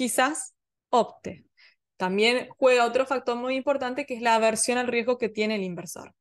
quizás 0.00 0.54
opte. 0.88 1.44
También 1.98 2.48
juega 2.56 2.86
otro 2.86 3.04
factor 3.04 3.36
muy 3.36 3.54
importante 3.54 4.06
que 4.06 4.14
es 4.14 4.22
la 4.22 4.34
aversión 4.34 4.78
al 4.78 4.86
riesgo 4.86 5.18
que 5.18 5.28
tiene 5.28 5.56
el 5.56 5.62
inversor. 5.62 6.14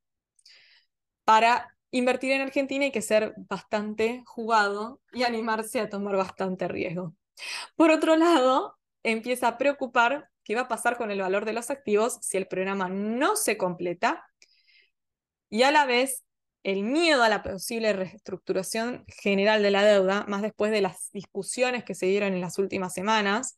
Para 1.24 1.78
invertir 1.90 2.34
en 2.34 2.42
Argentina 2.42 2.84
hay 2.84 2.92
que 2.92 3.02
ser 3.02 3.34
bastante 3.38 4.22
jugado 4.26 5.00
y 5.14 5.24
animarse 5.24 5.80
a 5.80 5.88
tomar 5.88 6.18
bastante 6.18 6.68
riesgo. 6.68 7.16
Por 7.78 7.90
otro 7.90 8.18
lado, 8.18 8.78
empieza 9.02 9.48
a 9.48 9.58
preocupar 9.58 10.30
qué 10.44 10.56
va 10.56 10.64
a 10.64 10.68
pasar 10.68 10.98
con 10.98 11.10
el 11.10 11.22
valor 11.22 11.46
de 11.46 11.54
los 11.54 11.70
activos 11.70 12.18
si 12.22 12.36
el 12.36 12.48
programa 12.48 12.90
no 12.90 13.38
se 13.38 13.56
completa 13.56 14.26
y 15.50 15.64
a 15.64 15.72
la 15.72 15.86
vez 15.86 16.26
el 16.64 16.84
miedo 16.84 17.24
a 17.24 17.30
la 17.30 17.44
posible 17.44 17.94
reestructuración 17.94 19.06
general 19.08 19.64
de 19.64 19.72
la 19.72 19.86
deuda, 19.86 20.26
más 20.28 20.42
después 20.42 20.70
de 20.74 20.82
las 20.82 21.10
discusiones 21.14 21.86
que 21.86 21.96
se 21.96 22.08
dieron 22.08 22.34
en 22.34 22.42
las 22.42 22.58
últimas 22.58 22.94
semanas, 22.94 23.58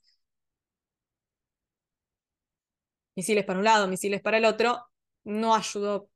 misiles 3.15 3.45
para 3.45 3.59
un 3.59 3.65
lado, 3.65 3.87
misiles 3.87 4.21
para 4.21 4.37
el 4.37 4.45
otro, 4.45 4.85
no 5.23 5.55
ayudó 5.55 6.09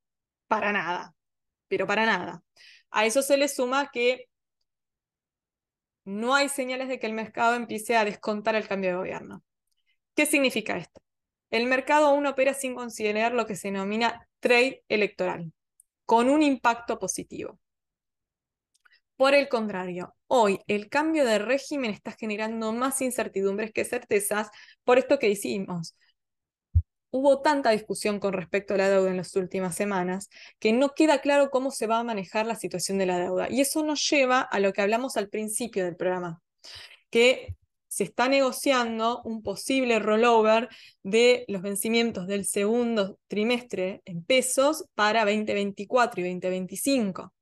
para 0.48 0.72
nada, 0.72 1.16
pero 1.68 1.88
para 1.88 2.06
nada. 2.06 2.44
A 2.92 3.06
eso 3.06 3.22
se 3.22 3.38
le 3.38 3.48
suma 3.48 3.92
que 3.92 4.30
no 6.06 6.36
hay 6.36 6.50
señales 6.50 6.88
de 6.88 7.00
que 7.00 7.08
el 7.08 7.14
mercado 7.14 7.56
empiece 7.56 7.98
a 7.98 8.06
descontar 8.06 8.56
el 8.56 8.68
cambio 8.68 8.92
de 8.92 8.98
gobierno. 8.98 9.44
¿Qué 10.16 10.26
significa 10.26 10.78
esto? 10.78 11.02
El 11.50 11.66
mercado 11.66 12.08
aún 12.08 12.26
opera 12.26 12.54
sin 12.54 12.76
considerar 12.76 13.34
lo 13.34 13.46
que 13.46 13.56
se 13.56 13.70
denomina 13.70 14.28
trade 14.40 14.84
electoral, 14.88 15.52
con 16.06 16.30
un 16.30 16.42
impacto 16.42 17.00
positivo. 17.00 17.60
Por 19.18 19.34
el 19.34 19.48
contrario, 19.48 20.16
hoy 20.28 20.60
el 20.68 20.90
cambio 20.90 21.26
de 21.26 21.40
régimen 21.40 21.92
está 21.92 22.12
generando 22.12 22.74
más 22.74 23.02
incertidumbres 23.02 23.72
que 23.72 23.86
certezas 23.86 24.50
por 24.84 24.98
esto 24.98 25.20
que 25.20 25.30
hicimos. 25.30 25.96
Hubo 27.18 27.40
tanta 27.40 27.70
discusión 27.70 28.20
con 28.20 28.34
respecto 28.34 28.74
a 28.74 28.78
la 28.78 28.90
deuda 28.90 29.10
en 29.10 29.16
las 29.16 29.34
últimas 29.38 29.74
semanas 29.74 30.30
que 30.60 30.74
no 30.74 30.90
queda 30.90 31.22
claro 31.22 31.50
cómo 31.50 31.72
se 31.72 31.88
va 31.88 32.00
a 32.00 32.04
manejar 32.04 32.46
la 32.46 32.56
situación 32.56 32.98
de 32.98 33.06
la 33.06 33.18
deuda. 33.18 33.48
Y 33.50 33.62
eso 33.62 33.86
nos 33.86 34.06
lleva 34.10 34.42
a 34.42 34.60
lo 34.60 34.74
que 34.74 34.82
hablamos 34.82 35.16
al 35.16 35.30
principio 35.30 35.86
del 35.86 35.96
programa, 35.96 36.42
que 37.10 37.56
se 37.88 38.04
está 38.04 38.28
negociando 38.28 39.22
un 39.24 39.44
posible 39.44 40.00
rollover 40.00 40.68
de 41.04 41.46
los 41.48 41.62
vencimientos 41.62 42.28
del 42.28 42.46
segundo 42.46 43.18
trimestre 43.30 44.02
en 44.04 44.22
pesos 44.26 44.84
para 44.94 45.24
2024 45.24 46.20
y 46.20 46.24
2025. 46.26 47.34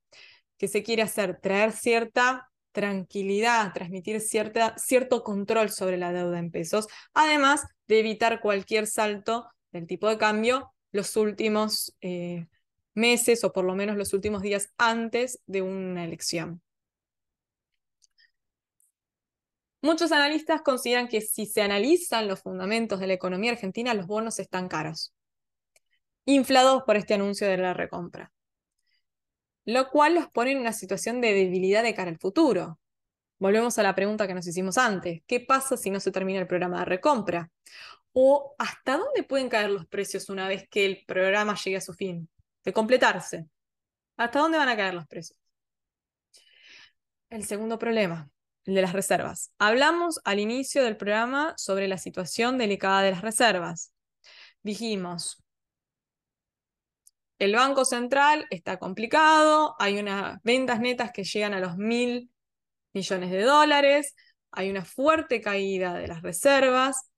¿Qué 0.55 0.67
se 0.67 0.83
quiere 0.83 1.01
hacer? 1.01 1.39
Traer 1.41 1.71
cierta 1.71 2.47
tranquilidad, 2.73 3.73
transmitir 3.73 4.21
cierta, 4.21 4.77
cierto 4.77 5.23
control 5.23 5.71
sobre 5.71 5.97
la 5.97 6.13
deuda 6.13 6.37
en 6.37 6.51
pesos, 6.51 6.85
además 7.15 7.63
de 7.87 8.01
evitar 8.01 8.39
cualquier 8.39 8.85
salto 8.85 9.47
del 9.73 9.87
tipo 9.87 10.07
de 10.07 10.17
cambio 10.17 10.73
los 10.91 11.17
últimos 11.17 11.95
eh, 12.01 12.47
meses 12.93 13.43
o 13.43 13.51
por 13.51 13.65
lo 13.65 13.75
menos 13.75 13.97
los 13.97 14.13
últimos 14.13 14.41
días 14.41 14.71
antes 14.77 15.41
de 15.47 15.61
una 15.61 16.05
elección. 16.05 16.61
Muchos 19.81 20.13
analistas 20.13 20.61
consideran 20.61 21.09
que 21.09 21.19
si 21.19 21.45
se 21.45 21.61
analizan 21.61 22.29
los 22.29 22.41
fundamentos 22.41 23.01
de 23.01 23.07
la 23.07 23.13
economía 23.13 23.51
argentina, 23.51 23.93
los 23.93 24.07
bonos 24.07 24.39
están 24.39 24.69
caros, 24.69 25.13
inflados 26.23 26.83
por 26.83 26.95
este 26.95 27.15
anuncio 27.15 27.47
de 27.47 27.57
la 27.57 27.73
recompra, 27.73 28.31
lo 29.65 29.89
cual 29.89 30.15
los 30.15 30.29
pone 30.29 30.51
en 30.51 30.59
una 30.59 30.71
situación 30.71 31.19
de 31.19 31.33
debilidad 31.33 31.83
de 31.83 31.95
cara 31.95 32.11
al 32.11 32.17
futuro. 32.19 32.79
Volvemos 33.39 33.77
a 33.77 33.83
la 33.83 33.93
pregunta 33.93 34.25
que 34.25 34.35
nos 34.35 34.47
hicimos 34.47 34.77
antes, 34.77 35.21
¿qué 35.27 35.41
pasa 35.41 35.75
si 35.75 35.89
no 35.89 35.99
se 35.99 36.11
termina 36.11 36.39
el 36.39 36.47
programa 36.47 36.79
de 36.79 36.85
recompra? 36.85 37.51
¿O 38.13 38.55
hasta 38.59 38.97
dónde 38.97 39.23
pueden 39.23 39.49
caer 39.49 39.71
los 39.71 39.87
precios 39.87 40.29
una 40.29 40.47
vez 40.47 40.67
que 40.69 40.85
el 40.85 41.03
programa 41.05 41.55
llegue 41.55 41.77
a 41.77 41.81
su 41.81 41.93
fin, 41.93 42.29
de 42.63 42.73
completarse? 42.73 43.47
¿Hasta 44.17 44.39
dónde 44.39 44.57
van 44.57 44.69
a 44.69 44.77
caer 44.77 44.93
los 44.93 45.07
precios? 45.07 45.37
El 47.29 47.43
segundo 47.45 47.79
problema, 47.79 48.29
el 48.65 48.75
de 48.75 48.81
las 48.83 48.93
reservas. 48.93 49.51
Hablamos 49.57 50.19
al 50.23 50.39
inicio 50.39 50.83
del 50.83 50.97
programa 50.97 51.55
sobre 51.57 51.87
la 51.87 51.97
situación 51.97 52.59
delicada 52.59 53.01
de 53.01 53.11
las 53.11 53.21
reservas. 53.21 53.91
Dijimos, 54.61 55.43
el 57.39 57.55
Banco 57.55 57.83
Central 57.83 58.45
está 58.51 58.77
complicado, 58.77 59.75
hay 59.79 59.99
unas 59.99 60.41
ventas 60.43 60.79
netas 60.79 61.11
que 61.11 61.23
llegan 61.23 61.53
a 61.53 61.59
los 61.59 61.75
mil 61.77 62.31
millones 62.93 63.31
de 63.31 63.41
dólares, 63.41 64.15
hay 64.51 64.69
una 64.69 64.85
fuerte 64.85 65.41
caída 65.41 65.95
de 65.95 66.07
las 66.07 66.21
reservas. 66.21 67.09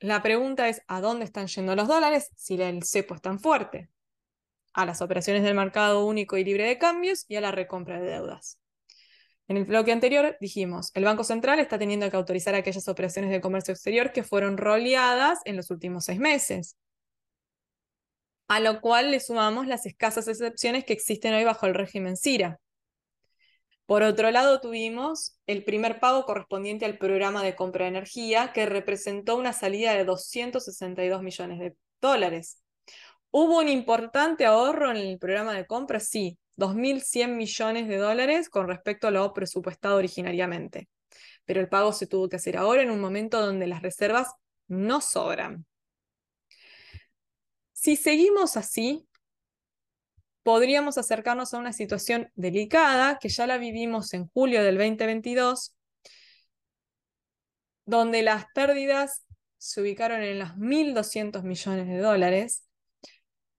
La 0.00 0.22
pregunta 0.22 0.68
es, 0.68 0.82
¿a 0.86 1.00
dónde 1.00 1.24
están 1.24 1.48
yendo 1.48 1.74
los 1.74 1.88
dólares 1.88 2.30
si 2.36 2.60
el 2.60 2.84
cepo 2.84 3.16
es 3.16 3.22
tan 3.22 3.40
fuerte? 3.40 3.88
A 4.72 4.86
las 4.86 5.02
operaciones 5.02 5.42
del 5.42 5.56
mercado 5.56 6.06
único 6.06 6.36
y 6.36 6.44
libre 6.44 6.64
de 6.64 6.78
cambios 6.78 7.24
y 7.26 7.34
a 7.34 7.40
la 7.40 7.50
recompra 7.50 8.00
de 8.00 8.10
deudas. 8.10 8.60
En 9.48 9.56
el 9.56 9.64
bloque 9.64 9.90
anterior 9.90 10.36
dijimos, 10.40 10.92
el 10.94 11.04
Banco 11.04 11.24
Central 11.24 11.58
está 11.58 11.78
teniendo 11.78 12.08
que 12.10 12.16
autorizar 12.16 12.54
aquellas 12.54 12.86
operaciones 12.86 13.30
de 13.30 13.40
comercio 13.40 13.72
exterior 13.72 14.12
que 14.12 14.22
fueron 14.22 14.56
roleadas 14.56 15.40
en 15.46 15.56
los 15.56 15.70
últimos 15.70 16.04
seis 16.04 16.20
meses, 16.20 16.76
a 18.46 18.60
lo 18.60 18.80
cual 18.80 19.10
le 19.10 19.20
sumamos 19.20 19.66
las 19.66 19.84
escasas 19.84 20.28
excepciones 20.28 20.84
que 20.84 20.92
existen 20.92 21.34
hoy 21.34 21.44
bajo 21.44 21.66
el 21.66 21.74
régimen 21.74 22.16
CIRA. 22.16 22.60
Por 23.88 24.02
otro 24.02 24.30
lado, 24.30 24.60
tuvimos 24.60 25.38
el 25.46 25.64
primer 25.64 25.98
pago 25.98 26.26
correspondiente 26.26 26.84
al 26.84 26.98
programa 26.98 27.42
de 27.42 27.56
compra 27.56 27.86
de 27.86 27.88
energía, 27.88 28.52
que 28.52 28.66
representó 28.66 29.34
una 29.34 29.54
salida 29.54 29.94
de 29.94 30.04
262 30.04 31.22
millones 31.22 31.58
de 31.58 31.74
dólares. 31.98 32.62
¿Hubo 33.30 33.60
un 33.60 33.68
importante 33.68 34.44
ahorro 34.44 34.90
en 34.90 34.98
el 34.98 35.18
programa 35.18 35.54
de 35.54 35.64
compra? 35.64 36.00
Sí, 36.00 36.36
2.100 36.56 37.38
millones 37.38 37.88
de 37.88 37.96
dólares 37.96 38.50
con 38.50 38.68
respecto 38.68 39.08
a 39.08 39.10
lo 39.10 39.32
presupuestado 39.32 39.96
originariamente. 39.96 40.90
Pero 41.46 41.60
el 41.60 41.70
pago 41.70 41.94
se 41.94 42.06
tuvo 42.06 42.28
que 42.28 42.36
hacer 42.36 42.58
ahora 42.58 42.82
en 42.82 42.90
un 42.90 43.00
momento 43.00 43.40
donde 43.40 43.68
las 43.68 43.80
reservas 43.80 44.34
no 44.66 45.00
sobran. 45.00 45.64
Si 47.72 47.96
seguimos 47.96 48.58
así, 48.58 49.07
podríamos 50.48 50.96
acercarnos 50.96 51.52
a 51.52 51.58
una 51.58 51.74
situación 51.74 52.32
delicada 52.34 53.18
que 53.18 53.28
ya 53.28 53.46
la 53.46 53.58
vivimos 53.58 54.14
en 54.14 54.28
julio 54.28 54.64
del 54.64 54.78
2022, 54.78 55.76
donde 57.84 58.22
las 58.22 58.46
pérdidas 58.54 59.26
se 59.58 59.82
ubicaron 59.82 60.22
en 60.22 60.38
los 60.38 60.56
1.200 60.56 61.42
millones 61.42 61.86
de 61.86 61.98
dólares 61.98 62.64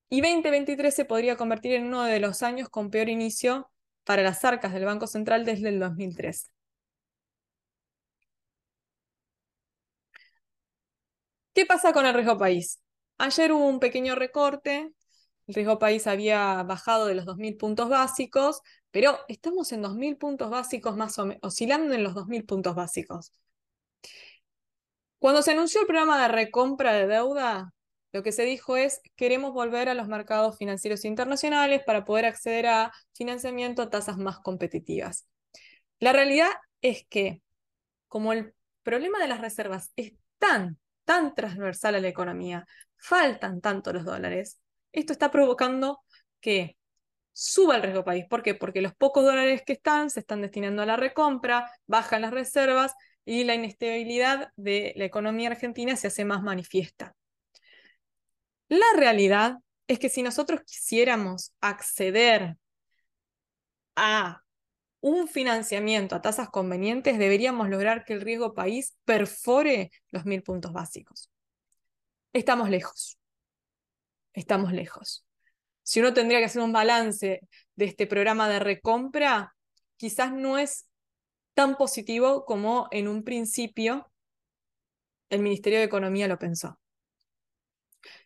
y 0.10 0.22
2023 0.22 0.92
se 0.96 1.06
podría 1.06 1.38
convertir 1.38 1.74
en 1.74 1.86
uno 1.86 2.06
de 2.06 2.20
los 2.20 2.42
años 2.42 2.70
con 2.70 2.90
peor 2.90 3.08
inicio 3.08 3.70
para 4.04 4.24
las 4.24 4.44
arcas 4.44 4.74
del 4.74 4.86
Banco 4.86 5.06
Central 5.06 5.46
desde 5.46 5.70
el 5.70 5.80
2003. 5.80 6.50
¿Qué 11.54 11.68
pasa 11.68 11.94
con 11.94 12.08
el 12.08 12.16
riesgo 12.16 12.40
país? 12.40 12.82
Ayer 13.20 13.52
hubo 13.52 13.68
un 13.68 13.80
pequeño 13.80 14.16
recorte, 14.16 14.92
el 15.50 15.56
riesgo 15.56 15.80
país 15.80 16.06
había 16.06 16.62
bajado 16.62 17.08
de 17.08 17.16
los 17.16 17.26
2.000 17.26 17.58
puntos 17.58 17.90
básicos, 17.90 18.62
pero 18.92 19.18
estamos 19.28 19.72
en 19.72 19.82
2.000 19.82 20.16
puntos 20.16 20.52
básicos 20.52 20.96
más 20.96 21.18
o 21.18 21.26
menos, 21.26 21.42
oscilando 21.42 21.96
en 21.96 22.04
los 22.04 22.14
2.000 22.14 22.46
puntos 22.46 22.76
básicos. 22.76 23.34
Cuando 25.18 25.42
se 25.42 25.52
anunció 25.52 25.82
el 25.82 25.88
programa 25.88 26.22
de 26.22 26.28
recompra 26.28 26.94
de 26.94 27.08
deuda, 27.08 27.74
lo 28.12 28.22
que 28.22 28.32
se 28.32 28.44
dijo 28.44 28.78
es, 28.78 29.02
queremos 29.16 29.52
volver 29.52 29.90
a 29.90 29.96
los 29.96 30.08
mercados 30.08 30.56
financieros 30.56 31.04
internacionales 31.04 31.82
para 31.84 32.06
poder 32.06 32.26
acceder 32.26 32.68
a 32.68 32.92
financiamiento 33.14 33.82
a 33.82 33.90
tasas 33.90 34.18
más 34.18 34.40
competitivas. 34.42 35.28
La 36.00 36.14
realidad 36.14 36.50
es 36.82 37.08
que, 37.10 37.42
como 38.08 38.34
el 38.34 38.54
problema 38.84 39.18
de 39.18 39.28
las 39.28 39.42
reservas 39.42 39.92
es 39.96 40.14
tan, 40.38 40.78
tan 41.06 41.34
transversal 41.34 41.96
a 41.96 42.00
la 42.02 42.08
economía, 42.08 42.68
faltan 42.98 43.62
tanto 43.62 43.92
los 43.94 44.06
dólares, 44.06 44.60
esto 44.92 45.14
está 45.14 45.32
provocando 45.32 46.00
que 46.40 46.78
suba 47.34 47.76
el 47.78 47.84
riesgo 47.84 48.04
país. 48.04 48.26
¿Por 48.30 48.44
qué? 48.44 48.56
Porque 48.56 48.82
los 48.82 48.94
pocos 48.96 49.24
dólares 49.24 49.64
que 49.66 49.74
están 49.74 50.10
se 50.10 50.20
están 50.20 50.42
destinando 50.42 50.82
a 50.82 50.86
la 50.86 50.98
recompra, 50.98 51.72
bajan 51.88 52.22
las 52.22 52.32
reservas 52.32 52.94
y 53.26 53.44
la 53.44 53.56
inestabilidad 53.56 54.52
de 54.56 54.94
la 54.96 55.06
economía 55.06 55.50
argentina 55.50 55.96
se 55.96 56.08
hace 56.08 56.26
más 56.26 56.42
manifiesta. 56.42 57.16
La 58.68 58.86
realidad 58.96 59.58
es 59.88 60.00
que 60.00 60.10
si 60.10 60.22
nosotros 60.22 60.62
quisiéramos 60.66 61.54
acceder 61.62 62.58
a 63.96 64.44
un 65.02 65.28
financiamiento 65.28 66.16
a 66.16 66.22
tasas 66.22 66.50
convenientes, 66.50 67.18
deberíamos 67.18 67.70
lograr 67.70 68.04
que 68.04 68.14
el 68.14 68.22
riesgo 68.22 68.54
país 68.54 68.98
perfore 69.06 69.92
los 70.12 70.26
mil 70.26 70.44
puntos 70.44 70.74
básicos. 70.74 71.30
Estamos 72.34 72.70
lejos. 72.70 73.19
Estamos 74.40 74.72
lejos. 74.72 75.26
Si 75.84 76.00
uno 76.00 76.14
tendría 76.14 76.40
que 76.40 76.46
hacer 76.46 76.62
un 76.62 76.72
balance 76.72 77.42
de 77.76 77.86
este 77.86 78.08
programa 78.08 78.48
de 78.48 78.60
recompra, 78.60 79.54
quizás 79.98 80.32
no 80.32 80.58
es 80.58 80.88
tan 81.54 81.76
positivo 81.76 82.46
como 82.46 82.88
en 82.92 83.10
un 83.10 83.26
principio 83.26 84.10
el 85.30 85.42
Ministerio 85.42 85.80
de 85.80 85.86
Economía 85.86 86.30
lo 86.30 86.40
pensó. 86.40 86.80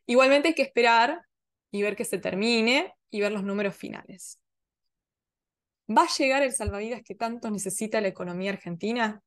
Igualmente 0.06 0.50
hay 0.50 0.54
que 0.54 0.62
esperar 0.62 1.20
y 1.72 1.82
ver 1.82 1.96
que 1.96 2.06
se 2.06 2.20
termine 2.20 2.94
y 3.10 3.20
ver 3.20 3.32
los 3.32 3.44
números 3.44 3.76
finales. 3.76 4.40
¿Va 5.90 6.04
a 6.04 6.16
llegar 6.16 6.44
el 6.44 6.54
salvavidas 6.54 7.02
que 7.02 7.16
tanto 7.16 7.50
necesita 7.50 8.02
la 8.02 8.10
economía 8.10 8.52
argentina? 8.52 9.24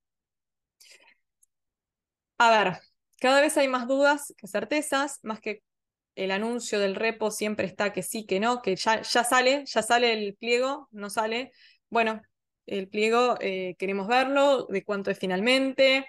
A 2.38 2.50
ver, 2.50 2.78
cada 3.20 3.40
vez 3.40 3.56
hay 3.56 3.66
más 3.66 3.88
dudas 3.88 4.32
que 4.36 4.46
certezas, 4.46 5.18
más 5.24 5.40
que 5.40 5.64
el 6.16 6.30
anuncio 6.30 6.80
del 6.80 6.96
repo 6.96 7.30
siempre 7.30 7.66
está 7.66 7.92
que 7.92 8.02
sí, 8.02 8.26
que 8.26 8.40
no, 8.40 8.62
que 8.62 8.74
ya, 8.74 9.02
ya 9.02 9.22
sale, 9.22 9.64
ya 9.66 9.82
sale 9.82 10.12
el 10.14 10.34
pliego, 10.34 10.88
no 10.90 11.10
sale. 11.10 11.52
Bueno, 11.90 12.22
el 12.66 12.88
pliego 12.88 13.36
eh, 13.40 13.76
queremos 13.78 14.08
verlo, 14.08 14.66
de 14.66 14.82
cuánto 14.82 15.10
es 15.10 15.18
finalmente. 15.18 16.06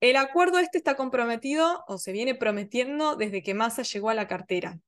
El 0.00 0.16
acuerdo 0.16 0.60
este 0.60 0.78
está 0.78 0.94
comprometido 0.94 1.84
o 1.88 1.98
se 1.98 2.12
viene 2.12 2.36
prometiendo 2.36 3.16
desde 3.16 3.42
que 3.42 3.52
Massa 3.54 3.82
llegó 3.82 4.10
a 4.10 4.14
la 4.14 4.28
cartera. 4.28 4.78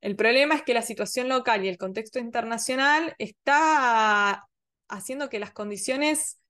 El 0.00 0.16
problema 0.16 0.56
es 0.56 0.62
que 0.64 0.74
la 0.74 0.82
situación 0.82 1.28
local 1.28 1.64
y 1.64 1.68
el 1.68 1.78
contexto 1.78 2.18
internacional 2.18 3.14
está 3.18 4.46
haciendo 4.88 5.30
que 5.30 5.38
las 5.38 5.52
condiciones 5.52 6.40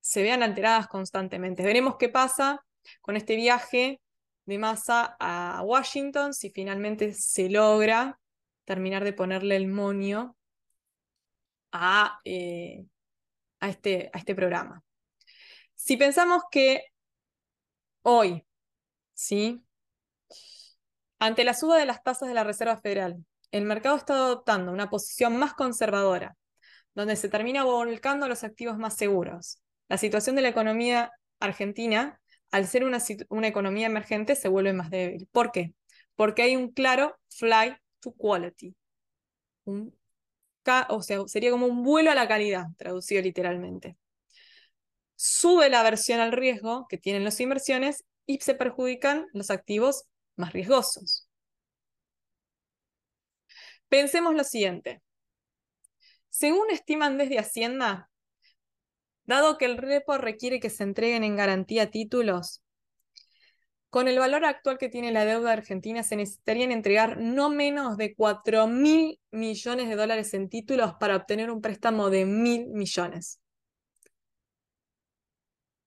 se 0.00 0.22
vean 0.22 0.42
alteradas 0.42 0.88
constantemente. 0.88 1.64
Veremos 1.64 1.96
qué 1.98 2.10
pasa 2.10 2.64
con 3.00 3.16
este 3.16 3.36
viaje 3.36 4.00
de 4.44 4.58
Massa 4.58 5.16
a 5.20 5.62
Washington, 5.62 6.32
si 6.32 6.50
finalmente 6.50 7.12
se 7.12 7.50
logra 7.50 8.18
terminar 8.64 9.04
de 9.04 9.12
ponerle 9.12 9.56
el 9.56 9.68
monio 9.68 10.36
a, 11.72 12.20
eh, 12.24 12.84
a, 13.60 13.68
este, 13.68 14.10
a 14.12 14.18
este 14.18 14.34
programa. 14.34 14.82
Si 15.74 15.96
pensamos 15.96 16.42
que 16.50 16.84
hoy, 18.02 18.44
¿sí? 19.12 19.62
ante 21.18 21.44
la 21.44 21.54
suba 21.54 21.76
de 21.78 21.86
las 21.86 22.02
tasas 22.02 22.28
de 22.28 22.34
la 22.34 22.44
Reserva 22.44 22.80
Federal, 22.80 23.24
el 23.50 23.64
mercado 23.64 23.96
está 23.96 24.14
adoptando 24.14 24.72
una 24.72 24.90
posición 24.90 25.36
más 25.36 25.54
conservadora, 25.54 26.36
donde 26.94 27.16
se 27.16 27.28
termina 27.28 27.64
volcando 27.64 28.28
los 28.28 28.44
activos 28.44 28.78
más 28.78 28.96
seguros. 28.96 29.60
La 29.88 29.98
situación 29.98 30.36
de 30.36 30.42
la 30.42 30.48
economía 30.48 31.12
argentina 31.40 32.20
al 32.50 32.66
ser 32.66 32.84
una, 32.84 32.98
economía 33.48 33.86
emergente, 33.86 34.36
se 34.36 34.48
vuelve 34.48 34.72
más 34.72 34.90
débil. 34.90 35.28
¿Por 35.32 35.52
qué? 35.52 35.74
Porque 36.16 36.42
hay 36.42 36.56
un 36.56 36.72
claro 36.72 37.18
flight 37.28 37.76
to 38.00 38.12
quality. 38.12 38.74
o 39.64 41.02
sea, 41.02 41.20
sería 41.26 41.50
como 41.50 41.66
un 41.66 41.82
vuelo 41.82 42.10
a 42.10 42.14
la 42.14 42.28
calidad, 42.28 42.66
traducido 42.76 43.22
literalmente. 43.22 43.96
Sube 45.16 45.68
la 45.68 45.80
aversión 45.80 46.20
al 46.20 46.32
riesgo 46.32 46.86
que 46.88 46.98
tienen 46.98 47.24
las 47.24 47.40
inversiones 47.40 48.04
y 48.26 48.38
se 48.40 48.54
perjudican 48.54 49.26
los 49.32 49.50
activos 49.50 50.04
más 50.36 50.52
riesgosos. 50.52 51.28
Pensemos 53.88 54.34
lo 54.34 54.44
siguiente. 54.44 55.02
Según 56.28 56.70
estiman 56.70 57.18
desde 57.18 57.38
Hacienda, 57.38 58.10
Dado 59.28 59.58
que 59.58 59.66
el 59.66 59.76
repo 59.76 60.16
requiere 60.16 60.58
que 60.58 60.70
se 60.70 60.84
entreguen 60.84 61.22
en 61.22 61.36
garantía 61.36 61.90
títulos, 61.90 62.62
con 63.90 64.08
el 64.08 64.18
valor 64.18 64.46
actual 64.46 64.78
que 64.78 64.88
tiene 64.88 65.12
la 65.12 65.26
deuda 65.26 65.52
argentina 65.52 66.02
se 66.02 66.16
necesitarían 66.16 66.72
entregar 66.72 67.18
no 67.18 67.50
menos 67.50 67.98
de 67.98 68.14
4 68.14 68.66
mil 68.66 69.20
millones 69.30 69.90
de 69.90 69.96
dólares 69.96 70.32
en 70.32 70.48
títulos 70.48 70.94
para 70.98 71.16
obtener 71.16 71.50
un 71.50 71.60
préstamo 71.60 72.08
de 72.08 72.24
mil 72.24 72.68
millones. 72.68 73.38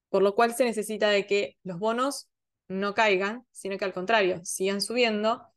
Por 0.09 0.21
lo 0.21 0.35
cual 0.35 0.53
se 0.53 0.63
necesita 0.63 1.09
de 1.09 1.25
que 1.25 1.57
los 1.63 1.79
bonos 1.79 2.29
no 2.67 2.93
caigan, 2.93 3.47
sino 3.49 3.75
que 3.79 3.85
al 3.85 3.93
contrario, 3.93 4.41
sigan 4.43 4.81
subiendo 4.81 5.47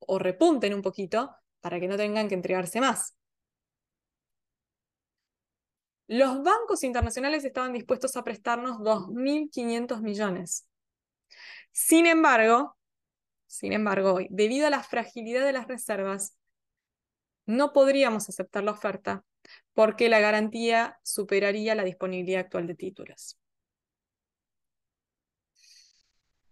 o 0.00 0.18
repunten 0.18 0.74
un 0.74 0.82
poquito 0.82 1.34
para 1.62 1.80
que 1.80 1.88
no 1.88 1.96
tengan 1.96 2.28
que 2.28 2.34
entregarse 2.34 2.78
más. 2.82 3.14
Los 6.06 6.42
bancos 6.42 6.84
internacionales 6.84 7.44
estaban 7.44 7.72
dispuestos 7.72 8.16
a 8.16 8.24
prestarnos 8.24 8.78
2.500 8.78 10.02
millones. 10.02 10.66
Sin 11.72 12.06
embargo, 12.06 12.76
sin 13.46 13.72
embargo, 13.72 14.14
hoy, 14.14 14.28
debido 14.30 14.66
a 14.66 14.70
la 14.70 14.82
fragilidad 14.82 15.44
de 15.44 15.52
las 15.52 15.68
reservas, 15.68 16.36
no 17.46 17.72
podríamos 17.72 18.28
aceptar 18.28 18.64
la 18.64 18.72
oferta 18.72 19.24
porque 19.74 20.08
la 20.08 20.20
garantía 20.20 20.98
superaría 21.02 21.74
la 21.74 21.84
disponibilidad 21.84 22.40
actual 22.40 22.66
de 22.66 22.74
títulos. 22.74 23.38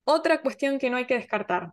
Otra 0.05 0.43
cuestión 0.43 0.79
que 0.79 0.91
no 0.91 0.97
hay 0.97 1.07
que 1.07 1.15
descartar, 1.15 1.73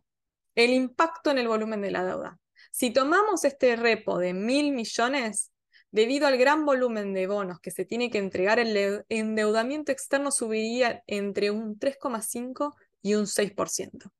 el 0.55 0.71
impacto 0.71 1.31
en 1.31 1.39
el 1.39 1.47
volumen 1.47 1.81
de 1.81 1.91
la 1.91 2.03
deuda. 2.03 2.39
Si 2.71 2.91
tomamos 2.91 3.43
este 3.43 3.75
repo 3.75 4.19
de 4.19 4.33
mil 4.33 4.71
millones, 4.71 5.51
Debido 5.91 6.27
al 6.27 6.37
gran 6.37 6.65
volumen 6.65 7.13
de 7.13 7.25
bonos 7.25 7.59
que 7.59 7.71
se 7.71 7.85
tiene 7.85 8.11
que 8.11 8.19
entregar, 8.19 8.59
el 8.59 9.03
endeudamiento 9.09 9.91
externo 9.91 10.31
subiría 10.31 11.03
entre 11.07 11.49
un 11.49 11.79
3,5 11.79 12.75
y 13.01 13.15
un 13.15 13.25
6%. 13.25 14.11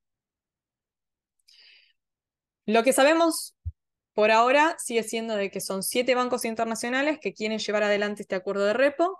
Lo 2.66 2.82
que 2.82 2.92
sabemos 2.92 3.56
por 4.12 4.30
ahora 4.30 4.76
sigue 4.78 5.02
siendo 5.02 5.36
de 5.36 5.50
que 5.50 5.60
son 5.60 5.82
siete 5.82 6.14
bancos 6.14 6.44
internacionales 6.44 7.18
que 7.20 7.32
quieren 7.32 7.58
llevar 7.58 7.84
adelante 7.84 8.22
este 8.22 8.34
acuerdo 8.34 8.64
de 8.64 8.72
repo, 8.72 9.18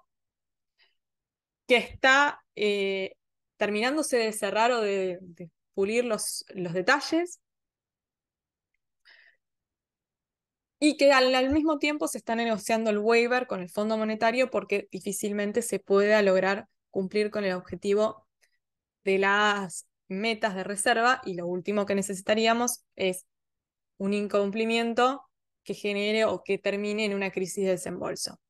que 1.67 1.77
está 1.77 2.43
eh, 2.57 3.15
terminándose 3.57 4.17
de 4.17 4.33
cerrar 4.33 4.73
o 4.73 4.81
de, 4.81 5.19
pulir 5.75 6.05
los, 6.05 6.45
los 6.49 6.73
detalles, 6.73 7.41
y 10.81 10.97
que 10.97 11.13
al, 11.13 11.51
mismo 11.53 11.79
tiempo 11.79 12.09
se 12.09 12.19
está 12.19 12.35
negociando 12.35 12.91
el 12.91 12.99
waiver 12.99 13.47
con 13.47 13.61
el 13.61 13.69
Fondo 13.71 13.99
Monetario 13.99 14.51
porque 14.51 14.89
difícilmente 14.91 15.63
se 15.63 15.79
pueda 15.79 16.23
lograr 16.23 16.69
cumplir 16.91 17.31
con 17.31 17.45
el 17.45 17.53
objetivo 17.53 18.27
de 19.05 19.19
las 19.19 19.87
metas 20.09 20.55
de 20.57 20.65
reserva 20.65 21.21
y 21.25 21.35
lo 21.35 21.47
último 21.47 21.87
que 21.87 21.95
necesitaríamos 21.95 22.85
es 22.97 23.27
un 23.99 24.15
incumplimiento 24.15 25.23
que 25.65 25.75
genere 25.75 26.25
o 26.25 26.43
que 26.43 26.59
termine 26.59 27.05
en 27.05 27.15
una 27.15 27.31
crisis 27.31 27.65
de 27.65 27.73
desembolso. 27.73 28.41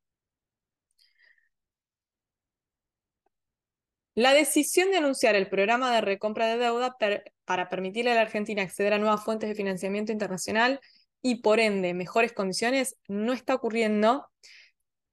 La 4.14 4.34
decisión 4.34 4.90
de 4.90 4.98
anunciar 4.98 5.34
el 5.34 5.48
programa 5.48 5.92
de 5.92 6.00
recompra 6.00 6.46
de 6.46 6.58
deuda 6.58 6.96
para 7.44 7.68
permitirle 7.68 8.12
a 8.12 8.14
la 8.14 8.20
Argentina 8.22 8.62
acceder 8.62 8.92
a 8.92 8.98
nuevas 8.98 9.24
fuentes 9.24 9.48
de 9.48 9.54
financiamiento 9.56 10.12
internacional 10.12 10.80
y 11.22 11.36
por 11.36 11.60
ende 11.60 11.94
mejores 11.94 12.32
condiciones 12.32 12.96
no 13.08 13.32
está 13.32 13.54
ocurriendo 13.54 14.26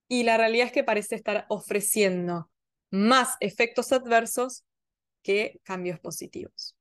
y 0.07 0.23
la 0.23 0.37
realidad 0.37 0.67
es 0.67 0.71
que 0.71 0.83
parece 0.83 1.15
estar 1.15 1.45
ofreciendo 1.49 2.49
más 2.91 3.35
efectos 3.39 3.91
adversos 3.91 4.63
que 5.21 5.59
cambios 5.63 5.99
positivos. 5.99 6.77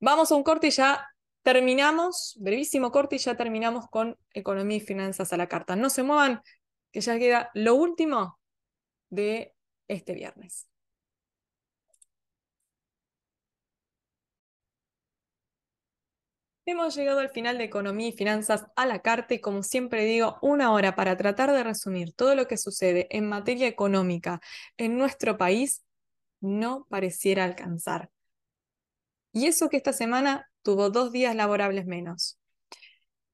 Vamos 0.00 0.32
a 0.32 0.34
un 0.34 0.42
corte 0.42 0.68
y 0.68 0.70
ya 0.70 1.06
terminamos, 1.42 2.36
brevísimo 2.40 2.90
corte 2.90 3.16
y 3.16 3.18
ya 3.18 3.36
terminamos 3.36 3.86
con 3.88 4.18
economía 4.32 4.78
y 4.78 4.80
finanzas 4.80 5.32
a 5.32 5.36
la 5.36 5.48
carta. 5.48 5.76
No 5.76 5.90
se 5.90 6.02
muevan, 6.02 6.42
que 6.90 7.00
ya 7.00 7.18
queda 7.18 7.50
lo 7.54 7.74
último 7.74 8.38
de 9.10 9.54
este 9.88 10.14
viernes. 10.14 10.69
Hemos 16.70 16.94
llegado 16.94 17.18
al 17.18 17.30
final 17.30 17.58
de 17.58 17.64
Economía 17.64 18.06
y 18.06 18.12
Finanzas 18.12 18.64
a 18.76 18.86
la 18.86 19.02
carta 19.02 19.34
y 19.34 19.40
como 19.40 19.64
siempre 19.64 20.04
digo, 20.04 20.38
una 20.40 20.72
hora 20.72 20.94
para 20.94 21.16
tratar 21.16 21.50
de 21.50 21.64
resumir 21.64 22.12
todo 22.14 22.36
lo 22.36 22.46
que 22.46 22.56
sucede 22.56 23.08
en 23.10 23.28
materia 23.28 23.66
económica 23.66 24.40
en 24.76 24.96
nuestro 24.96 25.36
país 25.36 25.82
no 26.40 26.86
pareciera 26.88 27.42
alcanzar. 27.42 28.08
Y 29.32 29.48
eso 29.48 29.68
que 29.68 29.78
esta 29.78 29.92
semana 29.92 30.48
tuvo 30.62 30.90
dos 30.90 31.10
días 31.10 31.34
laborables 31.34 31.86
menos. 31.86 32.38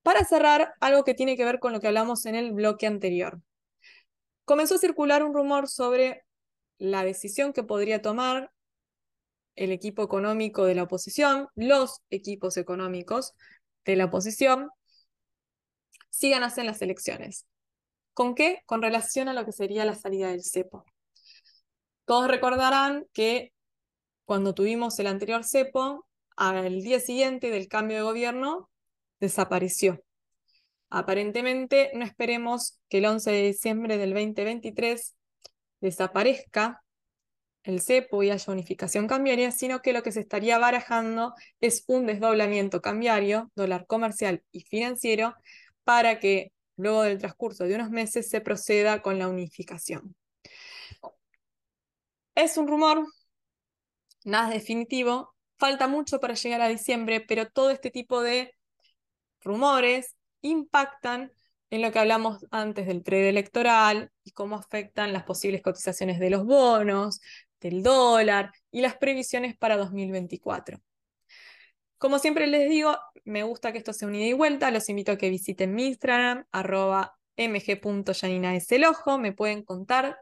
Para 0.03 0.25
cerrar, 0.25 0.73
algo 0.81 1.05
que 1.05 1.13
tiene 1.13 1.37
que 1.37 1.45
ver 1.45 1.59
con 1.59 1.75
lo 1.75 1.81
que 1.81 1.89
hablamos 1.89 2.25
en 2.25 2.37
el 2.37 2.53
bloque 2.53 2.87
anterior. 2.87 3.43
Comenzó 4.47 4.77
a 4.77 4.79
circular 4.79 5.23
un 5.23 5.35
rumor 5.35 5.69
sobre 5.69 6.25
la 6.79 7.05
decisión 7.05 7.53
que 7.53 7.63
podría 7.63 8.01
tomar 8.01 8.51
el 9.57 9.73
equipo 9.73 10.03
económico 10.03 10.65
de 10.65 10.75
la 10.75 10.85
oposición, 10.85 11.49
los 11.55 12.03
equipos 12.11 12.57
económicos 12.57 13.35
de 13.85 13.97
la 13.97 14.07
oposición, 14.07 14.71
sigan 16.11 16.45
haciendo 16.45 16.73
las 16.73 16.83
elecciones. 16.83 17.47
¿Con 18.15 18.35
qué? 18.35 18.63
Con 18.67 18.83
relación 18.83 19.29
a 19.29 19.35
lo 19.35 19.45
que 19.45 19.53
sería 19.53 19.85
la 19.85 19.95
salida 19.95 20.29
del 20.29 20.45
cepo. 20.45 20.85
Todos 22.05 22.29
recordarán 22.29 23.07
que 23.13 23.53
cuando 24.25 24.55
tuvimos 24.55 24.99
el 24.99 25.07
anterior 25.09 25.45
cepo, 25.45 26.07
al 26.37 26.83
día 26.83 27.01
siguiente 27.01 27.51
del 27.51 27.69
cambio 27.69 27.97
de 27.99 28.03
gobierno, 28.03 28.71
desapareció. 29.21 30.03
Aparentemente, 30.89 31.91
no 31.95 32.05
esperemos 32.05 32.79
que 32.89 32.99
el 32.99 33.07
11 33.07 33.31
de 33.31 33.43
diciembre 33.43 33.99
del 33.99 34.15
2023 34.15 35.15
desaparezca 35.81 36.83
el 37.67 37.81
cepo 37.81 38.23
y 38.23 38.31
haya 38.31 38.53
unificación 38.53 39.09
cambiaria, 39.09 39.51
sino 39.51 39.83
que 39.83 39.93
lo 39.93 40.03
que 40.03 40.13
se 40.13 40.21
estaría 40.21 40.57
barajando 40.59 41.35
es 41.61 41.85
un 41.89 42.07
desdoblamiento 42.07 42.81
cambiario, 42.81 43.51
dólar 43.57 43.87
comercial 43.87 44.43
y 44.53 44.61
financiero, 44.61 45.35
para 45.85 46.21
que 46.21 46.53
luego 46.77 47.03
del 47.03 47.19
transcurso 47.19 47.65
de 47.65 47.75
unos 47.75 47.91
meses 47.91 48.29
se 48.31 48.41
proceda 48.41 49.03
con 49.03 49.19
la 49.19 49.29
unificación. 49.29 50.15
Es 52.37 52.57
un 52.57 52.69
rumor, 52.69 53.05
nada 54.25 54.51
definitivo, 54.51 55.35
falta 55.59 55.89
mucho 55.89 56.21
para 56.21 56.35
llegar 56.35 56.61
a 56.61 56.69
diciembre, 56.69 57.21
pero 57.21 57.49
todo 57.49 57.71
este 57.71 57.91
tipo 57.91 58.23
de 58.23 58.55
rumores 59.41 60.15
impactan 60.43 61.33
en 61.71 61.83
lo 61.83 61.91
que 61.91 61.99
hablamos 61.99 62.47
antes 62.51 62.87
del 62.87 63.03
preelectoral 63.03 64.13
y 64.25 64.31
cómo 64.33 64.57
afectan 64.57 65.13
las 65.13 65.25
posibles 65.25 65.63
cotizaciones 65.63 66.19
de 66.21 66.31
los 66.31 66.45
bonos, 66.45 67.21
del 67.61 67.83
dólar 67.83 68.53
y 68.71 68.81
las 68.81 68.97
previsiones 68.97 69.57
para 69.57 69.77
2024. 69.77 70.81
Como 71.99 72.19
siempre 72.19 72.47
les 72.47 72.69
digo, 72.69 72.97
me 73.25 73.43
gusta 73.43 73.73
que 73.73 73.79
esto 73.79 73.93
sea 73.93 74.09
un 74.09 74.15
ida 74.15 74.27
y 74.27 74.33
vuelta, 74.35 74.71
los 74.71 74.89
invito 74.89 75.13
a 75.13 75.19
que 75.19 75.31
visiten 75.31 75.75
mi 75.75 75.87
Instagram, 75.87 76.45
arroba 76.53 77.17
mg.yaninaeselojo, 77.37 79.19
me 79.19 79.33
pueden 79.33 79.63
contar 79.63 80.19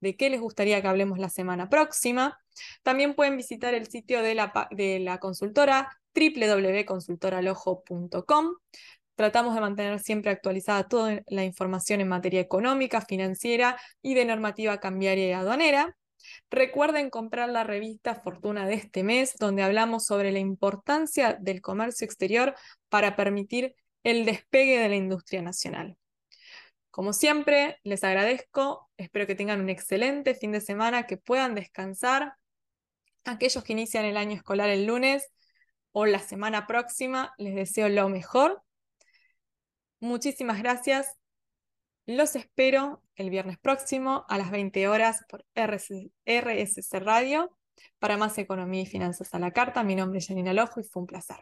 de 0.00 0.16
qué 0.16 0.30
les 0.30 0.40
gustaría 0.40 0.80
que 0.80 0.88
hablemos 0.88 1.18
la 1.18 1.28
semana 1.28 1.68
próxima. 1.68 2.38
También 2.82 3.14
pueden 3.14 3.36
visitar 3.36 3.74
el 3.74 3.88
sitio 3.88 4.22
de 4.22 4.34
la, 4.34 4.68
de 4.70 5.00
la 5.00 5.18
consultora 5.18 6.00
www.consultoralojo.com. 6.14 8.54
Tratamos 9.14 9.54
de 9.54 9.60
mantener 9.60 10.00
siempre 10.00 10.30
actualizada 10.30 10.88
toda 10.88 11.22
la 11.26 11.44
información 11.44 12.00
en 12.00 12.08
materia 12.08 12.40
económica, 12.40 13.00
financiera 13.00 13.78
y 14.00 14.14
de 14.14 14.24
normativa 14.24 14.78
cambiaria 14.78 15.28
y 15.28 15.32
aduanera. 15.32 15.96
Recuerden 16.50 17.10
comprar 17.10 17.48
la 17.48 17.64
revista 17.64 18.14
Fortuna 18.14 18.66
de 18.66 18.74
este 18.74 19.02
mes, 19.02 19.36
donde 19.38 19.62
hablamos 19.62 20.06
sobre 20.06 20.32
la 20.32 20.38
importancia 20.38 21.34
del 21.40 21.60
comercio 21.60 22.04
exterior 22.04 22.54
para 22.88 23.16
permitir 23.16 23.74
el 24.02 24.24
despegue 24.24 24.78
de 24.78 24.88
la 24.88 24.96
industria 24.96 25.42
nacional. 25.42 25.96
Como 26.90 27.12
siempre, 27.12 27.78
les 27.84 28.02
agradezco, 28.02 28.90
espero 28.96 29.26
que 29.26 29.34
tengan 29.34 29.60
un 29.60 29.68
excelente 29.68 30.34
fin 30.34 30.52
de 30.52 30.60
semana, 30.60 31.06
que 31.06 31.16
puedan 31.16 31.54
descansar. 31.54 32.34
Aquellos 33.24 33.62
que 33.62 33.72
inician 33.72 34.04
el 34.04 34.16
año 34.16 34.34
escolar 34.34 34.70
el 34.70 34.86
lunes 34.86 35.28
o 35.92 36.06
la 36.06 36.18
semana 36.18 36.66
próxima, 36.66 37.34
les 37.38 37.54
deseo 37.54 37.88
lo 37.88 38.08
mejor. 38.08 38.62
Muchísimas 40.00 40.58
gracias. 40.58 41.17
Los 42.08 42.36
espero 42.36 43.02
el 43.16 43.28
viernes 43.28 43.58
próximo 43.58 44.24
a 44.30 44.38
las 44.38 44.50
20 44.50 44.88
horas 44.88 45.26
por 45.28 45.44
RSC 45.54 47.00
Radio 47.00 47.54
para 47.98 48.16
más 48.16 48.38
economía 48.38 48.80
y 48.80 48.86
finanzas 48.86 49.34
a 49.34 49.38
la 49.38 49.50
carta. 49.50 49.82
Mi 49.82 49.94
nombre 49.94 50.18
es 50.18 50.26
Janina 50.26 50.54
Lojo 50.54 50.80
y 50.80 50.84
fue 50.84 51.02
un 51.02 51.06
placer. 51.06 51.36